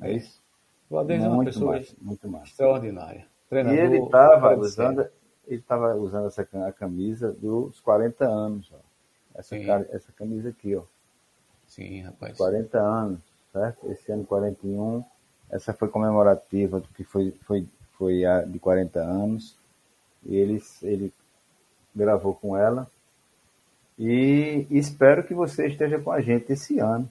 É, 0.02 0.12
isso? 0.12 0.38
O 0.90 0.96
Valdez 0.96 1.24
é 1.24 1.28
uma 1.28 1.42
pessoa 1.46 1.72
mais, 1.72 1.96
muito 1.98 2.28
mais. 2.28 2.50
extraordinária. 2.50 3.24
Treinador, 3.48 3.78
e 3.78 3.86
ele 3.86 4.04
estava 4.04 4.54
usando, 4.58 5.00
ele 5.48 5.60
estava 5.60 5.94
usando 5.94 6.26
essa 6.26 6.46
a 6.68 6.72
camisa 6.72 7.32
dos 7.32 7.80
40 7.80 8.26
anos. 8.26 8.70
Ó. 8.70 8.78
Essa, 9.34 9.58
cara, 9.60 9.88
essa 9.90 10.12
camisa 10.12 10.50
aqui, 10.50 10.76
ó. 10.76 10.82
Sim, 11.66 12.02
rapaz. 12.02 12.36
40 12.36 12.78
anos, 12.78 13.20
certo? 13.50 13.90
Esse 13.90 14.12
ano 14.12 14.24
41. 14.24 15.02
Essa 15.50 15.72
foi 15.72 15.88
comemorativa 15.88 16.80
do 16.80 16.88
que 16.88 17.02
foi, 17.02 17.34
foi, 17.46 17.66
foi 17.98 18.24
a 18.24 18.42
de 18.42 18.58
40 18.58 19.00
anos. 19.00 19.56
E 20.24 20.36
ele, 20.36 20.62
ele 20.82 21.12
gravou 21.94 22.34
com 22.34 22.56
ela. 22.56 22.86
E 23.98 24.66
espero 24.70 25.24
que 25.24 25.34
você 25.34 25.66
esteja 25.66 25.98
com 25.98 26.10
a 26.10 26.20
gente 26.20 26.52
esse 26.52 26.78
ano, 26.78 27.08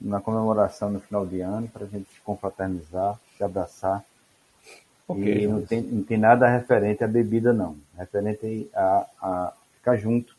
na 0.00 0.20
comemoração 0.20 0.90
no 0.90 1.00
final 1.00 1.26
de 1.26 1.40
ano, 1.40 1.68
para 1.68 1.84
a 1.84 1.88
gente 1.88 2.08
se 2.10 2.20
confraternizar, 2.20 3.18
se 3.36 3.44
abraçar 3.44 4.04
Okay, 5.10 5.42
e 5.42 5.48
não 5.48 5.62
tem, 5.62 5.82
não 5.82 6.04
tem 6.04 6.16
nada 6.16 6.48
referente 6.48 7.02
à 7.02 7.08
bebida, 7.08 7.52
não. 7.52 7.76
Referente 7.98 8.70
a, 8.72 9.06
a 9.20 9.52
ficar 9.74 9.96
junto. 9.96 10.36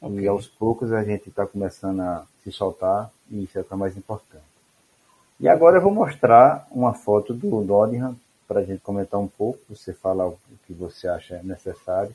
Okay. 0.00 0.20
E 0.20 0.28
aos 0.28 0.46
poucos 0.46 0.92
a 0.92 1.02
gente 1.02 1.28
está 1.28 1.44
começando 1.44 2.00
a 2.00 2.24
se 2.44 2.52
soltar 2.52 3.10
e 3.28 3.42
isso 3.42 3.58
é 3.58 3.62
o 3.62 3.64
que 3.64 3.74
é 3.74 3.76
mais 3.76 3.96
importante. 3.96 4.44
E 5.40 5.48
agora 5.48 5.78
eu 5.78 5.82
vou 5.82 5.92
mostrar 5.92 6.68
uma 6.70 6.94
foto 6.94 7.34
do 7.34 7.64
Dodinham 7.64 8.16
para 8.50 8.58
a 8.62 8.64
gente 8.64 8.80
comentar 8.80 9.20
um 9.20 9.28
pouco. 9.28 9.60
Você 9.68 9.94
fala 9.94 10.26
o 10.26 10.36
que 10.66 10.72
você 10.72 11.06
acha 11.06 11.40
necessário. 11.44 12.14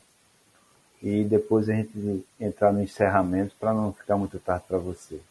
E 1.01 1.23
depois 1.23 1.69
a 1.69 1.73
gente 1.73 2.25
entrar 2.37 2.73
no 2.73 2.83
encerramento 2.83 3.55
para 3.57 3.73
não 3.73 3.93
ficar 3.93 4.17
muito 4.17 4.37
tarde 4.37 4.65
para 4.67 4.77
você. 4.77 5.21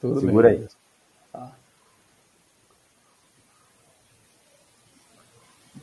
Tudo 0.00 0.20
Segura 0.20 0.48
bem. 0.48 0.60
aí. 0.60 0.68
Tá. 1.30 1.52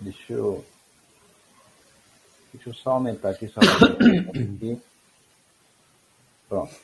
Deixa 0.02 0.34
eu. 0.34 0.66
Deixa 2.52 2.70
eu 2.70 2.74
só 2.74 2.92
aumentar 2.92 3.30
aqui 3.30 3.48
só 3.50 3.60
aqui. 3.62 4.82
Pronto. 6.50 6.76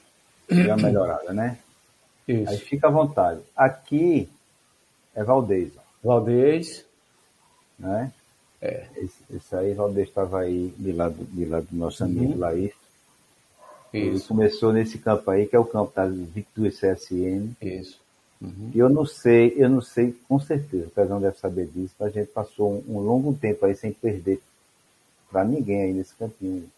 Uma 0.51 0.77
melhorada, 0.77 1.33
né? 1.33 1.57
Isso. 2.27 2.51
Aí 2.51 2.57
fica 2.59 2.87
à 2.87 2.91
vontade. 2.91 3.41
Aqui 3.55 4.29
é 5.15 5.23
Valdez. 5.23 5.73
Valdez. 6.03 6.85
Né? 7.77 8.11
É. 8.61 8.87
Esse, 8.95 9.55
aí, 9.55 9.73
Valdez 9.73 10.07
estava 10.07 10.39
aí 10.39 10.73
de 10.77 10.91
lado, 10.91 11.17
de 11.31 11.45
lado 11.45 11.67
do 11.69 11.77
nosso 11.77 12.03
amigo 12.03 12.33
uhum. 12.33 12.39
Laís. 12.39 12.71
Ele 13.93 14.19
começou 14.21 14.73
nesse 14.73 14.97
campo 14.97 15.29
aí, 15.29 15.45
que 15.45 15.55
é 15.55 15.59
o 15.59 15.65
campo 15.65 15.93
da 15.95 16.07
22 16.07 16.79
CSN. 16.79 17.51
Isso. 17.61 17.99
Uhum. 18.41 18.71
E 18.73 18.79
eu 18.79 18.89
não 18.89 19.05
sei, 19.05 19.53
eu 19.55 19.69
não 19.69 19.81
sei 19.81 20.17
com 20.27 20.39
certeza, 20.39 20.87
o 20.87 20.89
Pezão 20.89 21.21
deve 21.21 21.37
saber 21.37 21.67
disso, 21.67 21.93
a 22.01 22.09
gente 22.09 22.27
passou 22.27 22.83
um, 22.87 22.97
um 22.97 22.99
longo 22.99 23.33
tempo 23.33 23.65
aí 23.65 23.75
sem 23.75 23.93
perder 23.93 24.41
para 25.31 25.45
ninguém 25.45 25.83
aí 25.83 25.93
nesse 25.93 26.13
campinho. 26.15 26.69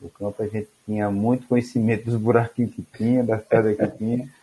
O 0.00 0.08
campo 0.08 0.42
a 0.42 0.46
gente 0.46 0.68
tinha 0.86 1.10
muito 1.10 1.46
conhecimento 1.46 2.04
dos 2.04 2.20
buraquinhos 2.20 2.74
que 2.74 2.82
tinha, 2.96 3.22
das 3.22 3.44
pedras 3.44 3.76
que 3.76 3.98
tinha. 3.98 4.28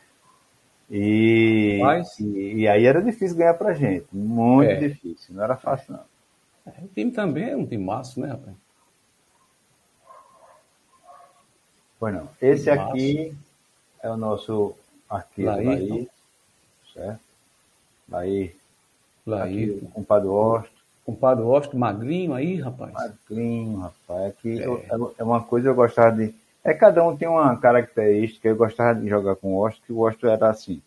E, 0.89 1.79
Mas... 1.81 2.19
e, 2.19 2.53
e, 2.57 2.67
aí 2.67 2.86
era 2.86 3.01
difícil 3.01 3.38
ganhar 3.38 3.55
pra 3.55 3.73
gente. 3.73 4.05
Muito 4.11 4.69
é. 4.69 4.75
difícil, 4.75 5.33
não 5.33 5.43
era 5.43 5.57
fácil 5.57 5.93
não. 5.93 6.03
É, 6.73 6.83
o 6.83 6.88
time 6.88 7.11
também 7.11 7.49
é 7.49 7.57
um 7.57 7.65
time 7.65 7.83
massa, 7.83 8.19
né, 8.21 8.27
rapaz? 8.27 8.55
Pois 11.99 12.13
não. 12.13 12.29
Esse 12.41 12.69
aqui 12.69 13.36
é 14.01 14.09
o 14.09 14.17
nosso 14.17 14.75
arquivo 15.09 15.49
aí 15.49 16.07
certo? 16.95 17.19
Aí, 18.11 18.55
Laí. 19.25 19.63
Aqui, 19.63 19.86
o 19.86 19.88
compadre 19.89 20.27
Osto. 20.27 20.75
Compadre 21.05 21.43
Osto, 21.43 21.77
magrinho 21.77 22.33
aí, 22.33 22.59
rapaz? 22.59 22.93
Magrinho, 22.93 23.77
rapaz. 23.77 24.29
Aqui 24.31 24.59
é. 24.59 24.65
Eu, 24.65 25.13
é 25.17 25.23
uma 25.23 25.43
coisa 25.43 25.67
eu 25.67 25.75
gostava 25.75 26.15
de... 26.15 26.33
É, 26.66 26.74
cada 26.74 27.07
um 27.07 27.16
tem 27.16 27.28
uma 27.28 27.55
característica. 27.57 28.47
Eu 28.47 28.55
gostava 28.55 28.99
de 28.99 29.07
jogar 29.07 29.36
com 29.36 29.53
o 29.53 29.63
Osto, 29.63 29.84
que 29.86 29.93
o 29.93 29.99
Osto 29.99 30.26
era 30.28 30.49
assim. 30.49 30.82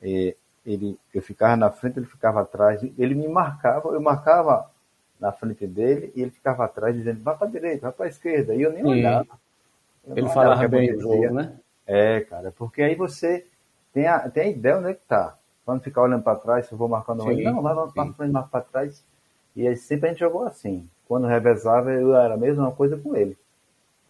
É, 0.00 0.36
ele, 0.64 0.96
eu 1.12 1.20
ficava 1.20 1.56
na 1.56 1.68
frente, 1.68 1.98
ele 1.98 2.06
ficava 2.06 2.40
atrás. 2.42 2.80
Ele 2.96 3.16
me 3.16 3.26
marcava, 3.26 3.88
eu 3.88 4.00
marcava 4.00 4.70
na 5.18 5.32
frente 5.32 5.66
dele 5.66 6.12
e 6.14 6.22
ele 6.22 6.30
ficava 6.30 6.64
atrás 6.64 6.94
dizendo, 6.94 7.20
vai 7.24 7.36
para 7.36 7.48
direita, 7.48 7.82
vai 7.82 7.92
para 7.92 8.06
esquerda. 8.06 8.54
E 8.54 8.62
eu 8.62 8.72
nem 8.72 8.86
olhava. 8.86 9.26
Eu 10.06 10.16
ele 10.16 10.28
falava 10.28 10.68
bem 10.68 10.94
o 10.94 11.00
jogo, 11.00 11.34
né? 11.34 11.58
É, 11.84 12.20
cara, 12.20 12.52
porque 12.52 12.80
aí 12.80 12.94
você 12.94 13.44
tem 13.92 14.06
a, 14.06 14.30
tem 14.30 14.44
a 14.44 14.48
ideia 14.48 14.78
onde 14.78 14.90
é 14.90 14.94
que 14.94 15.04
tá. 15.08 15.36
Quando 15.64 15.82
ficar 15.82 16.02
olhando 16.02 16.22
para 16.22 16.38
trás, 16.38 16.66
se 16.66 16.72
eu 16.72 16.78
vou 16.78 16.88
marcando 16.88 17.24
sim, 17.24 17.42
não, 17.42 17.60
vai 17.60 17.74
para 17.74 18.12
frente, 18.12 18.30
marca 18.30 18.48
para 18.48 18.60
trás. 18.60 19.04
E 19.56 19.66
aí 19.66 19.76
sempre 19.76 20.06
a 20.06 20.12
gente 20.12 20.20
jogou 20.20 20.44
assim. 20.44 20.88
Quando 21.08 21.26
revezava, 21.26 21.90
eu 21.90 22.14
era 22.14 22.34
a 22.34 22.36
mesma 22.36 22.70
coisa 22.70 22.96
com 22.96 23.16
ele. 23.16 23.36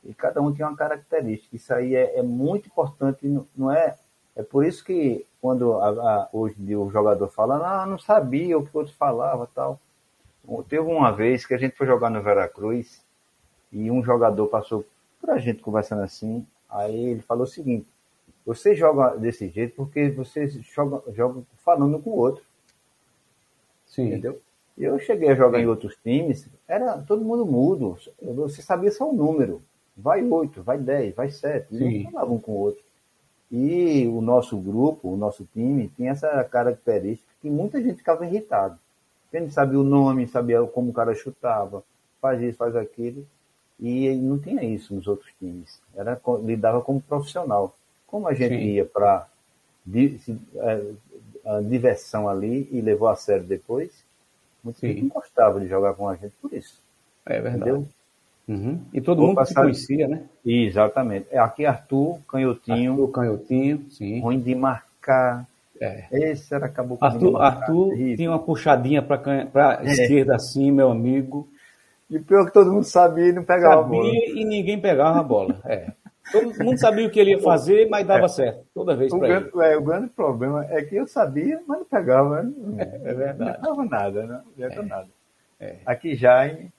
E 0.04 0.14
cada 0.14 0.40
um 0.40 0.52
tinha 0.52 0.68
uma 0.68 0.76
característica. 0.76 1.54
Isso 1.54 1.72
aí 1.74 1.94
é, 1.94 2.18
é 2.18 2.22
muito 2.22 2.66
importante, 2.66 3.26
não 3.56 3.70
é? 3.70 3.96
É 4.34 4.42
por 4.42 4.64
isso 4.64 4.84
que 4.84 5.26
quando 5.40 5.74
a, 5.74 5.88
a, 5.88 6.28
hoje 6.32 6.76
o 6.76 6.90
jogador 6.90 7.28
fala, 7.28 7.82
ah, 7.82 7.86
não 7.86 7.98
sabia 7.98 8.58
o 8.58 8.64
que 8.64 8.74
o 8.74 8.78
outro 8.78 8.94
falava 8.94 9.48
tal. 9.54 9.80
Teve 10.68 10.82
uma 10.82 11.12
vez 11.12 11.44
que 11.44 11.54
a 11.54 11.58
gente 11.58 11.76
foi 11.76 11.86
jogar 11.86 12.10
no 12.10 12.22
Veracruz 12.22 13.04
e 13.72 13.90
um 13.90 14.02
jogador 14.02 14.46
passou 14.48 14.84
por 15.20 15.30
a 15.30 15.38
gente 15.38 15.62
conversando 15.62 16.02
assim, 16.02 16.46
aí 16.68 17.10
ele 17.10 17.22
falou 17.22 17.44
o 17.44 17.46
seguinte, 17.46 17.86
você 18.44 18.74
joga 18.74 19.16
desse 19.16 19.48
jeito 19.48 19.76
porque 19.76 20.08
você 20.10 20.48
joga, 20.48 21.02
joga 21.12 21.42
falando 21.58 21.98
com 22.00 22.10
o 22.10 22.16
outro. 22.16 22.42
Sim. 23.86 24.06
Entendeu? 24.06 24.40
Eu 24.78 24.98
cheguei 24.98 25.28
a 25.28 25.34
jogar 25.34 25.58
Sim. 25.58 25.64
em 25.64 25.68
outros 25.68 25.96
times, 26.02 26.48
era 26.66 26.98
todo 27.02 27.24
mundo 27.24 27.44
mudo. 27.44 27.98
Você 28.22 28.62
sabia 28.62 28.90
só 28.90 29.10
o 29.10 29.14
número. 29.14 29.62
Vai 30.00 30.22
oito, 30.22 30.62
vai 30.62 30.78
dez, 30.78 31.14
vai 31.14 31.30
sete. 31.30 31.74
Eles 31.74 32.10
falavam 32.10 32.36
um 32.36 32.40
com 32.40 32.52
o 32.52 32.58
outro. 32.58 32.82
E 33.50 34.06
o 34.06 34.20
nosso 34.20 34.56
grupo, 34.56 35.08
o 35.08 35.16
nosso 35.16 35.46
time, 35.52 35.90
tinha 35.96 36.12
essa 36.12 36.42
característica 36.44 37.28
que 37.42 37.50
muita 37.50 37.82
gente 37.82 37.96
ficava 37.96 38.24
irritado. 38.24 38.78
Porque 39.24 39.40
não 39.40 39.50
sabia 39.50 39.78
o 39.78 39.84
nome, 39.84 40.26
sabia 40.26 40.62
como 40.62 40.90
o 40.90 40.92
cara 40.92 41.14
chutava, 41.14 41.82
faz 42.20 42.40
isso, 42.40 42.58
faz 42.58 42.76
aquilo. 42.76 43.26
E 43.78 44.14
não 44.16 44.38
tinha 44.38 44.62
isso 44.62 44.94
nos 44.94 45.06
outros 45.08 45.32
times. 45.38 45.80
Era, 45.96 46.20
lidava 46.42 46.80
como 46.82 47.00
profissional. 47.00 47.74
Como 48.06 48.28
a 48.28 48.34
gente 48.34 48.56
Sim. 48.56 48.70
ia 48.72 48.84
para 48.84 49.26
é, 50.56 50.92
a 51.44 51.60
diversão 51.60 52.28
ali 52.28 52.68
e 52.70 52.80
levou 52.80 53.08
a 53.08 53.16
sério 53.16 53.44
depois, 53.44 54.04
muita 54.62 54.86
gente 54.86 55.02
não 55.02 55.08
gostava 55.08 55.58
de 55.60 55.66
jogar 55.66 55.94
com 55.94 56.08
a 56.08 56.14
gente 56.14 56.34
por 56.42 56.52
isso. 56.52 56.80
É 57.24 57.40
verdade. 57.40 57.70
Entendeu? 57.70 57.88
Uhum. 58.50 58.80
E 58.92 59.00
todo 59.00 59.18
Vou 59.18 59.28
mundo 59.28 59.36
passar... 59.36 59.48
se 59.48 59.54
conhecia, 59.54 60.08
né? 60.08 60.22
Exatamente. 60.44 61.28
É 61.30 61.38
aqui 61.38 61.64
Arthur, 61.64 62.18
canhotinho. 62.28 62.92
Arthur, 62.92 63.08
canhotinho, 63.12 63.86
sim. 63.90 64.20
Ruim 64.20 64.40
de 64.40 64.56
marcar. 64.56 65.46
É. 65.80 66.06
Esse 66.10 66.52
era 66.52 66.66
acabou 66.66 66.98
com 66.98 67.04
Arthur, 67.04 67.40
Arthur 67.40 67.94
tinha 68.16 68.28
uma 68.28 68.40
puxadinha 68.40 69.00
para 69.00 69.78
a 69.78 69.84
é. 69.84 69.92
esquerda 69.92 70.34
assim, 70.34 70.72
meu 70.72 70.90
amigo. 70.90 71.48
E 72.10 72.18
pior 72.18 72.44
que 72.44 72.52
todo 72.52 72.72
mundo 72.72 72.84
sabia 72.84 73.28
e 73.28 73.32
não 73.32 73.44
pegava 73.44 73.82
sabia 73.82 73.98
a 73.98 74.02
bola. 74.02 74.12
e 74.12 74.44
ninguém 74.44 74.80
pegava 74.80 75.20
a 75.20 75.22
bola. 75.22 75.60
É. 75.64 75.92
Todo 76.32 76.64
mundo 76.64 76.78
sabia 76.78 77.06
o 77.06 77.10
que 77.10 77.20
ele 77.20 77.32
ia 77.32 77.40
fazer, 77.40 77.88
mas 77.88 78.04
dava 78.04 78.26
é. 78.26 78.28
certo. 78.28 78.64
Toda 78.74 78.96
vez 78.96 79.16
para 79.16 79.28
ele. 79.28 79.50
É, 79.62 79.76
o 79.76 79.82
grande 79.82 80.08
problema 80.08 80.66
é 80.68 80.82
que 80.82 80.96
eu 80.96 81.06
sabia, 81.06 81.60
mas 81.66 81.78
não 81.78 81.86
pegava. 81.86 82.42
Né? 82.42 82.52
É, 82.78 83.10
é 83.10 83.14
verdade. 83.14 83.58
Não 83.62 83.76
dava 83.76 83.84
nada, 83.84 84.26
né? 84.26 84.40
não 84.44 84.66
adianta 84.66 84.82
nada. 84.82 85.08
Aqui 85.86 86.16
Jaime, 86.16 86.72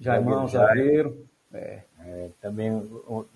Jaimão, 0.00 0.48
zagueiro. 0.48 1.26
É. 1.52 1.80
É, 2.06 2.28
também 2.42 2.82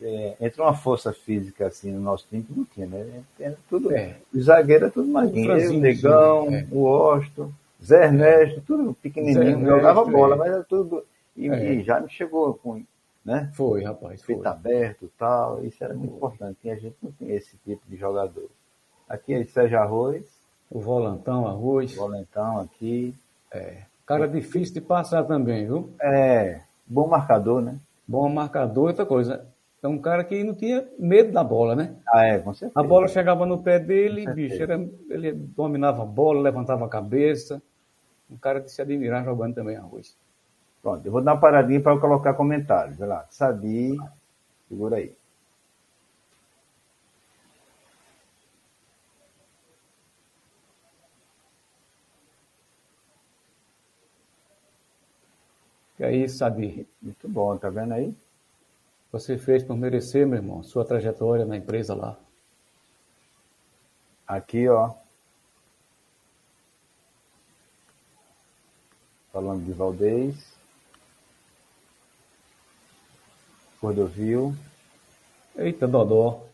é, 0.02 0.36
entra 0.40 0.62
uma 0.62 0.74
força 0.74 1.10
física 1.12 1.66
assim 1.66 1.90
no 1.90 2.00
nosso 2.00 2.26
time 2.28 2.42
que 2.42 2.52
não 2.52 2.64
tinha, 2.66 2.86
né? 2.86 3.22
É, 3.40 3.54
tudo, 3.68 3.90
é. 3.94 4.16
O 4.34 4.40
zagueiro 4.40 4.86
é 4.86 4.90
tudo 4.90 5.08
magrinho. 5.08 5.70
o 5.70 5.80
Negão, 5.80 6.54
é. 6.54 6.66
o 6.70 6.84
Osto, 6.84 7.50
Zé 7.82 8.04
Ernesto, 8.04 8.60
tudo 8.66 8.92
pequenininho, 8.94 9.64
jogava 9.64 10.04
bola, 10.04 10.36
mas 10.36 10.52
era 10.52 10.64
tudo. 10.64 11.02
E, 11.36 11.48
é. 11.48 11.74
e 11.74 11.82
já 11.82 12.00
me 12.00 12.10
chegou 12.10 12.54
com. 12.54 12.82
Né? 13.24 13.50
Foi, 13.54 13.84
rapaz. 13.84 14.22
Foi. 14.22 14.34
Feito 14.34 14.46
aberto 14.46 15.04
e 15.04 15.08
tal. 15.18 15.64
Isso 15.64 15.82
era 15.82 15.94
muito 15.94 16.10
foi. 16.10 16.16
importante. 16.16 16.58
E 16.64 16.70
a 16.70 16.76
gente 16.76 16.96
não 17.02 17.12
tinha 17.12 17.34
esse 17.34 17.56
tipo 17.64 17.82
de 17.88 17.96
jogador. 17.96 18.48
Aqui 19.08 19.34
é 19.34 19.44
Sérgio 19.44 19.78
Arroz. 19.78 20.24
O 20.70 20.80
volantão 20.80 21.46
Arroz. 21.46 21.92
O 21.94 21.96
volantão 21.96 22.60
aqui. 22.60 23.14
É. 23.52 23.82
Cara 24.08 24.26
difícil 24.26 24.72
de 24.72 24.80
passar 24.80 25.22
também, 25.24 25.66
viu? 25.66 25.92
É, 26.00 26.62
bom 26.86 27.06
marcador, 27.06 27.60
né? 27.60 27.78
Bom 28.06 28.26
marcador, 28.30 28.86
outra 28.86 29.04
coisa. 29.04 29.46
É 29.82 29.86
um 29.86 29.98
cara 29.98 30.24
que 30.24 30.42
não 30.42 30.54
tinha 30.54 30.88
medo 30.98 31.30
da 31.30 31.44
bola, 31.44 31.76
né? 31.76 31.94
Ah, 32.10 32.24
é, 32.24 32.38
com 32.38 32.54
certeza. 32.54 32.80
A 32.80 32.82
bola 32.82 33.06
chegava 33.06 33.44
no 33.44 33.62
pé 33.62 33.78
dele, 33.78 34.26
bicho, 34.32 34.62
era, 34.62 34.82
ele 35.10 35.32
dominava 35.32 36.04
a 36.04 36.06
bola, 36.06 36.40
levantava 36.40 36.86
a 36.86 36.88
cabeça. 36.88 37.62
Um 38.30 38.38
cara 38.38 38.60
de 38.60 38.72
se 38.72 38.80
admirar 38.80 39.22
jogando 39.26 39.54
também 39.54 39.76
arroz. 39.76 40.16
Pronto, 40.82 41.04
eu 41.04 41.12
vou 41.12 41.20
dar 41.20 41.34
uma 41.34 41.40
paradinha 41.40 41.80
para 41.80 41.98
colocar 41.98 42.32
comentários. 42.32 42.96
Vai 42.96 43.08
lá, 43.08 43.26
Sadi, 43.28 43.94
segura 44.70 44.96
aí. 44.96 45.12
E 55.98 56.04
aí, 56.04 56.28
Sabi? 56.28 56.86
Muito 57.02 57.28
bom, 57.28 57.56
tá 57.56 57.68
vendo 57.68 57.92
aí? 57.92 58.14
Você 59.10 59.36
fez 59.36 59.64
por 59.64 59.76
merecer, 59.76 60.26
meu 60.26 60.36
irmão, 60.36 60.62
sua 60.62 60.84
trajetória 60.84 61.44
na 61.44 61.56
empresa 61.56 61.94
lá. 61.94 62.16
Aqui, 64.26 64.68
ó. 64.68 64.92
Falando 69.32 69.64
de 69.64 69.72
Valdez. 69.72 70.56
Cordovil. 73.80 74.54
Eita, 75.56 75.88
Dodó. 75.88 76.46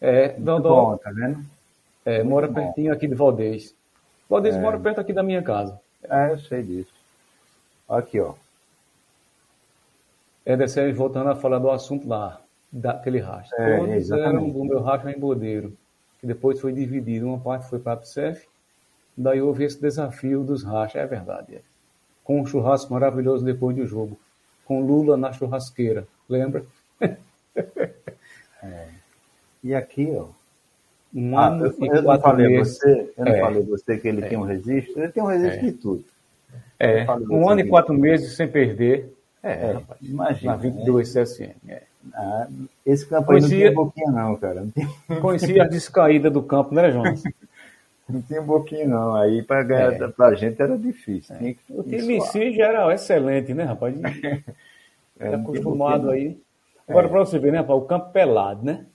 É, 0.00 0.28
Muito 0.34 0.44
Dodó. 0.44 0.90
Bom, 0.90 0.96
tá 0.98 1.10
vendo? 1.10 1.44
É, 2.04 2.22
mora 2.22 2.52
pertinho 2.52 2.92
aqui 2.92 3.08
de 3.08 3.14
Valdez. 3.14 3.74
Valdez 4.28 4.54
é. 4.54 4.60
mora 4.60 4.78
perto 4.78 5.00
aqui 5.00 5.12
da 5.12 5.22
minha 5.22 5.42
casa. 5.42 5.80
É, 6.04 6.30
eu 6.32 6.38
sei 6.38 6.62
disso. 6.62 6.97
Aqui, 7.88 8.20
ó. 8.20 8.34
Ederson, 10.44 10.92
voltando 10.92 11.30
a 11.30 11.36
falar 11.36 11.58
do 11.58 11.70
assunto 11.70 12.08
lá, 12.08 12.40
daquele 12.70 13.18
racha. 13.18 13.54
É, 13.56 13.78
Todos 13.78 14.10
eram 14.10 14.48
do 14.48 14.64
meu 14.64 14.80
racha 14.82 15.10
em 15.10 15.18
Bodeiro, 15.18 15.76
que 16.20 16.26
depois 16.26 16.60
foi 16.60 16.72
dividido. 16.72 17.26
Uma 17.26 17.38
parte 17.38 17.68
foi 17.68 17.78
para 17.78 17.92
a 17.92 17.96
PSEF, 17.96 18.46
daí 19.16 19.40
houve 19.40 19.64
esse 19.64 19.80
desafio 19.80 20.44
dos 20.44 20.62
rachas, 20.62 21.02
é 21.02 21.06
verdade. 21.06 21.56
É. 21.56 21.60
Com 22.24 22.40
um 22.40 22.46
churrasco 22.46 22.92
maravilhoso 22.92 23.44
depois 23.44 23.74
do 23.76 23.86
jogo. 23.86 24.18
Com 24.64 24.82
Lula 24.82 25.16
na 25.16 25.32
churrasqueira, 25.32 26.06
lembra? 26.28 26.64
é. 28.62 28.88
E 29.64 29.74
aqui, 29.74 30.14
ó. 30.14 30.26
Um 31.14 31.38
ah, 31.38 31.46
ano 31.48 31.66
eu, 31.66 31.74
e 31.78 31.86
eu 31.88 32.02
não 32.02 32.20
falei 32.20 32.48
meses. 32.48 32.76
Você, 32.76 33.12
eu 33.16 33.24
não 33.24 33.32
é. 33.32 33.40
falei 33.40 33.62
você 33.62 33.98
que 33.98 34.08
ele 34.08 34.24
é. 34.24 34.28
tem 34.28 34.36
um 34.36 34.42
registro? 34.42 35.02
Ele 35.02 35.12
tem 35.12 35.22
um 35.22 35.26
registro 35.26 35.58
é. 35.58 35.70
de 35.70 35.72
tudo. 35.72 36.04
É, 36.78 37.06
um 37.30 37.48
ano 37.48 37.60
e 37.60 37.68
quatro 37.68 37.92
meses 37.94 38.36
sem 38.36 38.46
perder. 38.46 39.12
É, 39.42 39.52
é 39.52 39.72
rapaz, 39.72 40.00
imagina. 40.02 40.52
Na 40.52 40.58
22 40.58 41.14
né? 41.14 41.22
CSN. 41.22 41.54
É. 41.68 41.82
Ah, 42.14 42.48
esse 42.86 43.06
campo 43.06 43.32
aí 43.32 43.40
não 43.40 43.48
tinha 43.48 43.72
boquinha 43.72 44.10
não, 44.10 44.36
cara. 44.36 44.60
Não 44.60 44.70
tinha... 44.70 44.88
Conhecia 45.20 45.64
a 45.64 45.68
descaída 45.68 46.30
do 46.30 46.42
campo, 46.42 46.74
né, 46.74 46.90
Jonas? 46.90 47.22
Não 48.08 48.22
tinha 48.22 48.40
boquinha 48.40 48.88
não. 48.88 49.14
Aí 49.14 49.42
para 49.42 49.62
ganhar 49.62 49.92
é. 49.92 50.08
pra 50.08 50.32
gente 50.32 50.62
era 50.62 50.78
difícil. 50.78 51.36
É. 51.36 51.38
Que... 51.52 51.58
O 51.68 51.82
time 51.82 52.16
em 52.16 52.20
si 52.22 52.52
já 52.54 52.68
era 52.68 52.94
excelente, 52.94 53.52
né, 53.52 53.64
rapaz? 53.64 53.94
Era 55.20 55.36
acostumado 55.36 56.10
aí. 56.10 56.40
Agora, 56.88 57.06
é. 57.06 57.10
para 57.10 57.18
você 57.18 57.38
ver, 57.38 57.52
né, 57.52 57.58
rapaz, 57.58 57.78
o 57.78 57.84
campo 57.84 58.10
pelado, 58.12 58.64
né? 58.64 58.86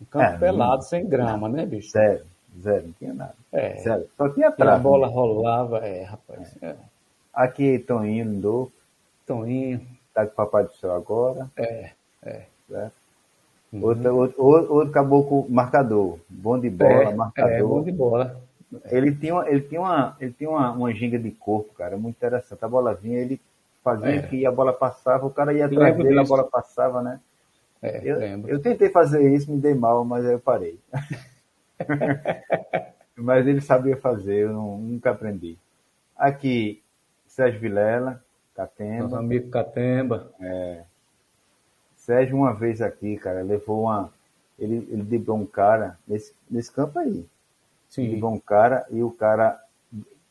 O 0.00 0.04
campo 0.04 0.24
é, 0.26 0.36
pelado, 0.36 0.74
não... 0.74 0.82
sem 0.82 1.08
grama, 1.08 1.48
né, 1.48 1.64
bicho? 1.64 1.90
Sério, 1.90 2.26
zero, 2.60 2.86
não 2.88 2.92
tinha 2.92 3.14
nada. 3.14 3.34
É. 3.52 3.76
Sério. 3.76 4.06
Só 4.16 4.28
tinha 4.28 4.50
trave. 4.50 4.76
A 4.76 4.78
bola 4.78 5.06
rolava, 5.06 5.78
é, 5.78 6.02
rapaz. 6.02 6.54
É. 6.60 6.74
Aqui, 7.32 7.78
Toninho 7.78 8.24
Lindolfo. 8.24 8.72
Toninho. 9.26 9.80
Tá 10.12 10.26
com 10.26 10.32
o 10.32 10.34
Papai 10.34 10.64
do 10.64 10.72
Céu 10.74 10.94
agora. 10.94 11.50
É, 11.56 11.90
é. 12.22 12.46
Certo? 12.68 12.92
Uhum. 13.72 13.84
Outro, 13.84 14.16
outro, 14.16 14.74
outro 14.74 14.92
caboclo 14.92 15.46
marcador. 15.48 16.18
Bom 16.28 16.58
de 16.58 16.68
bola, 16.68 16.90
é, 16.90 17.14
marcador. 17.14 17.52
É, 17.52 17.62
bom 17.62 17.82
de 17.82 17.92
bola. 17.92 18.40
Ele 18.86 19.14
tinha, 19.14 19.34
uma, 19.34 19.48
ele 19.48 19.60
tinha, 19.62 19.80
uma, 19.80 20.16
ele 20.20 20.32
tinha 20.32 20.50
uma, 20.50 20.72
uma 20.72 20.92
ginga 20.92 21.18
de 21.18 21.30
corpo, 21.30 21.74
cara, 21.74 21.96
muito 21.96 22.16
interessante. 22.16 22.64
A 22.64 22.68
bola 22.68 22.94
vinha, 22.94 23.18
ele 23.18 23.40
fazia 23.82 24.16
é. 24.16 24.22
que 24.22 24.46
a 24.46 24.52
bola 24.52 24.72
passava, 24.72 25.26
o 25.26 25.30
cara 25.30 25.52
ia 25.52 25.66
atrás 25.66 25.96
dele, 25.96 26.08
disso. 26.10 26.20
a 26.20 26.24
bola 26.24 26.48
passava, 26.48 27.02
né? 27.02 27.20
É, 27.82 28.00
eu, 28.04 28.18
lembro. 28.18 28.50
eu 28.50 28.60
tentei 28.60 28.90
fazer 28.90 29.26
isso, 29.32 29.50
me 29.50 29.58
dei 29.58 29.74
mal, 29.74 30.04
mas 30.04 30.24
aí 30.24 30.32
eu 30.32 30.38
parei. 30.38 30.78
mas 33.16 33.46
ele 33.46 33.60
sabia 33.60 33.96
fazer, 33.96 34.44
eu 34.44 34.52
não, 34.52 34.78
nunca 34.78 35.10
aprendi. 35.10 35.56
Aqui, 36.16 36.79
Sérgio 37.40 37.58
Vilela, 37.58 38.22
Catemba. 38.54 39.02
Nosso 39.04 39.16
amigo 39.16 39.48
Catemba. 39.48 40.30
É. 40.38 40.82
Sérgio, 41.96 42.36
uma 42.36 42.52
vez 42.52 42.82
aqui, 42.82 43.16
cara, 43.16 43.42
levou 43.42 43.84
uma. 43.84 44.12
Ele, 44.58 44.86
ele 44.90 45.02
driblou 45.02 45.38
um 45.38 45.46
cara 45.46 45.98
nesse, 46.06 46.34
nesse 46.50 46.70
campo 46.70 46.98
aí. 46.98 47.26
Sim. 47.88 48.02
Ele 48.02 48.10
driblou 48.10 48.34
um 48.34 48.38
cara 48.38 48.86
e 48.90 49.02
o 49.02 49.10
cara. 49.10 49.58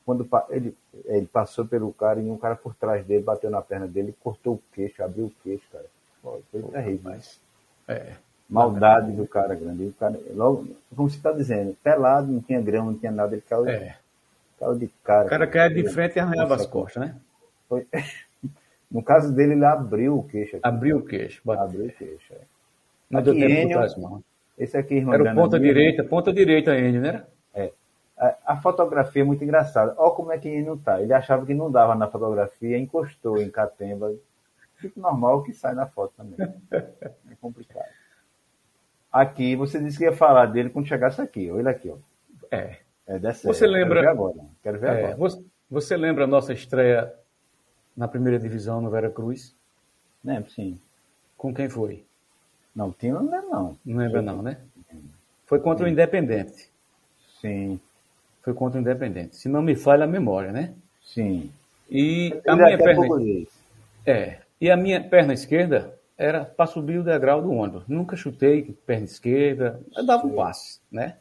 Quando 0.05 0.28
ele, 0.49 0.76
ele 1.05 1.26
passou 1.26 1.66
pelo 1.66 1.91
cara 1.93 2.20
e 2.20 2.30
um 2.30 2.38
cara 2.38 2.55
por 2.55 2.76
trás 2.76 3.03
dele 3.05 3.24
bateu 3.24 3.49
na 3.49 3.62
perna 3.62 3.88
dele, 3.88 4.16
cortou 4.24 4.55
o 4.55 4.64
queixo, 4.74 5.03
abriu 5.03 5.26
o 5.26 5.34
queixo, 5.43 5.64
cara. 5.72 5.86
Foi 6.22 6.43
terrível. 6.72 7.12
Mas, 7.12 7.39
é. 7.88 8.14
Maldade 8.47 9.12
do 9.14 9.28
cara 9.28 9.55
grande. 9.55 9.86
O 9.86 9.93
cara, 9.93 10.20
logo, 10.34 10.68
como 10.95 11.10
você 11.10 11.18
está 11.18 11.32
dizendo, 11.32 11.76
pelado, 11.84 12.32
não 12.32 12.41
tinha 12.41 12.62
grama, 12.62 12.91
não 12.91 12.97
tinha 12.97 13.12
nada, 13.12 13.36
ele 13.36 13.43
caiu. 13.47 13.68
É. 13.68 13.97
Caiu 14.60 14.78
de 14.78 14.88
cara. 15.03 15.26
O 15.26 15.30
cara 15.30 15.47
caiu 15.47 15.74
de 15.74 15.89
frente 15.89 16.18
e 16.18 16.20
arranhava 16.20 16.55
as 16.55 16.66
costas, 16.66 17.03
né? 17.03 17.16
Foi... 17.68 17.88
No 18.91 19.03
caso 19.03 19.32
dele, 19.32 19.53
ele 19.53 19.66
abriu 19.66 20.18
o 20.18 20.24
queixo. 20.24 20.55
Aqui. 20.55 20.68
Abriu 20.68 20.97
o 20.97 21.05
queixo. 21.05 21.51
Abriu 21.51 21.86
o 21.86 21.91
queixo, 21.91 22.34
é. 22.34 22.41
Não 23.07 23.22
deu 23.22 23.36
tempo 23.36 23.45
Enio, 23.45 23.78
trás, 23.78 23.95
não. 23.95 24.24
Esse 24.57 24.78
aqui, 24.78 24.95
irmão. 24.95 25.14
Era 25.14 25.32
o 25.32 25.36
ponta 25.36 25.60
direita, 25.60 26.03
ponta 26.03 26.34
direita 26.34 26.76
Enio, 26.76 26.99
né? 26.99 27.24
É. 27.53 27.72
A, 28.18 28.36
a, 28.53 28.57
fotografia 28.57 29.22
é 29.22 29.26
muito 29.26 29.43
engraçada. 29.43 29.93
Olha 29.95 30.16
como 30.16 30.32
é 30.32 30.39
que 30.39 30.47
ele 30.47 30.66
não 30.66 30.76
tá. 30.76 30.99
Ele 31.01 31.14
achava 31.14 31.45
que 31.45 31.53
não 31.53 31.72
dava 31.72 31.93
na 31.93 32.07
fotografia, 32.07 32.80
encostou 32.80 33.39
em 33.39 33.51
Catemba. 33.51 34.12
Tipo 34.82 34.99
normal 34.99 35.43
que 35.43 35.53
sai 35.53 35.76
na 35.76 35.86
foto 35.86 36.14
também. 36.18 36.38
É 36.72 37.36
complicado. 37.39 37.86
Aqui, 39.12 39.55
você 39.55 39.80
disse 39.80 39.97
que 39.97 40.03
ia 40.03 40.14
falar 40.14 40.47
dele 40.47 40.70
quando 40.70 40.88
chegasse 40.88 41.22
aqui. 41.22 41.49
Olha 41.51 41.72
aqui, 41.72 41.89
ó. 41.89 41.97
É. 42.51 42.78
É 43.10 43.18
dessa 43.18 43.47
Você 43.47 43.66
lembra. 43.66 44.01
Quero 44.01 44.05
ver 44.05 44.07
agora. 44.07 44.49
Quero 44.62 44.80
ver 44.80 44.88
é, 44.88 44.91
agora. 44.91 45.16
Você, 45.18 45.43
você, 45.70 45.97
lembra 45.97 46.26
a 46.26 46.28
nossa 46.28 46.53
estreia 46.53 47.12
na 47.97 48.07
primeira 48.07 48.38
divisão 48.38 48.80
no 48.80 48.91
Vera 48.91 49.10
Cruz? 49.10 49.55
Lembro, 50.24 50.51
sim. 50.51 50.80
Com 51.36 51.51
quem 51.51 51.68
foi? 51.68 52.05
Não, 52.76 52.91
tinha 52.91 53.16
não 53.16 53.24
lembro, 53.24 53.49
não. 53.49 53.78
Não 53.84 53.97
lembra, 53.97 54.22
não, 54.22 54.41
né? 54.43 54.60
Foi 55.47 55.60
contra 55.60 55.86
sim. 55.86 55.89
o 55.89 55.91
Independente. 55.91 56.70
Sim. 57.41 57.80
Foi 58.43 58.53
contra 58.53 58.78
o 58.78 58.82
Independente. 58.82 59.36
Se 59.36 59.49
não 59.49 59.64
me 59.64 59.76
falha 59.76 60.03
a 60.03 60.07
memória, 60.07 60.51
né? 60.51 60.76
Sim. 61.03 61.51
E 61.89 62.39
a 62.45 62.55
minha 62.55 62.78
perna. 62.78 63.07
É. 64.05 64.38
E 64.62 64.70
a 64.70 64.78
minha 64.78 65.03
perna 65.03 65.34
esquerda 65.34 65.97
era 66.16 66.45
para 66.45 66.68
subir 66.68 66.99
o 66.99 67.03
degrau 67.03 67.41
do 67.41 67.51
ônibus. 67.51 67.88
Nunca 67.88 68.16
chutei 68.16 68.78
perna 68.86 69.05
esquerda, 69.05 69.80
eu 69.95 70.05
dava 70.05 70.28
um 70.28 70.36
passe, 70.36 70.80
né? 70.91 71.16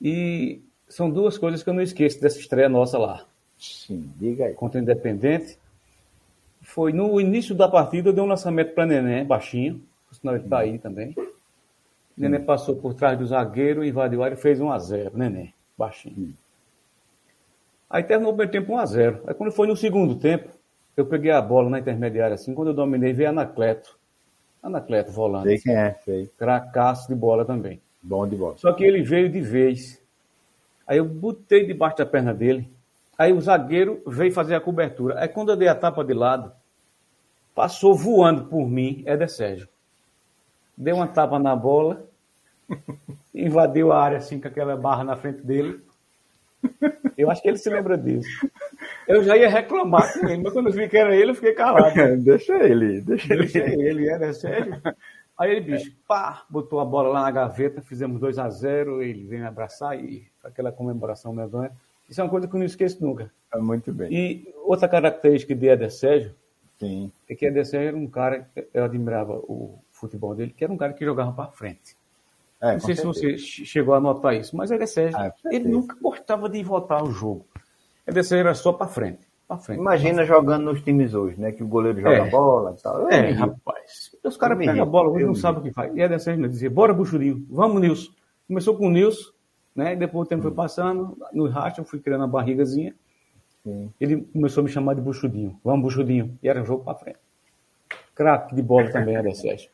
E 0.00 0.62
são 0.88 1.10
duas 1.10 1.36
coisas 1.38 1.62
que 1.62 1.68
eu 1.68 1.74
não 1.74 1.82
esqueço 1.82 2.20
dessa 2.20 2.38
estreia 2.38 2.68
nossa 2.68 2.98
lá. 2.98 3.24
Sim, 3.58 4.10
diga 4.16 4.46
aí. 4.46 4.54
Contra 4.54 4.80
o 4.80 4.82
Independente. 4.82 5.58
foi 6.62 6.92
no 6.92 7.20
início 7.20 7.54
da 7.54 7.68
partida, 7.68 8.12
deu 8.12 8.24
um 8.24 8.28
lançamento 8.28 8.74
para 8.74 8.86
Neném, 8.86 9.24
baixinho, 9.24 9.82
senão 10.12 10.34
ele 10.34 10.44
está 10.44 10.60
aí 10.60 10.78
também. 10.78 11.14
Neném 12.16 12.40
passou 12.40 12.76
por 12.76 12.94
trás 12.94 13.18
do 13.18 13.26
zagueiro, 13.26 13.84
invadiu 13.84 14.22
a 14.22 14.26
área 14.26 14.34
e 14.34 14.38
fez 14.38 14.58
1x0. 14.58 15.12
Neném, 15.14 15.54
baixinho. 15.76 16.34
Aí 17.88 18.02
terminou 18.02 18.32
o 18.32 18.36
primeiro 18.36 18.52
tempo 18.52 18.72
1x0. 18.72 19.20
Aí 19.26 19.34
quando 19.34 19.52
foi 19.52 19.66
no 19.66 19.76
segundo 19.76 20.14
tempo, 20.14 20.50
eu 20.96 21.06
peguei 21.06 21.30
a 21.30 21.40
bola 21.40 21.70
na 21.70 21.78
intermediária 21.78 22.34
assim, 22.34 22.54
quando 22.54 22.68
eu 22.68 22.74
dominei, 22.74 23.12
veio 23.12 23.30
Anacleto. 23.30 23.98
Anacleto, 24.62 25.10
volante. 25.10 25.48
Sei 25.48 25.58
quem 25.58 25.74
é, 25.74 25.94
sei. 26.04 26.30
Cracaço 26.38 27.08
de 27.08 27.14
bola 27.14 27.44
também. 27.44 27.80
Bom 28.02 28.26
de 28.26 28.36
bola. 28.36 28.56
Só 28.56 28.72
que 28.72 28.84
ele 28.84 29.02
veio 29.02 29.30
de 29.30 29.40
vez. 29.40 30.00
Aí 30.86 30.98
eu 30.98 31.04
botei 31.04 31.66
debaixo 31.66 31.98
da 31.98 32.06
perna 32.06 32.32
dele. 32.34 32.70
Aí 33.16 33.32
o 33.32 33.40
zagueiro 33.40 34.02
veio 34.06 34.32
fazer 34.32 34.54
a 34.54 34.60
cobertura. 34.60 35.20
Aí 35.20 35.28
quando 35.28 35.50
eu 35.50 35.56
dei 35.56 35.68
a 35.68 35.74
tapa 35.74 36.02
de 36.02 36.14
lado, 36.14 36.52
passou 37.54 37.94
voando 37.94 38.46
por 38.46 38.66
mim, 38.66 39.02
Éder 39.06 39.28
Sérgio. 39.28 39.68
Deu 40.76 40.96
uma 40.96 41.06
tapa 41.06 41.38
na 41.38 41.54
bola, 41.54 42.06
invadiu 43.34 43.92
a 43.92 44.02
área 44.02 44.18
assim 44.18 44.40
com 44.40 44.48
aquela 44.48 44.76
barra 44.76 45.04
na 45.04 45.16
frente 45.16 45.42
dele. 45.42 45.80
Eu 47.16 47.30
acho 47.30 47.42
que 47.42 47.48
ele 47.48 47.58
se 47.58 47.68
lembra 47.68 47.98
disso. 47.98 48.28
Eu 49.06 49.22
já 49.22 49.36
ia 49.36 49.48
reclamar 49.48 50.12
com 50.12 50.26
ele, 50.26 50.42
mas 50.42 50.52
quando 50.52 50.68
eu 50.68 50.72
vi 50.72 50.88
que 50.88 50.96
era 50.96 51.14
ele, 51.14 51.32
eu 51.32 51.34
fiquei 51.34 51.52
calado. 51.52 51.94
deixa 52.24 52.54
ele, 52.64 53.00
deixa, 53.02 53.36
deixa 53.36 53.58
ele. 53.58 53.82
ele, 53.82 54.08
era 54.08 54.32
sério. 54.32 54.80
Aí 55.40 55.52
ele, 55.52 55.60
bicho, 55.62 55.96
pá, 56.06 56.44
botou 56.50 56.80
a 56.80 56.84
bola 56.84 57.08
lá 57.08 57.22
na 57.22 57.30
gaveta, 57.30 57.80
fizemos 57.80 58.20
2 58.20 58.38
a 58.38 58.50
0 58.50 59.02
ele 59.02 59.24
veio 59.24 59.40
me 59.40 59.48
abraçar 59.48 59.98
e 59.98 60.26
aquela 60.44 60.70
comemoração 60.70 61.32
medonha. 61.32 61.72
Isso 62.10 62.20
é 62.20 62.24
uma 62.24 62.28
coisa 62.28 62.46
que 62.46 62.54
eu 62.54 62.58
não 62.58 62.66
esqueço 62.66 63.02
nunca. 63.02 63.32
É 63.50 63.56
muito 63.56 63.90
bem. 63.90 64.12
E 64.12 64.54
outra 64.66 64.86
característica 64.86 65.54
de 65.54 65.66
Eder 65.66 65.90
Sérgio 65.90 66.34
Sim. 66.78 67.10
é 67.26 67.34
que 67.34 67.46
Eder 67.46 67.64
Sérgio 67.64 67.88
era 67.88 67.96
um 67.96 68.06
cara, 68.06 68.46
eu 68.74 68.84
admirava 68.84 69.32
o 69.32 69.78
futebol 69.90 70.34
dele, 70.34 70.52
que 70.54 70.62
era 70.62 70.70
um 70.70 70.76
cara 70.76 70.92
que 70.92 71.06
jogava 71.06 71.32
para 71.32 71.50
frente. 71.50 71.96
É, 72.60 72.72
não 72.72 72.80
sei 72.80 72.94
certeza. 72.94 73.14
se 73.14 73.38
você 73.38 73.38
chegou 73.38 73.94
a 73.94 74.00
notar 74.00 74.34
isso, 74.34 74.54
mas 74.54 74.70
Eder 74.70 74.88
Sérgio, 74.88 75.18
ah, 75.18 75.32
ele 75.46 75.70
nunca 75.70 75.96
gostava 76.02 76.50
de 76.50 76.62
voltar 76.62 77.00
ao 77.00 77.10
jogo. 77.10 77.46
Eder 78.06 78.24
Sérgio 78.24 78.46
era 78.46 78.54
só 78.54 78.74
para 78.74 78.88
frente. 78.88 79.29
Frente, 79.58 79.80
Imagina 79.80 80.24
jogando 80.24 80.64
nos 80.64 80.82
times 80.82 81.14
hoje, 81.14 81.38
né? 81.40 81.52
Que 81.52 81.62
o 81.62 81.66
goleiro 81.66 82.00
joga 82.00 82.26
é. 82.26 82.30
bola 82.30 82.74
e 82.78 82.82
tal. 82.82 83.10
É, 83.10 83.30
rapaz. 83.30 84.16
Os 84.24 84.36
caras 84.36 84.58
pegam 84.58 84.82
a 84.82 84.86
bola, 84.86 85.10
hoje 85.10 85.24
não 85.24 85.34
sabem 85.34 85.60
o 85.60 85.64
que 85.64 85.72
faz. 85.72 85.94
E 85.94 86.00
Eder 86.00 86.20
Sérgio 86.20 86.48
dizia, 86.48 86.70
bora, 86.70 86.94
Buchudinho, 86.94 87.46
vamos, 87.50 87.80
Nilson. 87.80 88.12
Começou 88.46 88.76
com 88.76 88.86
o 88.86 88.90
Nilson, 88.90 89.30
né? 89.74 89.96
Depois 89.96 90.26
o 90.26 90.28
tempo 90.28 90.42
foi 90.42 90.52
passando, 90.52 91.16
no 91.32 91.48
racha 91.48 91.80
eu 91.80 91.84
fui 91.84 92.00
criando 92.00 92.24
a 92.24 92.26
barrigazinha. 92.26 92.94
Sim. 93.62 93.92
Ele 94.00 94.22
começou 94.32 94.62
a 94.62 94.64
me 94.64 94.70
chamar 94.70 94.94
de 94.94 95.00
Buchudinho. 95.00 95.58
Vamos, 95.64 95.82
Buchudinho. 95.82 96.38
E 96.42 96.48
era 96.48 96.62
um 96.62 96.64
jogo 96.64 96.84
para 96.84 96.94
frente. 96.94 97.18
Craque 98.14 98.54
de 98.54 98.62
bola 98.62 98.90
também, 98.90 99.16
Eder 99.16 99.34
Sérgio. 99.34 99.70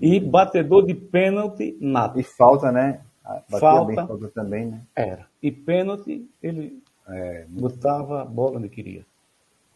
E 0.00 0.18
batedor 0.18 0.84
de 0.84 0.94
pênalti, 0.94 1.76
nada. 1.80 2.18
E 2.18 2.22
falta, 2.22 2.72
né? 2.72 3.00
Batia 3.24 3.58
falta, 3.58 3.86
bem, 3.86 4.06
falta 4.06 4.28
também, 4.28 4.66
né? 4.66 4.82
Era. 4.94 5.26
E 5.42 5.50
pênalti, 5.50 6.28
ele 6.42 6.82
é, 7.08 7.44
botava 7.48 8.22
a 8.22 8.24
bola 8.24 8.58
onde 8.58 8.68
queria. 8.68 9.04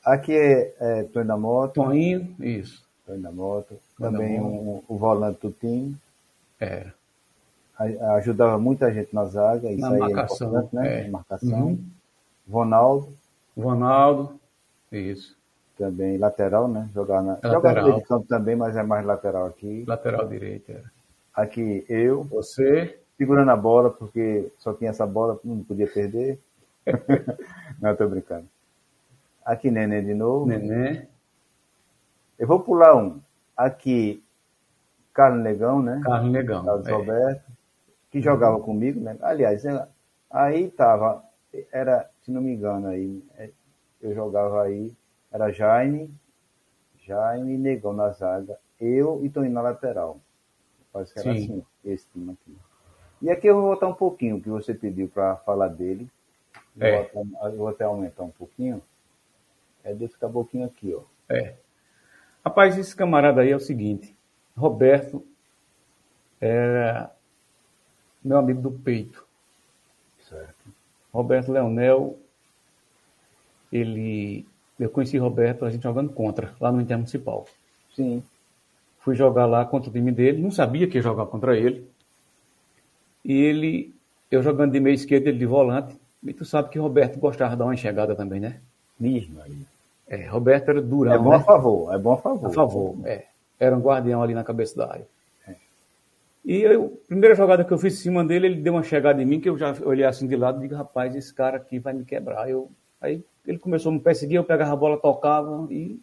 Aqui 0.05 0.33
é, 0.33 0.75
é 0.81 1.03
Tonho 1.05 1.27
da 1.27 1.37
Moto. 1.37 1.75
Toninho, 1.75 2.35
isso. 2.41 2.83
Tonho 3.07 3.21
da 3.21 3.31
Moto. 3.31 3.79
Também 3.99 4.41
um, 4.41 4.83
o 4.89 4.97
volante 4.97 5.41
do 5.43 5.51
time. 5.51 5.97
Era. 6.59 6.95
Ajudava 8.17 8.59
muita 8.59 8.93
gente 8.93 9.15
na 9.15 9.25
zaga. 9.27 9.71
Isso 9.71 9.81
na 9.81 9.91
aí 9.91 9.99
marcação, 9.99 10.47
é 10.47 10.51
importante, 10.51 10.75
né? 10.75 11.07
É. 11.07 11.11
Marcação. 11.11 11.67
Uhum. 11.67 11.85
Ronaldo. 12.51 13.09
Ronaldo, 13.57 14.41
isso. 14.91 15.37
Também 15.77 16.17
lateral, 16.17 16.69
né? 16.69 16.89
Jogar 16.95 17.23
na. 17.23 17.33
Lateral. 17.35 17.55
Jogava 17.55 17.93
de 17.93 18.03
campo 18.03 18.27
também, 18.27 18.57
mas 18.57 18.77
é 18.77 18.83
mais 18.83 19.05
lateral 19.05 19.47
aqui. 19.47 19.85
Lateral 19.87 20.27
direito, 20.27 20.71
era. 20.71 20.91
Aqui 21.35 21.85
eu. 21.89 22.25
Você. 22.25 22.99
Segurando 23.17 23.51
a 23.51 23.57
bola, 23.57 23.91
porque 23.91 24.49
só 24.59 24.73
tinha 24.73 24.91
essa 24.91 25.05
bola, 25.05 25.41
não 25.43 25.65
podia 25.65 25.89
perder. 25.89 26.39
não, 27.81 27.97
tô 27.97 28.09
brincando. 28.09 28.49
Aqui 29.45 29.71
Nenê 29.71 30.03
de 30.03 30.15
novo. 30.15 30.47
Nenê. 30.47 31.07
Eu 32.39 32.47
vou 32.47 32.61
pular 32.61 32.97
um. 32.97 33.21
Aqui, 33.57 34.23
Carlos 35.13 35.43
Negão, 35.43 35.83
né? 35.83 36.01
Carlos 36.05 36.31
Negão. 36.31 36.65
Carlos 36.65 36.87
é. 36.87 36.93
Roberto, 36.93 37.53
que 38.11 38.21
jogava 38.21 38.57
uhum. 38.57 38.63
comigo, 38.63 39.01
né? 39.01 39.17
Aliás, 39.21 39.65
aí 40.31 40.71
tava, 40.71 41.25
era, 41.73 42.09
se 42.23 42.31
não 42.31 42.41
me 42.41 42.53
engano, 42.53 42.89
aí, 42.89 43.25
é, 43.37 43.51
eu 44.01 44.15
jogava 44.15 44.63
aí, 44.63 44.95
era 45.33 45.51
Jaime, 45.51 46.15
Jaime 46.99 47.55
e 47.55 47.59
Negão 47.59 47.93
na 47.93 48.11
zaga, 48.11 48.57
eu 48.81 49.25
e 49.25 49.31
Toninho 49.31 49.55
na 49.55 49.63
lateral. 49.63 50.21
Parece 50.93 51.13
que 51.13 51.21
era 51.21 51.35
Sim. 51.35 51.45
assim, 51.45 51.65
esse 51.85 52.07
time 52.09 52.33
aqui. 52.33 52.57
E 53.21 53.31
aqui 53.31 53.49
eu 53.49 53.55
vou 53.57 53.65
voltar 53.65 53.89
um 53.89 53.95
pouquinho, 53.95 54.37
o 54.37 54.41
que 54.41 54.49
você 54.49 54.73
pediu 54.73 55.09
para 55.09 55.37
falar 55.37 55.69
dele. 55.69 56.09
É. 56.81 57.03
Vou, 57.13 57.23
até, 57.23 57.57
vou 57.57 57.69
até 57.69 57.85
aumentar 57.85 58.23
um 58.23 58.31
pouquinho. 58.31 58.83
É 59.85 59.95
desse 59.95 60.19
caboquinho 60.19 60.67
aqui, 60.67 60.95
ó. 60.95 61.03
É. 61.29 61.55
Rapaz, 62.45 62.79
esse 62.79 62.95
camarada 62.95 63.43
aí 63.43 63.51
é 63.51 63.57
o 63.57 63.61
seguinte. 63.61 64.15
Roberto 64.57 65.25
era 66.41 67.13
meu 68.23 68.39
amigo 68.39 68.61
do 68.61 68.71
peito. 68.71 69.27
Certo. 70.21 70.73
Roberto 71.13 71.53
Leonel, 71.53 72.19
ele. 73.73 74.47
Eu 74.79 74.91
conheci 74.91 75.19
Roberto, 75.19 75.65
a 75.65 75.71
gente 75.71 75.83
jogando 75.83 76.13
contra, 76.13 76.55
lá 76.61 76.71
no 76.71 76.81
Intermunicipal. 76.81 77.47
Sim. 77.95 78.23
Fui 79.01 79.17
jogar 79.17 79.47
lá 79.47 79.65
contra 79.65 79.91
o 79.91 79.93
time 79.93 80.13
dele, 80.13 80.41
não 80.41 80.51
sabia 80.51 80.87
que 80.87 80.99
ia 80.99 81.03
jogar 81.03 81.27
contra 81.27 81.57
ele. 81.57 81.89
E 83.25 83.33
ele, 83.33 83.95
eu 84.31 84.43
jogando 84.43 84.73
de 84.73 84.81
meio 84.81 84.95
esquerdo, 84.95 85.27
ele 85.27 85.39
de 85.39 85.47
volante. 85.47 85.99
E 86.25 86.33
tu 86.33 86.45
sabe 86.45 86.69
que 86.69 86.79
Roberto 86.79 87.19
gostava 87.19 87.53
de 87.53 87.57
dar 87.59 87.65
uma 87.65 87.75
enxergada 87.75 88.15
também, 88.15 88.41
né? 88.41 88.61
Mesmo 88.99 89.41
aí. 89.41 89.59
É, 90.09 90.27
Roberto 90.27 90.71
era 90.71 90.83
durão. 90.83 91.13
É 91.13 91.19
bom 91.19 91.31
né? 91.31 91.37
a 91.37 91.41
favor, 91.41 91.95
é 91.95 91.99
bom 91.99 92.13
a 92.13 92.17
favor. 92.17 92.47
A 92.47 92.51
favor, 92.51 92.97
é. 93.05 93.27
Era 93.61 93.77
um 93.77 93.81
guardião 93.81 94.23
ali 94.23 94.35
na 94.35 94.43
cabeça 94.43 94.77
da 94.77 94.91
área. 94.91 95.07
É. 95.47 95.55
E 96.45 96.63
eu, 96.63 96.99
a 97.05 97.07
primeira 97.07 97.35
jogada 97.35 97.65
que 97.65 97.73
eu 97.73 97.79
fiz 97.79 97.95
em 97.95 98.03
cima 98.03 98.25
dele, 98.25 98.47
ele 98.47 98.61
deu 98.61 98.75
uma 98.75 98.83
chegada 98.83 99.23
em 99.23 99.27
mim, 99.27 99.41
que 99.41 99.49
eu 99.49 99.59
já 99.59 99.75
olhei 99.85 100.05
assim 100.05 100.27
de 100.27 100.37
lado 100.37 100.59
e 100.59 100.63
digo, 100.63 100.75
rapaz, 100.75 101.15
esse 101.15 101.33
cara 101.33 101.59
aqui 101.59 101.79
vai 101.79 101.93
me 101.93 102.05
quebrar. 102.05 102.49
Eu, 102.49 102.71
aí 103.01 103.23
ele 103.47 103.59
começou 103.59 103.91
a 103.91 103.95
me 103.95 104.01
perseguir, 104.01 104.37
eu 104.37 104.45
pegava 104.45 104.73
a 104.73 104.77
bola, 104.77 104.99
tocava 104.99 105.67
e 105.71 106.01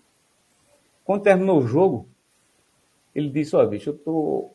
quando 1.04 1.22
terminou 1.22 1.60
o 1.60 1.68
jogo, 1.68 2.08
ele 3.14 3.30
disse, 3.30 3.56
ó, 3.56 3.64
oh, 3.64 3.68
bicho, 3.68 3.92
eu 3.92 3.98
tô 3.98 4.50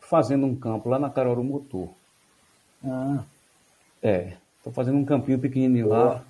fazendo 0.00 0.46
um 0.46 0.56
campo 0.56 0.88
lá 0.88 0.98
na 0.98 1.10
Caruaru 1.10 1.44
Motor. 1.44 1.90
Ah. 2.84 3.22
É, 4.02 4.32
tô 4.62 4.70
fazendo 4.70 4.98
um 4.98 5.04
campinho 5.04 5.38
pequenininho 5.38 5.88
Boa. 5.88 6.04
lá. 6.04 6.24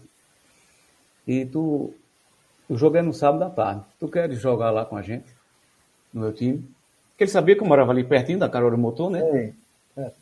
E 1.27 1.45
tu 1.45 1.93
o 2.69 2.77
jogo 2.77 2.99
é 2.99 3.03
no 3.03 3.15
sábado 3.15 3.45
à 3.45 3.51
tarde. 3.51 3.83
Tu 3.99 4.09
queres 4.09 4.39
jogar 4.39 4.71
lá 4.71 4.85
com 4.85 4.97
a 4.97 5.03
gente? 5.03 5.35
No 6.13 6.21
meu 6.21 6.33
time? 6.33 6.59
Porque 7.11 7.25
ele 7.25 7.31
sabia 7.31 7.57
que 7.57 7.63
eu 7.63 7.67
morava 7.67 7.91
ali 7.91 8.05
pertinho 8.05 8.39
da 8.39 8.49
Carola 8.49 8.77
Motor, 8.77 9.11
né? 9.11 9.21
É. 9.21 9.55
é. 10.03 10.13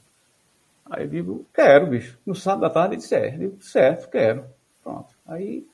Aí 0.88 1.04
eu 1.04 1.08
digo, 1.08 1.46
quero, 1.52 1.88
bicho. 1.88 2.16
No 2.24 2.34
sábado 2.34 2.66
à 2.66 2.70
tarde 2.70 2.94
ele 2.94 3.02
disse, 3.02 3.16
é. 3.16 3.34
Eu 3.34 3.38
digo, 3.38 3.62
certo, 3.62 4.08
quero. 4.08 4.44
Pronto. 4.82 5.08
Aí, 5.26 5.66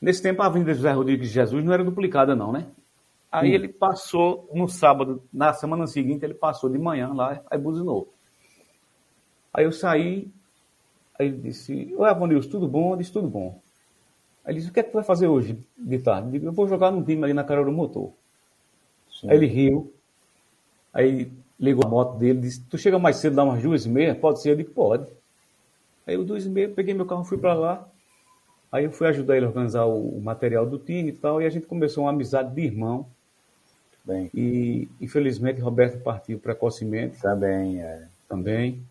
nesse 0.00 0.22
tempo 0.22 0.42
a 0.42 0.46
Avenida 0.46 0.74
José 0.74 0.92
Rodrigues 0.92 1.28
de 1.28 1.34
Jesus 1.34 1.64
não 1.64 1.72
era 1.72 1.82
duplicada 1.82 2.36
não, 2.36 2.52
né? 2.52 2.66
Aí 3.32 3.52
ele 3.52 3.68
passou 3.68 4.48
no 4.52 4.68
sábado, 4.68 5.22
na 5.32 5.52
semana 5.52 5.86
seguinte, 5.86 6.24
ele 6.24 6.34
passou 6.34 6.70
de 6.70 6.78
manhã 6.78 7.12
lá, 7.12 7.42
aí 7.50 7.58
buzinou. 7.58 8.12
Aí 9.52 9.64
eu 9.64 9.72
saí, 9.72 10.30
aí 11.18 11.28
ele 11.28 11.38
disse, 11.38 11.94
Oi, 11.96 12.08
Avonilson, 12.08 12.50
tudo 12.50 12.68
bom? 12.68 12.92
Eu 12.92 12.96
disse, 12.96 13.12
tudo 13.12 13.28
bom. 13.28 13.60
Aí 14.44 14.52
ele 14.52 14.58
disse, 14.58 14.70
o 14.70 14.72
que 14.72 14.80
é 14.80 14.82
que 14.82 14.90
tu 14.90 14.94
vai 14.94 15.04
fazer 15.04 15.26
hoje 15.26 15.58
de 15.76 15.98
tarde? 15.98 16.28
Eu 16.28 16.32
digo, 16.32 16.46
eu 16.46 16.52
vou 16.52 16.68
jogar 16.68 16.90
num 16.90 17.02
time 17.02 17.24
ali 17.24 17.32
na 17.32 17.42
cara 17.42 17.64
do 17.64 17.72
motor. 17.72 18.12
Sim. 19.10 19.30
Aí 19.30 19.36
ele 19.36 19.46
riu, 19.46 19.92
aí 20.92 21.32
ligou 21.58 21.84
a 21.84 21.88
moto 21.88 22.16
dele, 22.16 22.40
disse, 22.40 22.62
tu 22.62 22.78
chega 22.78 22.98
mais 22.98 23.16
cedo, 23.16 23.34
dá 23.34 23.42
umas 23.42 23.62
duas 23.62 23.86
e 23.86 23.88
meia? 23.88 24.14
Pode 24.14 24.40
ser? 24.40 24.50
Eu 24.50 24.56
digo, 24.56 24.70
pode. 24.70 25.10
Aí 26.06 26.14
eu 26.14 26.24
duas 26.24 26.46
e 26.46 26.48
meia, 26.48 26.68
peguei 26.68 26.94
meu 26.94 27.06
carro, 27.06 27.24
fui 27.24 27.38
para 27.38 27.54
lá, 27.54 27.88
aí 28.70 28.84
eu 28.84 28.92
fui 28.92 29.08
ajudar 29.08 29.36
ele 29.36 29.46
a 29.46 29.48
organizar 29.48 29.84
o, 29.86 30.20
material 30.20 30.64
do 30.64 30.78
time 30.78 31.08
e 31.08 31.12
tal, 31.12 31.42
e 31.42 31.46
a 31.46 31.50
gente 31.50 31.66
começou 31.66 32.04
uma 32.04 32.10
amizade 32.10 32.54
de 32.54 32.60
irmão. 32.60 33.06
Bem. 34.04 34.30
E 34.32 34.88
infelizmente 35.00 35.60
Roberto 35.60 36.00
partiu 36.00 36.38
precocemente. 36.38 37.20
Também, 37.20 37.82
é. 37.82 38.06
Também. 38.28 38.84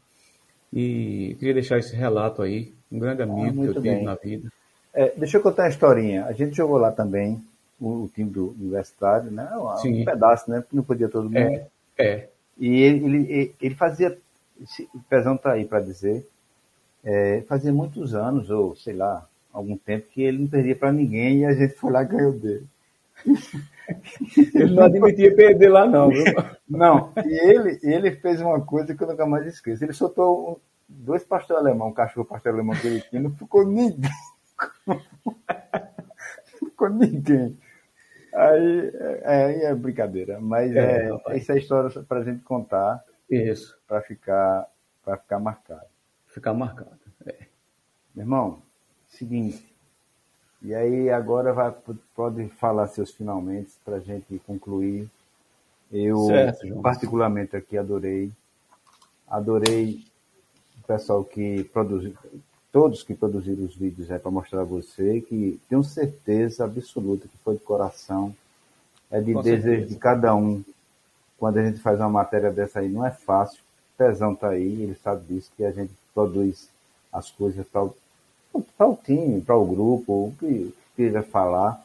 E 0.76 1.38
queria 1.40 1.54
deixar 1.54 1.78
esse 1.78 1.96
relato 1.96 2.42
aí, 2.42 2.74
um 2.92 3.00
grande 3.00 3.22
ah, 3.22 3.26
amigo 3.26 3.62
ah, 3.62 3.64
que 3.64 3.78
eu 3.78 3.82
tive 3.82 4.02
na 4.02 4.16
vida. 4.16 4.52
É, 4.94 5.14
deixa 5.16 5.38
eu 5.38 5.42
contar 5.42 5.64
uma 5.64 5.70
historinha. 5.70 6.26
A 6.26 6.34
gente 6.34 6.56
jogou 6.56 6.78
lá 6.78 6.92
também, 6.92 7.42
o, 7.80 8.04
o 8.04 8.12
time 8.14 8.30
do 8.30 8.50
universitário, 8.60 9.32
né? 9.32 9.50
Um, 9.56 9.78
Sim. 9.78 10.02
um 10.02 10.06
pedaço, 10.06 10.52
né? 10.52 10.62
Não 10.74 10.84
podia 10.84 11.08
todo 11.08 11.30
mundo. 11.30 11.38
É, 11.38 11.68
é. 11.98 12.30
E 12.58 12.82
ele, 12.82 13.06
ele, 13.06 13.56
ele 13.62 13.76
fazia, 13.76 14.18
o 14.94 15.00
Pezão 15.10 15.38
tá 15.38 15.54
aí 15.54 15.64
para 15.66 15.80
dizer, 15.80 16.28
é, 17.04 17.42
fazia 17.48 17.72
muitos 17.72 18.14
anos, 18.14 18.50
ou 18.50 18.76
sei 18.76 18.96
lá, 18.96 19.26
algum 19.54 19.78
tempo, 19.78 20.08
que 20.12 20.24
ele 20.24 20.40
não 20.40 20.48
perdia 20.48 20.76
para 20.76 20.92
ninguém 20.92 21.40
e 21.40 21.46
a 21.46 21.54
gente 21.54 21.76
foi 21.76 21.92
lá 21.92 22.04
e 22.04 22.08
ganhou 22.08 22.34
dele. 22.34 22.66
ele 24.54 24.74
não 24.74 24.84
admitia 24.84 25.36
perder 25.36 25.70
lá, 25.70 25.86
não, 25.86 26.10
viu? 26.10 26.24
Não, 26.68 27.14
e 27.26 27.50
ele, 27.50 27.80
ele 27.84 28.12
fez 28.12 28.42
uma 28.42 28.60
coisa 28.62 28.96
que 28.96 29.04
eu 29.04 29.08
nunca 29.08 29.26
mais 29.26 29.46
esqueço. 29.46 29.84
Ele 29.84 29.94
soltou 29.94 30.62
dois 30.88 31.24
pastores 31.24 31.62
alemão, 31.62 31.90
um 31.90 31.94
cachorro 31.94 32.26
pastor 32.26 32.54
alemão 32.54 32.76
que 32.76 32.88
ele 32.88 33.02
tinha, 33.02 33.22
não 33.22 33.32
ficou 33.32 33.66
ninguém. 33.66 34.10
não 34.88 35.00
ficou 36.60 36.90
ninguém. 36.90 37.58
Aí 38.34 38.92
é, 39.24 39.66
é 39.66 39.76
brincadeira, 39.76 40.40
mas 40.42 40.76
é, 40.76 41.10
é 41.10 41.38
essa 41.38 41.54
é 41.54 41.56
a 41.56 41.60
história 41.60 42.04
para 42.04 42.20
a 42.20 42.24
gente 42.24 42.44
contar. 42.44 43.04
Isso. 43.30 43.80
Para 43.88 44.02
ficar, 44.02 44.68
para 45.04 45.18
ficar 45.18 45.40
marcado. 45.40 45.88
Ficar 46.28 46.54
marcado. 46.54 47.00
É. 47.26 47.36
Meu 48.14 48.24
irmão, 48.24 48.62
seguinte. 49.08 49.75
E 50.66 50.74
aí 50.74 51.12
agora 51.12 51.54
vai, 51.54 51.72
pode 52.16 52.50
falar 52.50 52.88
seus 52.88 53.12
finalmente 53.12 53.70
para 53.86 53.98
a 53.98 54.00
gente 54.00 54.42
concluir. 54.48 55.08
Eu 55.92 56.26
certo, 56.26 56.82
particularmente 56.82 57.56
aqui 57.56 57.78
adorei. 57.78 58.32
Adorei 59.28 60.04
o 60.80 60.88
pessoal 60.88 61.24
que 61.24 61.64
produziu, 61.66 62.16
todos 62.72 63.04
que 63.04 63.14
produziram 63.14 63.64
os 63.64 63.76
vídeos 63.76 64.10
é 64.10 64.18
para 64.18 64.32
mostrar 64.32 64.62
a 64.62 64.64
você 64.64 65.22
que 65.22 65.62
tenho 65.70 65.84
certeza 65.84 66.66
absoluta 66.66 67.28
que 67.28 67.38
foi 67.44 67.54
de 67.58 67.62
coração, 67.62 68.36
é 69.12 69.22
de 69.22 69.34
Com 69.34 69.44
desejo 69.44 69.64
certeza. 69.64 69.88
de 69.88 69.96
cada 70.00 70.36
um. 70.36 70.64
Quando 71.38 71.60
a 71.60 71.64
gente 71.64 71.80
faz 71.80 72.00
uma 72.00 72.10
matéria 72.10 72.52
dessa 72.52 72.80
aí, 72.80 72.90
não 72.90 73.06
é 73.06 73.12
fácil. 73.12 73.60
O 73.60 73.98
Pezão 74.00 74.34
tá 74.34 74.50
aí, 74.50 74.82
ele 74.82 74.96
sabe 74.96 75.26
disso, 75.26 75.52
que 75.56 75.64
a 75.64 75.72
gente 75.72 75.94
produz 76.12 76.70
as 77.14 77.30
coisas 77.30 77.68
para 77.68 77.84
o, 77.84 77.96
para 78.62 78.88
o 78.88 78.98
time, 79.04 79.42
para 79.42 79.56
o 79.56 79.66
grupo, 79.66 80.28
o 80.28 80.34
que 80.40 80.74
queira 80.96 81.24
falar, 81.24 81.84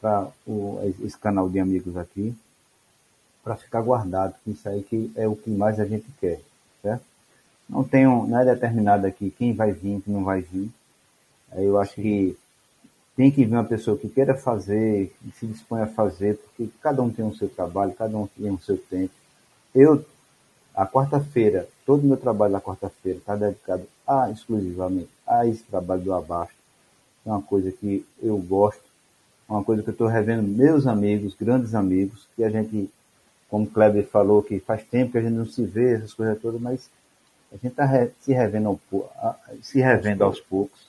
para 0.00 0.28
esse 1.02 1.18
canal 1.18 1.48
de 1.48 1.58
amigos 1.58 1.96
aqui, 1.96 2.34
para 3.42 3.56
ficar 3.56 3.80
guardado, 3.82 4.34
isso 4.46 4.68
aí 4.68 4.82
que 4.82 5.10
é 5.16 5.26
o 5.26 5.34
que 5.34 5.50
mais 5.50 5.80
a 5.80 5.84
gente 5.84 6.06
quer, 6.20 6.40
certo? 6.82 7.04
Não 7.68 7.84
tenho, 7.84 8.26
não 8.26 8.38
é 8.38 8.44
determinado 8.44 9.06
aqui 9.06 9.30
quem 9.30 9.52
vai 9.52 9.72
vir, 9.72 10.00
quem 10.02 10.14
não 10.14 10.24
vai 10.24 10.40
vir. 10.40 10.70
Eu 11.54 11.78
acho 11.78 11.94
que 11.94 12.36
tem 13.16 13.30
que 13.30 13.44
vir 13.44 13.52
uma 13.52 13.64
pessoa 13.64 13.98
que 13.98 14.08
queira 14.08 14.34
fazer, 14.34 15.14
que 15.20 15.38
se 15.38 15.46
dispõe 15.46 15.82
a 15.82 15.86
fazer, 15.86 16.36
porque 16.36 16.70
cada 16.80 17.02
um 17.02 17.10
tem 17.10 17.24
o 17.24 17.34
seu 17.34 17.48
trabalho, 17.48 17.92
cada 17.92 18.16
um 18.16 18.26
tem 18.26 18.50
o 18.50 18.60
seu 18.60 18.78
tempo. 18.78 19.12
Eu, 19.74 20.04
a 20.78 20.86
quarta-feira, 20.86 21.68
todo 21.84 22.04
o 22.04 22.06
meu 22.06 22.16
trabalho 22.16 22.52
na 22.52 22.60
quarta-feira 22.60 23.18
está 23.18 23.34
dedicado 23.34 23.82
a, 24.06 24.30
exclusivamente 24.30 25.08
a 25.26 25.44
esse 25.44 25.64
trabalho 25.64 26.02
do 26.02 26.14
abaixo. 26.14 26.54
É 27.26 27.30
uma 27.30 27.42
coisa 27.42 27.72
que 27.72 28.06
eu 28.22 28.38
gosto, 28.38 28.84
é 29.48 29.52
uma 29.52 29.64
coisa 29.64 29.82
que 29.82 29.88
eu 29.88 29.92
estou 29.92 30.06
revendo 30.06 30.44
meus 30.44 30.86
amigos, 30.86 31.34
grandes 31.34 31.74
amigos, 31.74 32.28
que 32.36 32.44
a 32.44 32.48
gente, 32.48 32.88
como 33.50 33.64
o 33.64 33.68
Kleber 33.68 34.06
falou, 34.06 34.40
que 34.40 34.60
faz 34.60 34.84
tempo 34.84 35.10
que 35.10 35.18
a 35.18 35.22
gente 35.22 35.32
não 35.32 35.46
se 35.46 35.64
vê, 35.64 35.94
essas 35.94 36.14
coisas 36.14 36.40
todas, 36.40 36.60
mas 36.60 36.88
a 37.50 37.56
gente 37.56 37.72
está 37.72 38.06
se 38.20 38.32
revendo, 38.32 38.80
se 39.60 39.80
revendo 39.80 40.22
aos 40.22 40.38
poucos 40.38 40.86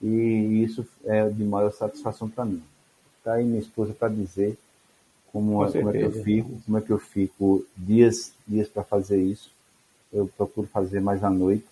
e 0.00 0.62
isso 0.64 0.86
é 1.04 1.28
de 1.28 1.44
maior 1.44 1.70
satisfação 1.70 2.30
para 2.30 2.46
mim. 2.46 2.62
Tá 3.22 3.34
aí 3.34 3.44
minha 3.44 3.60
esposa 3.60 3.92
para 3.92 4.08
dizer 4.08 4.56
como, 5.32 5.64
é, 5.64 5.72
como 5.72 5.90
é 5.90 5.92
que 5.92 6.04
eu 6.04 6.12
fico, 6.12 6.50
como 6.64 6.78
é 6.78 6.80
que 6.80 6.90
eu 6.90 6.98
fico 6.98 7.66
dias, 7.76 8.32
dias 8.46 8.68
para 8.68 8.84
fazer 8.84 9.20
isso. 9.20 9.50
Eu 10.12 10.28
procuro 10.36 10.66
fazer 10.66 11.00
mais 11.00 11.24
à 11.24 11.30
noite 11.30 11.64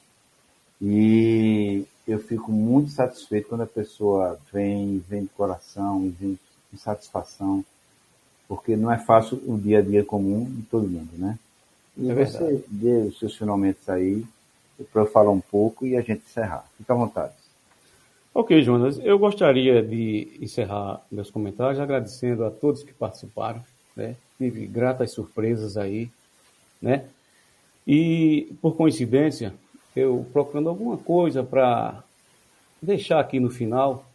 e 0.80 1.84
eu 2.08 2.18
fico 2.18 2.50
muito 2.50 2.90
satisfeito 2.90 3.48
quando 3.48 3.62
a 3.62 3.66
pessoa 3.66 4.40
vem, 4.52 5.04
vem 5.08 5.22
de 5.24 5.28
coração, 5.28 6.12
vem 6.18 6.38
com 6.70 6.78
satisfação, 6.78 7.64
porque 8.48 8.76
não 8.76 8.90
é 8.90 8.98
fácil 8.98 9.40
o 9.46 9.58
dia 9.58 9.80
a 9.80 9.82
dia 9.82 10.04
comum 10.04 10.44
de 10.44 10.62
todo 10.62 10.88
mundo, 10.88 11.10
né? 11.18 11.38
E 11.96 12.10
é 12.10 12.14
você 12.14 12.64
dê 12.68 13.02
os 13.02 13.18
seus 13.18 13.36
finalmente 13.36 13.78
aí, 13.88 14.24
para 14.90 15.02
eu 15.02 15.06
falar 15.06 15.30
um 15.30 15.40
pouco 15.40 15.86
e 15.86 15.96
a 15.96 16.00
gente 16.00 16.22
encerrar. 16.26 16.66
Fique 16.78 16.90
à 16.90 16.94
vontade. 16.94 17.34
Ok, 18.32 18.62
Jonas. 18.62 18.98
Eu 19.02 19.18
gostaria 19.18 19.82
de 19.82 20.38
encerrar 20.40 21.02
meus 21.10 21.30
comentários 21.30 21.80
agradecendo 21.80 22.44
a 22.44 22.50
todos 22.50 22.84
que 22.84 22.92
participaram. 22.92 23.62
Né? 23.96 24.14
Tive 24.38 24.66
gratas 24.66 25.12
surpresas 25.12 25.76
aí. 25.76 26.10
Né? 26.80 27.06
E, 27.86 28.54
por 28.62 28.76
coincidência, 28.76 29.52
eu 29.94 30.24
procurando 30.32 30.68
alguma 30.68 30.96
coisa 30.96 31.42
para 31.42 32.02
deixar 32.80 33.20
aqui 33.20 33.40
no 33.40 33.50
final, 33.50 34.06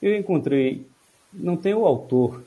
eu 0.00 0.16
encontrei, 0.16 0.86
não 1.32 1.56
tem 1.56 1.74
o 1.74 1.84
autor 1.84 2.42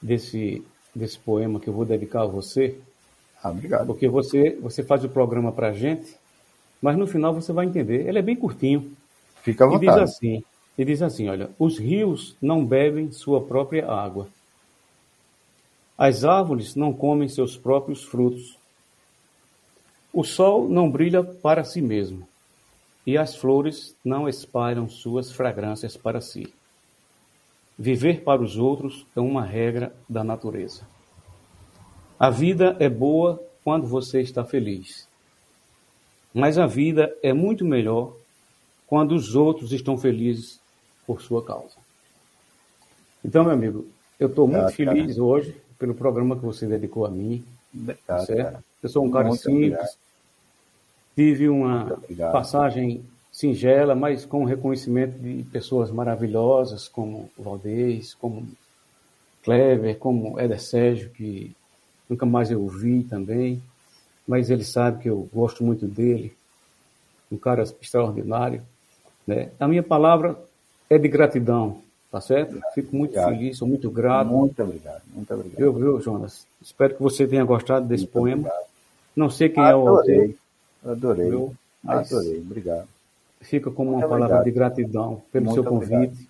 desse, 0.00 0.64
desse 0.94 1.18
poema 1.18 1.60
que 1.60 1.68
eu 1.68 1.74
vou 1.74 1.84
dedicar 1.84 2.22
a 2.22 2.26
você, 2.26 2.78
ah, 3.42 3.50
obrigado. 3.50 3.86
Porque 3.86 4.08
você, 4.08 4.56
você 4.60 4.82
faz 4.82 5.04
o 5.04 5.08
programa 5.08 5.50
para 5.50 5.68
a 5.68 5.72
gente, 5.72 6.14
mas 6.80 6.96
no 6.96 7.06
final 7.06 7.34
você 7.34 7.52
vai 7.52 7.66
entender. 7.66 8.06
Ele 8.06 8.18
é 8.18 8.22
bem 8.22 8.36
curtinho. 8.36 8.92
Fica 9.42 9.64
à 9.64 9.68
vontade. 9.68 9.86
E 9.86 9.88
diz 9.88 9.98
assim, 9.98 10.44
e 10.78 10.84
diz 10.84 11.02
assim, 11.02 11.28
olha, 11.28 11.50
os 11.58 11.78
rios 11.78 12.36
não 12.40 12.64
bebem 12.64 13.12
sua 13.12 13.40
própria 13.40 13.90
água. 13.90 14.28
As 15.96 16.24
árvores 16.24 16.74
não 16.74 16.92
comem 16.92 17.28
seus 17.28 17.56
próprios 17.56 18.02
frutos. 18.02 18.58
O 20.12 20.24
sol 20.24 20.68
não 20.68 20.90
brilha 20.90 21.22
para 21.22 21.62
si 21.62 21.82
mesmo, 21.82 22.26
e 23.06 23.18
as 23.18 23.36
flores 23.36 23.94
não 24.04 24.28
espalham 24.28 24.88
suas 24.88 25.30
fragrâncias 25.30 25.96
para 25.96 26.20
si. 26.20 26.52
Viver 27.78 28.22
para 28.22 28.42
os 28.42 28.56
outros 28.56 29.06
é 29.14 29.20
uma 29.20 29.44
regra 29.44 29.94
da 30.08 30.24
natureza. 30.24 30.86
A 32.18 32.28
vida 32.28 32.76
é 32.78 32.88
boa 32.88 33.42
quando 33.64 33.86
você 33.86 34.20
está 34.20 34.44
feliz. 34.44 35.08
Mas 36.34 36.58
a 36.58 36.66
vida 36.66 37.16
é 37.22 37.32
muito 37.32 37.64
melhor 37.64 38.14
quando 38.90 39.12
os 39.12 39.36
outros 39.36 39.70
estão 39.70 39.96
felizes 39.96 40.58
por 41.06 41.22
sua 41.22 41.44
causa. 41.44 41.76
Então, 43.24 43.44
meu 43.44 43.52
amigo, 43.52 43.86
eu 44.18 44.26
estou 44.26 44.48
muito 44.48 44.64
ah, 44.64 44.72
feliz 44.72 45.16
hoje 45.16 45.56
pelo 45.78 45.94
programa 45.94 46.34
que 46.34 46.44
você 46.44 46.66
dedicou 46.66 47.06
a 47.06 47.10
mim. 47.10 47.44
Ah, 48.08 48.18
certo? 48.18 48.64
Eu 48.82 48.88
sou 48.88 49.04
um 49.06 49.10
cara 49.12 49.28
muito 49.28 49.42
simples. 49.42 49.60
Obrigado. 49.62 49.98
Tive 51.14 51.48
uma 51.48 52.00
passagem 52.32 53.04
singela, 53.30 53.94
mas 53.94 54.26
com 54.26 54.44
reconhecimento 54.44 55.16
de 55.20 55.44
pessoas 55.44 55.88
maravilhosas 55.92 56.88
como 56.88 57.30
Valdez, 57.38 58.14
como 58.14 58.48
Clever, 59.44 59.98
como 59.98 60.36
Éder 60.36 60.60
Sérgio, 60.60 61.10
que 61.10 61.54
nunca 62.08 62.26
mais 62.26 62.50
eu 62.50 62.60
o 62.60 62.68
vi 62.68 63.04
também, 63.04 63.62
mas 64.26 64.50
ele 64.50 64.64
sabe 64.64 65.02
que 65.04 65.08
eu 65.08 65.28
gosto 65.32 65.62
muito 65.62 65.86
dele, 65.86 66.34
um 67.30 67.36
cara 67.36 67.62
extraordinário. 67.62 68.62
Né? 69.26 69.50
A 69.58 69.68
minha 69.68 69.82
palavra 69.82 70.36
é 70.88 70.98
de 70.98 71.08
gratidão, 71.08 71.80
tá 72.10 72.20
certo? 72.20 72.60
Fico 72.74 72.94
muito 72.96 73.12
obrigado. 73.12 73.38
feliz, 73.38 73.58
sou 73.58 73.68
muito 73.68 73.90
grato. 73.90 74.28
Muito 74.28 74.62
obrigado, 74.62 75.02
muito 75.12 75.34
obrigado. 75.34 75.60
Eu, 75.60 75.72
viu, 75.72 76.00
Jonas? 76.00 76.46
Espero 76.60 76.94
que 76.94 77.02
você 77.02 77.26
tenha 77.26 77.44
gostado 77.44 77.86
desse 77.86 78.04
muito 78.04 78.12
poema. 78.12 78.40
Obrigado. 78.48 78.70
Não 79.16 79.30
sei 79.30 79.48
quem 79.48 79.62
adorei, 79.62 80.14
é 80.14 80.18
o 80.18 80.22
autor. 80.22 80.34
Adorei, 80.92 81.30
viu? 81.30 81.54
adorei, 81.86 82.38
obrigado. 82.38 82.88
Fica 83.40 83.70
como 83.70 83.92
uma 83.92 84.00
palavra 84.00 84.38
obrigado. 84.38 84.44
de 84.44 84.50
gratidão 84.50 85.22
pelo 85.32 85.46
muito 85.46 85.62
seu 85.62 85.64
convite, 85.64 85.94
obrigado. 85.94 86.28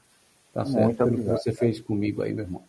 tá 0.55 0.65
certo? 0.65 0.85
Muito 0.85 0.97
pelo 0.97 1.11
obrigado. 1.11 1.37
que 1.37 1.43
você 1.43 1.53
fez 1.53 1.81
comigo 1.81 2.23
aí, 2.23 2.33
meu 2.33 2.45
irmão. 2.45 2.63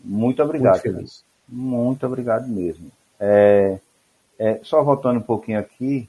Muito 0.00 0.42
obrigado. 0.42 0.72
Muito 0.74 0.82
feliz. 0.82 1.24
Muito 1.48 2.06
obrigado 2.06 2.48
mesmo. 2.48 2.90
É, 3.20 3.78
é, 4.38 4.60
só 4.62 4.82
voltando 4.82 5.18
um 5.18 5.22
pouquinho 5.22 5.58
aqui, 5.58 6.08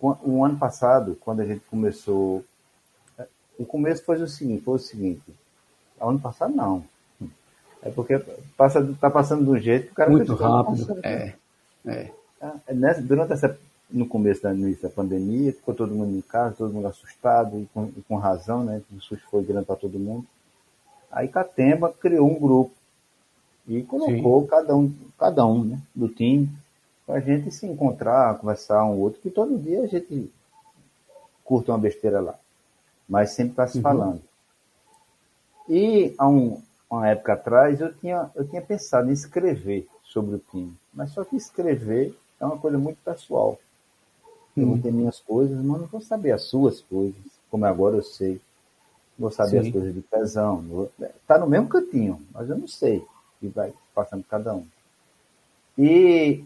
o 0.00 0.44
ano 0.44 0.58
passado, 0.58 1.16
quando 1.20 1.40
a 1.40 1.44
gente 1.44 1.60
começou, 1.70 2.44
o 3.58 3.64
começo 3.64 4.04
foi 4.04 4.20
o 4.20 4.28
seguinte, 4.28 4.62
foi 4.62 4.74
o 4.74 4.78
seguinte, 4.78 5.22
ano 6.00 6.18
passado 6.18 6.54
não, 6.54 6.84
é 7.82 7.90
porque 7.90 8.18
passa, 8.56 8.82
tá 9.00 9.08
passando 9.08 9.44
do 9.44 9.58
jeito 9.58 9.86
que 9.86 9.92
o 9.92 9.94
cara 9.94 10.10
muito 10.10 10.34
rápido, 10.34 10.98
é, 11.02 11.34
é. 11.86 12.10
é 12.66 12.74
nessa, 12.74 13.00
durante 13.00 13.32
essa, 13.32 13.58
no 13.90 14.06
começo 14.06 14.42
da, 14.42 14.52
da 14.52 14.88
pandemia, 14.88 15.52
ficou 15.52 15.74
todo 15.74 15.94
mundo 15.94 16.16
em 16.16 16.20
casa, 16.20 16.56
todo 16.56 16.72
mundo 16.72 16.88
assustado 16.88 17.60
e 17.60 17.66
com, 17.72 17.84
e 17.96 18.02
com 18.02 18.16
razão, 18.16 18.64
né? 18.64 18.82
O 18.94 19.00
susto 19.00 19.24
foi 19.30 19.44
grande 19.44 19.66
para 19.66 19.76
todo 19.76 19.98
mundo. 19.98 20.26
Aí 21.10 21.28
Catemba 21.28 21.92
criou 21.92 22.28
um 22.28 22.38
grupo 22.38 22.72
e 23.68 23.82
colocou 23.82 24.42
Sim. 24.42 24.46
cada 24.48 24.76
um, 24.76 24.94
cada 25.18 25.46
um 25.46 25.64
né, 25.64 25.80
do 25.94 26.08
time 26.08 26.50
para 27.06 27.16
a 27.16 27.20
gente 27.20 27.50
se 27.52 27.66
encontrar, 27.66 28.38
conversar 28.38 28.84
um 28.84 28.98
outro, 28.98 29.20
que 29.20 29.30
todo 29.30 29.58
dia 29.58 29.82
a 29.82 29.86
gente 29.86 30.30
curta 31.44 31.70
uma 31.70 31.78
besteira 31.78 32.20
lá, 32.20 32.34
mas 33.08 33.30
sempre 33.30 33.52
está 33.52 33.66
se 33.66 33.78
uhum. 33.78 33.82
falando. 33.82 34.22
E 35.68 36.14
há 36.16 36.28
um, 36.28 36.62
uma 36.90 37.08
época 37.08 37.32
atrás 37.32 37.80
eu 37.80 37.92
tinha, 37.94 38.30
eu 38.34 38.46
tinha 38.46 38.62
pensado 38.62 39.10
em 39.10 39.12
escrever 39.12 39.86
sobre 40.02 40.36
o 40.36 40.42
time, 40.50 40.76
mas 40.94 41.10
só 41.10 41.24
que 41.24 41.36
escrever 41.36 42.16
é 42.40 42.44
uma 42.44 42.58
coisa 42.58 42.78
muito 42.78 42.98
pessoal. 43.04 43.58
Eu 44.56 44.64
uhum. 44.64 44.70
não 44.70 44.80
tenho 44.80 44.94
minhas 44.94 45.20
coisas, 45.20 45.56
mas 45.56 45.80
não 45.80 45.86
vou 45.86 46.00
saber 46.00 46.32
as 46.32 46.42
suas 46.42 46.80
coisas, 46.80 47.20
como 47.50 47.64
agora 47.64 47.96
eu 47.96 48.02
sei. 48.02 48.40
vou 49.18 49.30
saber 49.30 49.62
Sim. 49.62 49.66
as 49.66 49.72
coisas 49.72 49.94
de 49.94 50.00
pesão. 50.00 50.88
Está 51.20 51.38
no 51.38 51.46
mesmo 51.46 51.68
cantinho, 51.68 52.22
mas 52.32 52.48
eu 52.48 52.56
não 52.56 52.68
sei 52.68 52.98
o 52.98 53.08
que 53.40 53.48
vai 53.48 53.72
passando 53.94 54.24
cada 54.24 54.54
um. 54.54 54.66
E 55.78 56.44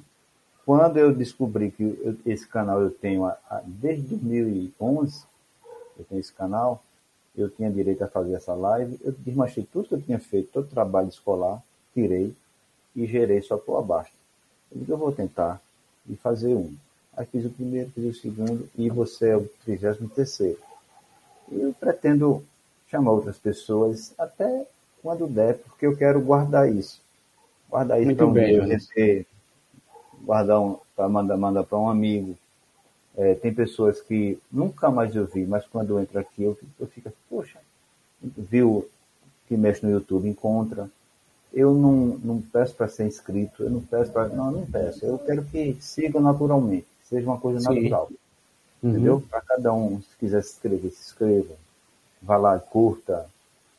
quando 0.67 0.97
eu 0.97 1.15
descobri 1.15 1.71
que 1.71 1.83
eu, 1.83 2.17
esse 2.27 2.47
canal 2.47 2.81
eu 2.81 2.91
tenho 2.91 3.25
a, 3.25 3.37
a, 3.49 3.63
desde 3.65 4.17
2011, 4.17 5.25
eu 6.01 6.07
tenho 6.09 6.21
esse 6.21 6.33
canal, 6.33 6.83
eu 7.37 7.49
tinha 7.49 7.71
direito 7.71 8.03
a 8.03 8.09
fazer 8.09 8.35
essa 8.35 8.55
live, 8.55 8.99
eu 9.03 9.13
desmanchei 9.13 9.67
tudo 9.71 9.89
que 9.89 9.95
eu 9.95 10.03
tinha 10.03 10.19
feito, 10.19 10.51
todo 10.53 10.65
o 10.65 10.71
trabalho 10.71 11.09
escolar, 11.09 11.63
tirei 11.95 12.35
e 12.95 13.07
gerei 13.07 13.41
só 13.43 13.57
por 13.57 13.79
abaixo. 13.79 14.13
Eu 14.73 14.79
digo, 14.81 14.93
eu 14.93 14.99
vou 14.99 15.13
tentar 15.13 15.61
e 16.09 16.17
fazer 16.17 16.55
um. 16.55 16.75
Aí 17.17 17.27
fiz 17.27 17.45
o 17.45 17.51
primeiro, 17.51 17.91
fiz 17.91 18.05
o 18.05 18.21
segundo 18.21 18.69
e 18.77 18.89
você 18.89 19.31
é 19.31 19.37
o 19.37 19.49
trigésimo 19.65 20.09
terceiro. 20.09 20.59
E 21.51 21.61
eu 21.61 21.75
pretendo 21.75 22.45
chamar 22.89 23.13
outras 23.13 23.39
pessoas 23.39 24.13
até 24.19 24.67
quando 25.03 25.27
der, 25.27 25.59
porque 25.59 25.87
eu 25.87 25.97
quero 25.97 26.21
guardar 26.21 26.73
isso. 26.73 27.01
Guardar 27.69 28.03
isso 28.03 28.15
para 28.17 28.27
um 28.27 28.33
bem, 28.33 28.61
dia 28.61 29.27
guardar 30.23 30.61
um, 30.61 30.79
para 30.95 31.09
mandar, 31.09 31.37
mandar 31.37 31.65
para 31.65 31.79
um 31.79 31.89
amigo. 31.89 32.37
É, 33.17 33.35
tem 33.35 33.53
pessoas 33.53 34.01
que 34.01 34.39
nunca 34.51 34.91
mais 34.91 35.15
eu 35.15 35.27
vi, 35.27 35.45
mas 35.45 35.67
quando 35.67 35.91
eu 35.91 36.01
entro 36.01 36.19
aqui 36.19 36.45
eu, 36.45 36.57
eu 36.79 36.87
fico, 36.87 37.09
assim, 37.09 37.19
poxa, 37.29 37.59
viu 38.23 38.89
que 39.49 39.57
mexe 39.57 39.85
no 39.85 39.91
YouTube, 39.91 40.29
encontra. 40.29 40.89
Eu 41.53 41.75
não, 41.75 42.19
não 42.23 42.41
peço 42.41 42.75
para 42.77 42.87
ser 42.87 43.07
inscrito, 43.07 43.65
eu 43.65 43.71
não 43.71 43.81
peço 43.81 44.13
para. 44.13 44.29
Não, 44.29 44.53
não 44.53 44.67
peço. 44.67 45.05
Eu 45.05 45.19
quero 45.19 45.45
que 45.45 45.77
siga 45.81 46.21
naturalmente, 46.21 46.87
seja 47.03 47.27
uma 47.27 47.39
coisa 47.39 47.59
Sim. 47.61 47.75
natural. 47.75 48.09
Uhum. 48.81 48.91
Entendeu? 48.91 49.23
Para 49.29 49.41
cada 49.41 49.73
um, 49.75 50.01
se 50.01 50.17
quiser 50.17 50.43
se 50.45 50.53
inscrever, 50.53 50.91
se 50.93 51.09
inscreva. 51.09 51.55
Vá 52.23 52.37
lá, 52.37 52.59
curta. 52.59 53.27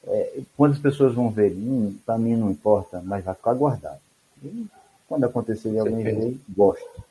É, 0.04 0.42
quantas 0.58 0.80
pessoas 0.80 1.14
vão 1.14 1.30
ver? 1.30 1.54
Hum, 1.54 1.96
para 2.06 2.18
mim 2.18 2.36
não 2.36 2.52
importa, 2.52 3.02
mas 3.04 3.24
vai 3.24 3.34
ficar 3.34 3.54
guardado. 3.54 4.00
E 4.44 4.66
quando 5.08 5.24
acontecer 5.24 5.70
de 5.70 5.80
alguém 5.80 6.04
ver, 6.04 6.38
gosto. 6.50 7.04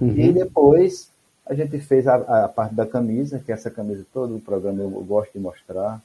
Uhum. 0.00 0.14
E 0.16 0.32
depois 0.32 1.10
a 1.46 1.54
gente 1.54 1.78
fez 1.78 2.06
a, 2.06 2.44
a, 2.44 2.48
parte 2.48 2.74
da 2.74 2.86
camisa, 2.86 3.38
que 3.38 3.52
essa 3.52 3.70
camisa 3.70 4.04
todo 4.12 4.36
o 4.36 4.40
programa 4.40 4.82
eu 4.82 4.90
gosto 4.90 5.32
de 5.32 5.38
mostrar. 5.38 6.02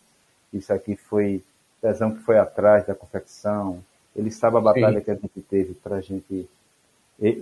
Isso 0.54 0.72
aqui 0.72 0.96
foi 0.96 1.44
Pezão 1.82 2.12
que 2.12 2.22
foi 2.22 2.38
atrás 2.38 2.86
da 2.86 2.94
confecção. 2.94 3.84
Ele 4.16 4.30
sabe 4.30 4.58
a 4.58 4.62
batalha 4.62 5.00
Sim. 5.00 5.06
que 5.06 5.12
a 5.12 5.16
gente 5.16 5.42
teve 5.42 5.74
para 5.74 5.96
a 5.96 6.02
gente, 6.02 6.48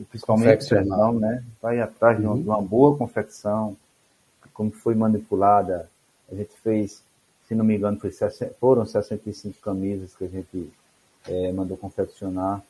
principalmente 0.10 0.68
Pezão, 0.70 1.20
né? 1.20 1.44
Vai 1.62 1.80
atrás 1.80 2.18
uhum. 2.18 2.22
de, 2.22 2.28
uma, 2.28 2.36
uhum. 2.36 2.42
de 2.42 2.48
uma 2.50 2.62
boa 2.62 2.98
confecção, 2.98 3.76
como 4.54 4.72
foi 4.72 4.96
manipulada. 4.96 5.90
A 6.32 6.36
gente 6.36 6.54
fez 6.64 7.04
se 7.50 7.56
não 7.56 7.66
me 7.66 7.76
engano, 7.76 8.00
foi, 8.00 8.12
foram 8.60 8.86
65 8.86 9.60
camisas 9.60 10.16
que 10.16 10.24
a 10.24 10.28
gente 10.28 10.72
é, 11.28 11.52
mandou 11.52 11.76
confeccionar. 11.76 12.62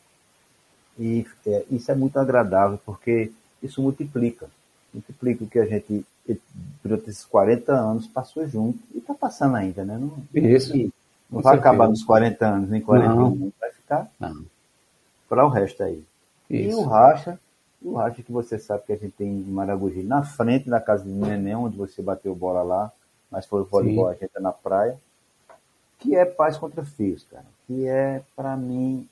E 0.97 1.27
é, 1.45 1.65
isso 1.69 1.91
é 1.91 1.95
muito 1.95 2.17
agradável, 2.17 2.79
porque 2.85 3.29
isso 3.61 3.81
multiplica. 3.81 4.49
Multiplica 4.93 5.43
o 5.43 5.47
que 5.47 5.59
a 5.59 5.65
gente, 5.65 6.05
durante 6.83 7.09
esses 7.09 7.25
40 7.25 7.71
anos, 7.71 8.07
passou 8.07 8.47
junto. 8.47 8.79
E 8.93 8.99
está 8.99 9.13
passando 9.13 9.55
ainda, 9.55 9.83
né? 9.85 9.97
Não, 9.97 10.17
isso. 10.33 10.73
Não 11.29 11.41
vai 11.41 11.53
certeza. 11.53 11.69
acabar 11.69 11.87
nos 11.87 12.03
40 12.03 12.47
anos, 12.47 12.69
nem 12.69 12.81
41, 12.81 13.15
não. 13.15 13.51
vai 13.59 13.71
ficar 13.71 14.09
para 15.29 15.45
o 15.45 15.49
resto 15.49 15.83
aí. 15.83 16.03
Isso. 16.49 16.71
E 16.71 16.73
o 16.73 16.83
racha, 16.83 17.39
o 17.81 17.93
racha 17.93 18.23
que 18.23 18.31
você 18.31 18.57
sabe 18.57 18.83
que 18.87 18.93
a 18.93 18.97
gente 18.97 19.11
tem 19.11 19.27
em 19.27 19.43
Maragogi, 19.43 20.01
na 20.01 20.23
frente 20.23 20.67
da 20.67 20.81
casa 20.81 21.03
do 21.03 21.11
neném, 21.11 21.55
onde 21.55 21.77
você 21.77 22.01
bateu 22.01 22.33
bola 22.33 22.63
lá, 22.63 22.91
mas 23.29 23.45
foi 23.45 23.61
o 23.61 23.65
voleibol, 23.65 24.07
a 24.07 24.13
gente 24.13 24.31
é 24.35 24.39
na 24.39 24.51
praia, 24.51 24.97
que 25.99 26.15
é 26.15 26.25
paz 26.25 26.57
contra 26.57 26.83
fios, 26.83 27.23
cara. 27.29 27.45
Que 27.67 27.85
é, 27.85 28.23
para 28.35 28.57
mim, 28.57 29.07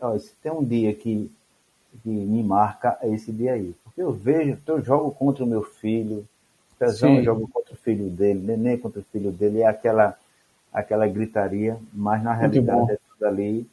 ó, 0.00 0.18
se 0.18 0.32
tem 0.42 0.50
um 0.50 0.64
dia 0.64 0.94
que, 0.94 1.30
que 2.02 2.08
me 2.08 2.42
marca, 2.42 2.96
é 3.02 3.12
esse 3.12 3.30
dia 3.30 3.52
aí. 3.52 3.74
Eu 3.98 4.12
vejo, 4.12 4.56
eu 4.66 4.82
jogo 4.82 5.10
contra 5.10 5.44
o 5.44 5.46
meu 5.46 5.62
filho, 5.62 6.24
Pezão 6.78 7.16
eu 7.16 7.24
jogo 7.24 7.48
contra 7.48 7.74
o 7.74 7.76
filho 7.76 8.08
dele, 8.08 8.38
Neném 8.38 8.78
contra 8.78 9.00
o 9.00 9.04
filho 9.04 9.32
dele, 9.32 9.62
é 9.62 9.66
aquela, 9.66 10.16
aquela 10.72 11.08
gritaria, 11.08 11.76
mas 11.92 12.22
na 12.22 12.32
realidade 12.32 12.92
é 12.92 12.98
tudo 13.10 13.26
ali, 13.26 13.66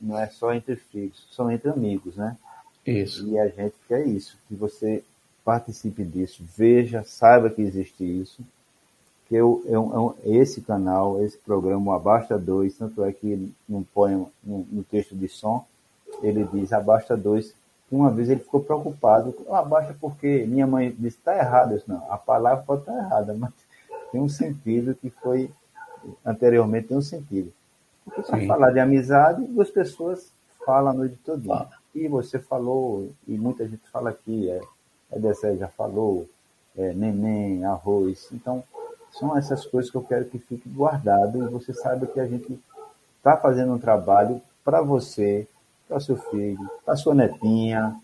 não 0.00 0.18
é 0.18 0.28
só 0.28 0.54
entre 0.54 0.76
filhos, 0.76 1.26
são 1.32 1.50
entre 1.50 1.68
amigos, 1.68 2.16
né? 2.16 2.36
Isso. 2.86 3.26
E 3.28 3.38
a 3.38 3.48
gente 3.48 3.74
quer 3.88 4.06
isso, 4.06 4.38
que 4.46 4.54
você 4.54 5.02
participe 5.44 6.04
disso, 6.04 6.44
veja, 6.56 7.02
saiba 7.02 7.50
que 7.50 7.60
existe 7.60 8.04
isso, 8.04 8.42
que 9.28 9.34
eu, 9.34 9.62
eu, 9.66 10.16
eu, 10.24 10.40
esse 10.40 10.60
canal, 10.60 11.20
esse 11.24 11.36
programa, 11.38 11.90
o 11.90 11.92
Abasta 11.92 12.38
2, 12.38 12.78
tanto 12.78 13.04
é 13.04 13.12
que 13.12 13.52
põe 13.92 14.14
no, 14.14 14.66
no, 14.70 14.84
texto 14.84 15.16
de 15.16 15.28
som, 15.28 15.66
ele 16.22 16.44
diz 16.52 16.72
Abasta 16.72 17.16
2, 17.16 17.52
uma 17.90 18.10
vez 18.10 18.28
ele 18.28 18.40
ficou 18.40 18.60
preocupado, 18.60 19.34
abaixa 19.50 19.94
porque 20.00 20.44
minha 20.46 20.66
mãe 20.66 20.90
disse, 20.90 21.18
está 21.18 21.36
errado. 21.36 21.72
Eu 21.72 21.78
disse, 21.78 21.88
não, 21.88 22.10
a 22.10 22.18
palavra 22.18 22.64
pode 22.64 22.80
estar 22.80 22.96
errada, 22.96 23.34
mas 23.34 23.52
tem 24.10 24.20
um 24.20 24.28
sentido 24.28 24.94
que 24.94 25.10
foi, 25.10 25.50
anteriormente 26.24 26.88
tem 26.88 26.96
um 26.96 27.02
sentido. 27.02 27.52
Porque 28.04 28.22
se 28.22 28.46
falar 28.46 28.70
de 28.70 28.80
amizade, 28.80 29.44
duas 29.44 29.70
pessoas 29.70 30.32
falam 30.64 30.92
a 30.92 30.94
noite 30.94 31.18
toda. 31.24 31.68
E 31.94 32.08
você 32.08 32.38
falou, 32.38 33.10
e 33.26 33.38
muita 33.38 33.66
gente 33.66 33.88
fala 33.90 34.10
aqui, 34.10 34.50
é, 34.50 34.60
é 35.12 35.56
já 35.56 35.68
falou, 35.68 36.28
é, 36.76 36.92
neném, 36.92 37.64
arroz. 37.64 38.28
Então, 38.32 38.62
são 39.12 39.36
essas 39.36 39.64
coisas 39.64 39.90
que 39.90 39.96
eu 39.96 40.02
quero 40.02 40.26
que 40.26 40.38
fique 40.38 40.68
guardado 40.68 41.38
e 41.38 41.48
você 41.48 41.72
saiba 41.72 42.06
que 42.06 42.20
a 42.20 42.26
gente 42.26 42.60
está 43.16 43.36
fazendo 43.36 43.72
um 43.72 43.78
trabalho 43.78 44.40
para 44.64 44.82
você, 44.82 45.48
para 45.88 46.00
seu 46.00 46.16
filho, 46.16 46.70
para 46.84 46.96
sua 46.96 47.14
netinha, 47.14 47.96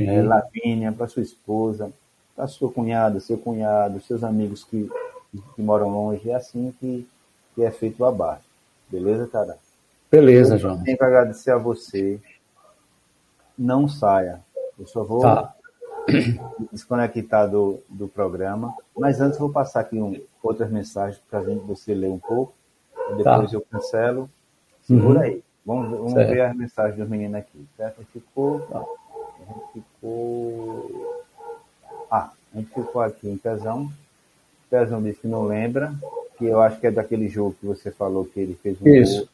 é, 0.00 0.22
Lavínia, 0.22 0.92
para 0.92 1.06
sua 1.06 1.22
esposa, 1.22 1.92
para 2.34 2.46
sua 2.46 2.70
cunhada, 2.70 3.20
seu 3.20 3.38
cunhado, 3.38 4.00
seus 4.00 4.24
amigos 4.24 4.64
que, 4.64 4.90
que 5.54 5.62
moram 5.62 5.88
longe. 5.90 6.30
É 6.30 6.34
assim 6.34 6.74
que, 6.80 7.06
que 7.54 7.62
é 7.62 7.70
feito 7.70 8.02
o 8.02 8.06
abaixo. 8.06 8.44
Beleza, 8.88 9.26
cara? 9.26 9.58
Beleza, 10.10 10.58
João. 10.58 10.82
Tenho 10.82 10.96
que 10.96 11.04
agradecer 11.04 11.50
a 11.50 11.58
você. 11.58 12.20
Não 13.56 13.88
saia. 13.88 14.40
Eu 14.78 14.86
só 14.86 15.04
vou 15.04 15.20
tá. 15.20 15.54
desconectar 16.72 17.48
do, 17.48 17.80
do 17.88 18.08
programa. 18.08 18.74
Mas 18.96 19.20
antes 19.20 19.38
vou 19.38 19.50
passar 19.50 19.80
aqui 19.80 20.00
um, 20.00 20.20
outras 20.42 20.70
mensagens 20.70 21.20
para 21.30 21.40
você 21.40 21.94
ler 21.94 22.10
um 22.10 22.18
pouco. 22.18 22.54
Depois 23.16 23.50
tá. 23.50 23.56
eu 23.56 23.60
cancelo. 23.60 24.30
Segura 24.82 25.20
uhum. 25.20 25.24
aí. 25.24 25.42
Vamos, 25.64 25.90
vamos 25.90 26.14
ver 26.14 26.42
as 26.42 26.56
mensagens 26.56 26.98
dos 26.98 27.08
meninos 27.08 27.36
aqui. 27.36 27.66
Certo? 27.76 28.04
Ficou. 28.12 28.60
Tá. 28.60 28.80
A 28.80 29.52
gente 29.52 29.72
ficou. 29.72 31.24
Ah, 32.10 32.30
a 32.52 32.58
gente 32.58 32.68
ficou 32.68 33.00
aqui 33.00 33.28
em 33.28 33.36
Pezão. 33.36 33.90
Pezão 34.68 35.02
disse 35.02 35.20
que 35.20 35.28
não 35.28 35.44
lembra, 35.44 35.94
que 36.36 36.44
eu 36.46 36.60
acho 36.60 36.80
que 36.80 36.86
é 36.86 36.90
daquele 36.90 37.28
jogo 37.28 37.56
que 37.60 37.66
você 37.66 37.90
falou 37.90 38.24
que 38.24 38.40
ele 38.40 38.54
fez 38.62 38.80
um 38.80 38.88
Isso. 38.88 39.18
gol. 39.20 39.28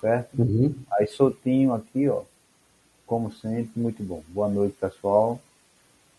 Certo? 0.00 0.40
Uhum. 0.40 0.74
Aí 0.92 1.06
soltinho 1.06 1.74
aqui, 1.74 2.08
ó. 2.08 2.22
Como 3.06 3.32
sempre, 3.32 3.72
muito 3.80 4.02
bom. 4.02 4.22
Boa 4.28 4.48
noite, 4.48 4.76
pessoal. 4.80 5.40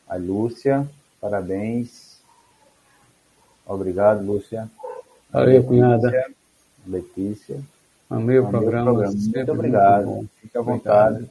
A 0.08 0.16
Lúcia, 0.16 0.88
parabéns. 1.22 2.20
Obrigado, 3.66 4.26
Lúcia. 4.26 4.70
Valeu, 5.32 5.64
cunhada. 5.64 6.34
Letícia. 6.86 7.62
Amei 8.10 8.40
o 8.40 8.48
programa. 8.48 8.92
programa. 8.92 9.14
Muito 9.14 9.52
obrigado. 9.52 10.06
Muito 10.08 10.30
Fique 10.42 10.58
à 10.58 10.62
vontade. 10.62 11.30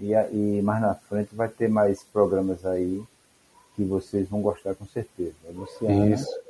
E, 0.00 0.12
e, 0.12 0.62
mais 0.62 0.80
na 0.80 0.94
frente 0.94 1.34
vai 1.34 1.48
ter 1.48 1.68
mais 1.68 2.02
programas 2.04 2.64
aí 2.64 3.02
que 3.74 3.84
vocês 3.84 4.28
vão 4.28 4.40
gostar 4.40 4.74
com 4.74 4.86
certeza. 4.86 5.34
Luciana. 5.52 6.14
Isso. 6.14 6.40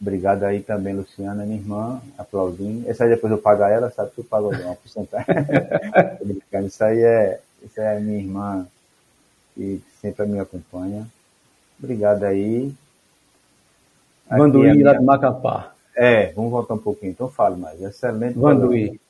Obrigado 0.00 0.44
aí 0.44 0.60
também, 0.62 0.94
Luciana, 0.94 1.44
minha 1.44 1.58
irmã, 1.58 2.00
aplaudindo. 2.18 2.88
Essa 2.88 3.04
aí 3.04 3.10
depois 3.10 3.30
eu 3.32 3.38
pagar 3.38 3.70
ela, 3.70 3.90
sabe 3.90 4.10
que 4.10 4.20
eu 4.20 4.24
pago 4.24 4.48
uma 4.48 4.76
porcentagem. 4.76 5.26
isso 6.66 6.84
aí 6.84 7.00
é, 7.00 7.40
isso 7.62 7.80
é 7.80 7.96
a 7.96 8.00
minha 8.00 8.18
irmã 8.18 8.66
que 9.54 9.82
sempre 10.00 10.26
me 10.26 10.38
acompanha. 10.38 11.06
Obrigado 11.78 12.24
aí. 12.24 12.74
Vanduí, 14.28 14.80
é 14.80 14.84
lá 14.84 14.94
de 14.94 15.04
Macapá. 15.04 15.73
É, 15.96 16.32
vamos 16.32 16.50
voltar 16.50 16.74
um 16.74 16.78
pouquinho. 16.78 17.12
Então 17.12 17.28
fale 17.28 17.56
mais. 17.56 17.80
Excelente. 17.80 18.38
Vanduí. 18.38 19.00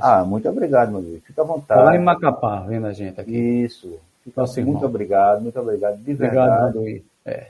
Ah, 0.00 0.24
muito 0.24 0.48
obrigado, 0.48 0.92
Vanduí. 0.92 1.20
Fica 1.20 1.42
à 1.42 1.44
vontade. 1.44 1.80
Tá 1.80 1.84
lá 1.84 1.96
em 1.96 2.02
Macapá, 2.02 2.60
vendo 2.60 2.86
a 2.86 2.92
gente 2.92 3.20
aqui. 3.20 3.32
Isso. 3.32 3.98
Fica, 4.24 4.40
Nosso 4.40 4.60
muito 4.60 4.76
irmão. 4.76 4.84
obrigado, 4.84 5.40
muito 5.42 5.58
obrigado. 5.58 5.96
De 5.96 6.12
obrigado, 6.12 6.34
verdade. 6.34 6.74
Vanduí. 6.74 7.04
É. 7.24 7.46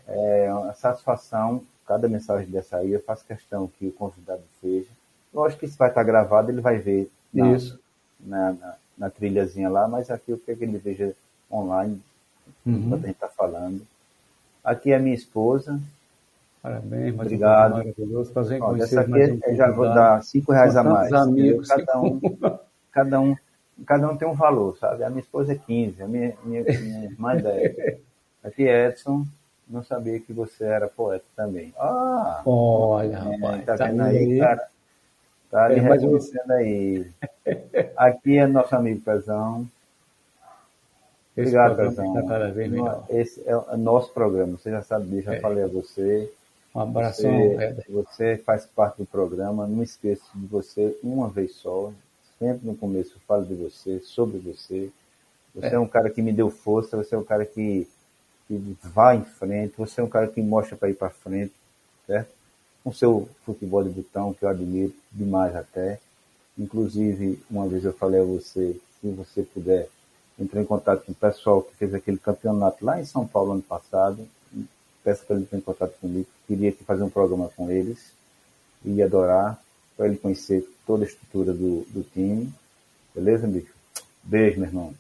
é 0.47 0.55
uma 0.55 0.73
satisfação. 0.75 1.63
Cada 1.87 2.09
mensagem 2.09 2.49
dessa 2.49 2.77
aí, 2.77 2.93
eu 2.93 3.01
faço 3.01 3.25
questão 3.27 3.69
que 3.79 3.87
o 3.89 3.93
convidado 3.93 4.43
veja. 4.63 4.87
Lógico 5.35 5.61
que 5.61 5.67
isso 5.67 5.77
vai 5.77 5.89
estar 5.89 6.05
gravado, 6.05 6.51
ele 6.51 6.61
vai 6.61 6.79
ver 6.79 7.11
na, 7.35 7.53
isso. 7.53 7.81
Na, 8.21 8.53
na, 8.53 8.75
na 8.97 9.11
trilhazinha 9.11 9.69
lá, 9.69 9.89
mas 9.89 10.11
aqui 10.11 10.31
eu 10.31 10.39
quero 10.39 10.59
que 10.59 10.65
ele 10.65 10.79
veja 10.79 11.15
online, 11.51 12.01
uhum. 12.65 12.91
quando 12.91 13.05
a 13.05 13.07
gente 13.07 13.17
está 13.17 13.29
falando. 13.29 13.85
Aqui 14.63 14.93
é 14.93 14.99
minha 14.99 15.15
esposa, 15.15 15.81
Parabéns, 16.63 17.15
mais 17.15 17.27
Obrigado. 17.27 17.73
Maravilhoso. 17.73 18.33
Prazer 18.33 18.59
em 18.59 18.61
conhecer 18.61 18.99
Essa 18.99 19.01
aqui 19.01 19.51
um 19.51 19.57
já 19.57 19.71
vou 19.71 19.87
dar 19.87 20.23
cinco 20.23 20.53
reais 20.53 20.77
a 20.77 20.85
mais. 20.85 21.13
Amigos, 21.13 21.69
cada 21.69 22.01
um, 22.01 22.21
cada 22.93 23.21
um, 23.21 23.37
cada 23.87 24.11
um 24.11 24.17
tem 24.17 24.29
um 24.29 24.35
valor, 24.35 24.77
sabe? 24.77 25.03
A 25.03 25.09
minha 25.09 25.23
esposa 25.23 25.53
é 25.53 25.57
15, 25.57 26.03
a 26.03 26.07
minha, 26.07 26.35
minha, 26.45 26.63
minha 26.63 27.05
irmã 27.05 27.33
é 27.33 27.41
10. 27.41 27.99
Aqui 28.45 28.63
Edson, 28.63 29.27
não 29.69 29.83
sabia 29.83 30.19
que 30.21 30.33
você 30.33 30.65
era 30.65 30.89
poeta 30.89 31.25
também. 31.35 31.73
Ah! 31.79 32.43
Olha, 32.45 33.17
é, 33.17 33.19
rapaz. 33.19 33.65
Tá, 33.65 33.77
tá 33.77 33.87
vendo 33.87 34.03
aí, 34.03 34.17
aí, 34.17 34.39
cara? 34.39 34.69
Tá 35.51 35.65
ali 35.65 35.81
é, 35.81 35.83
reconhecendo 35.83 36.51
aí. 36.53 37.11
Aqui 37.97 38.39
é 38.39 38.47
nosso 38.47 38.75
amigo 38.77 39.01
Pezão. 39.01 39.67
Obrigado, 41.37 41.77
Pezão. 41.77 42.27
Tá 42.27 42.53
Esse 43.09 43.43
é 43.47 43.57
o 43.57 43.77
nosso 43.77 44.13
programa, 44.13 44.59
você 44.59 44.71
já 44.71 44.83
sabe 44.83 45.23
já 45.23 45.35
é. 45.35 45.41
falei 45.41 45.65
a 45.65 45.69
você. 45.69 46.31
Um 46.75 46.81
abraço, 46.81 47.23
você, 47.23 47.85
você 47.89 48.37
faz 48.39 48.65
parte 48.65 48.99
do 48.99 49.07
programa, 49.07 49.67
não 49.67 49.83
esqueça 49.83 50.23
de 50.35 50.47
você 50.47 50.97
uma 51.03 51.29
vez 51.29 51.55
só. 51.57 51.93
Sempre 52.39 52.67
no 52.67 52.77
começo 52.77 53.15
eu 53.17 53.21
falo 53.27 53.45
de 53.45 53.55
você, 53.55 53.99
sobre 54.01 54.39
você. 54.39 54.91
Você 55.55 55.67
é, 55.67 55.75
é 55.75 55.79
um 55.79 55.89
cara 55.89 56.09
que 56.09 56.23
me 56.23 56.33
deu 56.33 56.49
força, 56.49 56.97
você 56.97 57.15
é 57.15 57.19
um 57.19 57.25
cara 57.25 57.45
que, 57.45 57.89
que 58.47 58.77
vai 58.83 59.17
em 59.17 59.25
frente, 59.25 59.75
você 59.77 60.01
é 60.01 60.05
um 60.05 60.09
cara 60.09 60.29
que 60.29 60.41
mostra 60.41 60.77
para 60.77 60.89
ir 60.89 60.95
para 60.95 61.11
frente, 61.11 61.53
certo? 62.07 62.31
Com 62.85 62.93
seu 62.93 63.29
futebol 63.45 63.83
de 63.83 63.91
botão, 63.91 64.33
que 64.33 64.45
eu 64.45 64.49
admiro 64.49 64.95
demais 65.11 65.55
até. 65.57 65.99
Inclusive, 66.57 67.43
uma 67.51 67.67
vez 67.67 67.85
eu 67.85 67.93
falei 67.93 68.21
a 68.21 68.25
você, 68.25 68.79
se 69.01 69.11
você 69.11 69.43
puder, 69.43 69.89
entrar 70.39 70.63
em 70.63 70.67
contato 70.67 71.05
com 71.05 71.13
o 71.13 71.15
pessoal 71.15 71.63
que 71.63 71.75
fez 71.75 71.93
aquele 71.93 72.17
campeonato 72.17 72.85
lá 72.85 73.01
em 73.01 73.05
São 73.05 73.27
Paulo 73.27 73.53
ano 73.53 73.63
passado, 73.63 74.27
peço 75.05 75.25
para 75.25 75.37
ele 75.37 75.45
entrar 75.45 75.59
em 75.59 75.63
contato 75.63 75.93
comigo. 76.01 76.27
Queria 76.47 76.73
fazer 76.87 77.03
um 77.03 77.11
programa 77.11 77.51
com 77.57 77.71
eles. 77.71 78.13
Ia 78.85 79.07
adorar 79.07 79.61
para 79.97 80.07
ele 80.07 80.17
conhecer 80.17 80.67
toda 80.87 81.05
a 81.05 81.07
estrutura 81.07 81.53
do, 81.53 81.83
do 81.91 82.03
time. 82.03 82.53
Beleza, 83.15 83.47
bicho? 83.47 83.73
Beijo, 84.23 84.61
meu 84.61 84.69
irmão. 84.69 84.95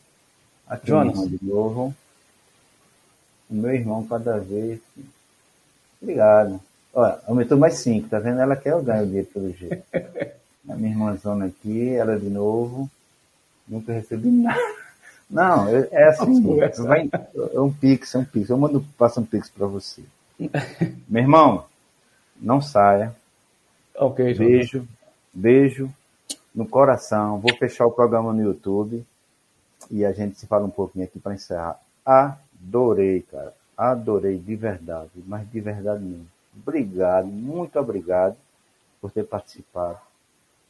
Aqui, 0.67 0.89
Jonas. 0.89 1.15
Irmão, 1.15 1.29
de 1.29 1.45
novo. 1.45 1.95
O 3.49 3.55
meu 3.55 3.75
irmão, 3.75 4.07
cada 4.07 4.39
vez. 4.39 4.81
Obrigado. 6.01 6.61
Olha, 6.93 7.21
aumentou 7.27 7.59
mais 7.59 7.75
cinco, 7.75 8.09
tá 8.09 8.19
vendo? 8.19 8.41
Ela 8.41 8.57
quer 8.57 8.73
eu 8.73 8.83
ganho 8.83 9.05
o 9.05 9.07
dinheiro 9.07 9.29
pelo 9.33 9.53
jeito. 9.53 9.85
A 10.69 10.77
minha 10.77 10.91
irmãzona 10.91 11.47
aqui, 11.47 11.89
ela 11.91 12.19
de 12.19 12.29
novo. 12.29 12.89
Nunca 13.67 13.93
recebi 13.93 14.31
nada. 14.31 14.61
Não, 15.31 15.69
é, 15.69 15.89
é 15.93 16.09
assim, 16.09 16.43
vai, 16.83 17.09
é 17.55 17.61
um 17.61 17.73
pix, 17.73 18.15
é 18.15 18.19
um 18.19 18.25
pix. 18.25 18.51
Eu 18.51 18.59
mando, 18.59 18.85
passo 18.99 19.21
um 19.21 19.25
pix 19.25 19.49
para 19.49 19.67
você. 19.67 20.03
Meu 21.09 21.23
irmão, 21.23 21.65
não 22.41 22.61
saia. 22.61 23.15
Ok, 23.95 24.35
Beijo, 24.35 24.89
beijo 25.33 25.91
no 26.55 26.67
coração. 26.67 27.39
Vou 27.39 27.55
fechar 27.57 27.87
o 27.87 27.93
programa 27.93 28.33
no 28.33 28.43
YouTube 28.43 29.05
e 29.91 30.05
a 30.05 30.13
gente 30.13 30.39
se 30.39 30.47
fala 30.47 30.65
um 30.65 30.71
pouquinho 30.71 31.05
aqui 31.05 31.19
para 31.19 31.35
encerrar. 31.35 31.81
Adorei, 32.05 33.23
cara. 33.23 33.55
Adorei 33.77 34.39
de 34.39 34.57
verdade, 34.57 35.11
mas 35.27 35.49
de 35.51 35.61
verdade 35.61 36.03
mesmo. 36.03 36.27
Obrigado, 36.57 37.27
muito 37.27 37.79
obrigado 37.79 38.37
por 39.01 39.11
ter 39.11 39.25
participado. 39.25 39.99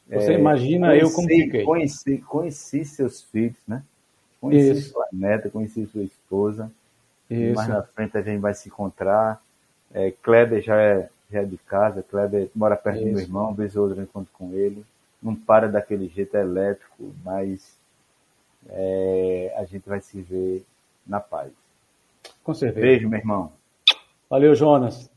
Você 0.08 0.34
é, 0.34 0.38
imagina 0.38 0.88
conheci, 0.88 1.04
eu 1.04 1.12
como 1.12 1.28
fiquei. 1.28 1.64
Conheci, 1.64 2.18
conheci 2.18 2.84
seus 2.84 3.22
filhos, 3.22 3.56
né? 3.66 3.82
Conheci 4.40 4.78
Isso. 4.78 4.92
sua 4.92 5.06
neta, 5.12 5.50
conheci 5.50 5.86
sua 5.86 6.02
esposa. 6.02 6.70
Isso. 7.28 7.54
Mais 7.54 7.68
na 7.68 7.82
frente 7.82 8.16
a 8.16 8.22
gente 8.22 8.40
vai 8.40 8.54
se 8.54 8.68
encontrar. 8.68 9.42
É, 9.92 10.10
Kleber 10.22 10.62
já 10.62 10.80
é, 10.80 11.08
já 11.30 11.40
é 11.40 11.44
de 11.44 11.58
casa, 11.58 12.02
Kleber 12.02 12.48
mora 12.54 12.76
perto 12.76 12.98
Isso. 12.98 13.06
do 13.06 13.12
meu 13.12 13.20
irmão, 13.20 13.54
vez 13.54 13.76
ou 13.76 13.84
outra 13.84 14.00
eu 14.00 14.04
encontro 14.04 14.32
com 14.32 14.52
ele. 14.54 14.84
Não 15.22 15.34
para 15.34 15.68
daquele 15.68 16.08
jeito 16.08 16.36
é 16.36 16.40
elétrico, 16.40 17.14
mas 17.22 17.76
é, 18.68 19.54
a 19.56 19.64
gente 19.64 19.88
vai 19.88 20.00
se 20.00 20.20
ver 20.22 20.64
na 21.06 21.20
paz. 21.20 21.52
Com 22.42 22.54
certeza. 22.54 22.86
Beijo, 22.86 23.08
meu 23.08 23.18
irmão. 23.18 23.52
Valeu, 24.28 24.54
Jonas. 24.54 25.10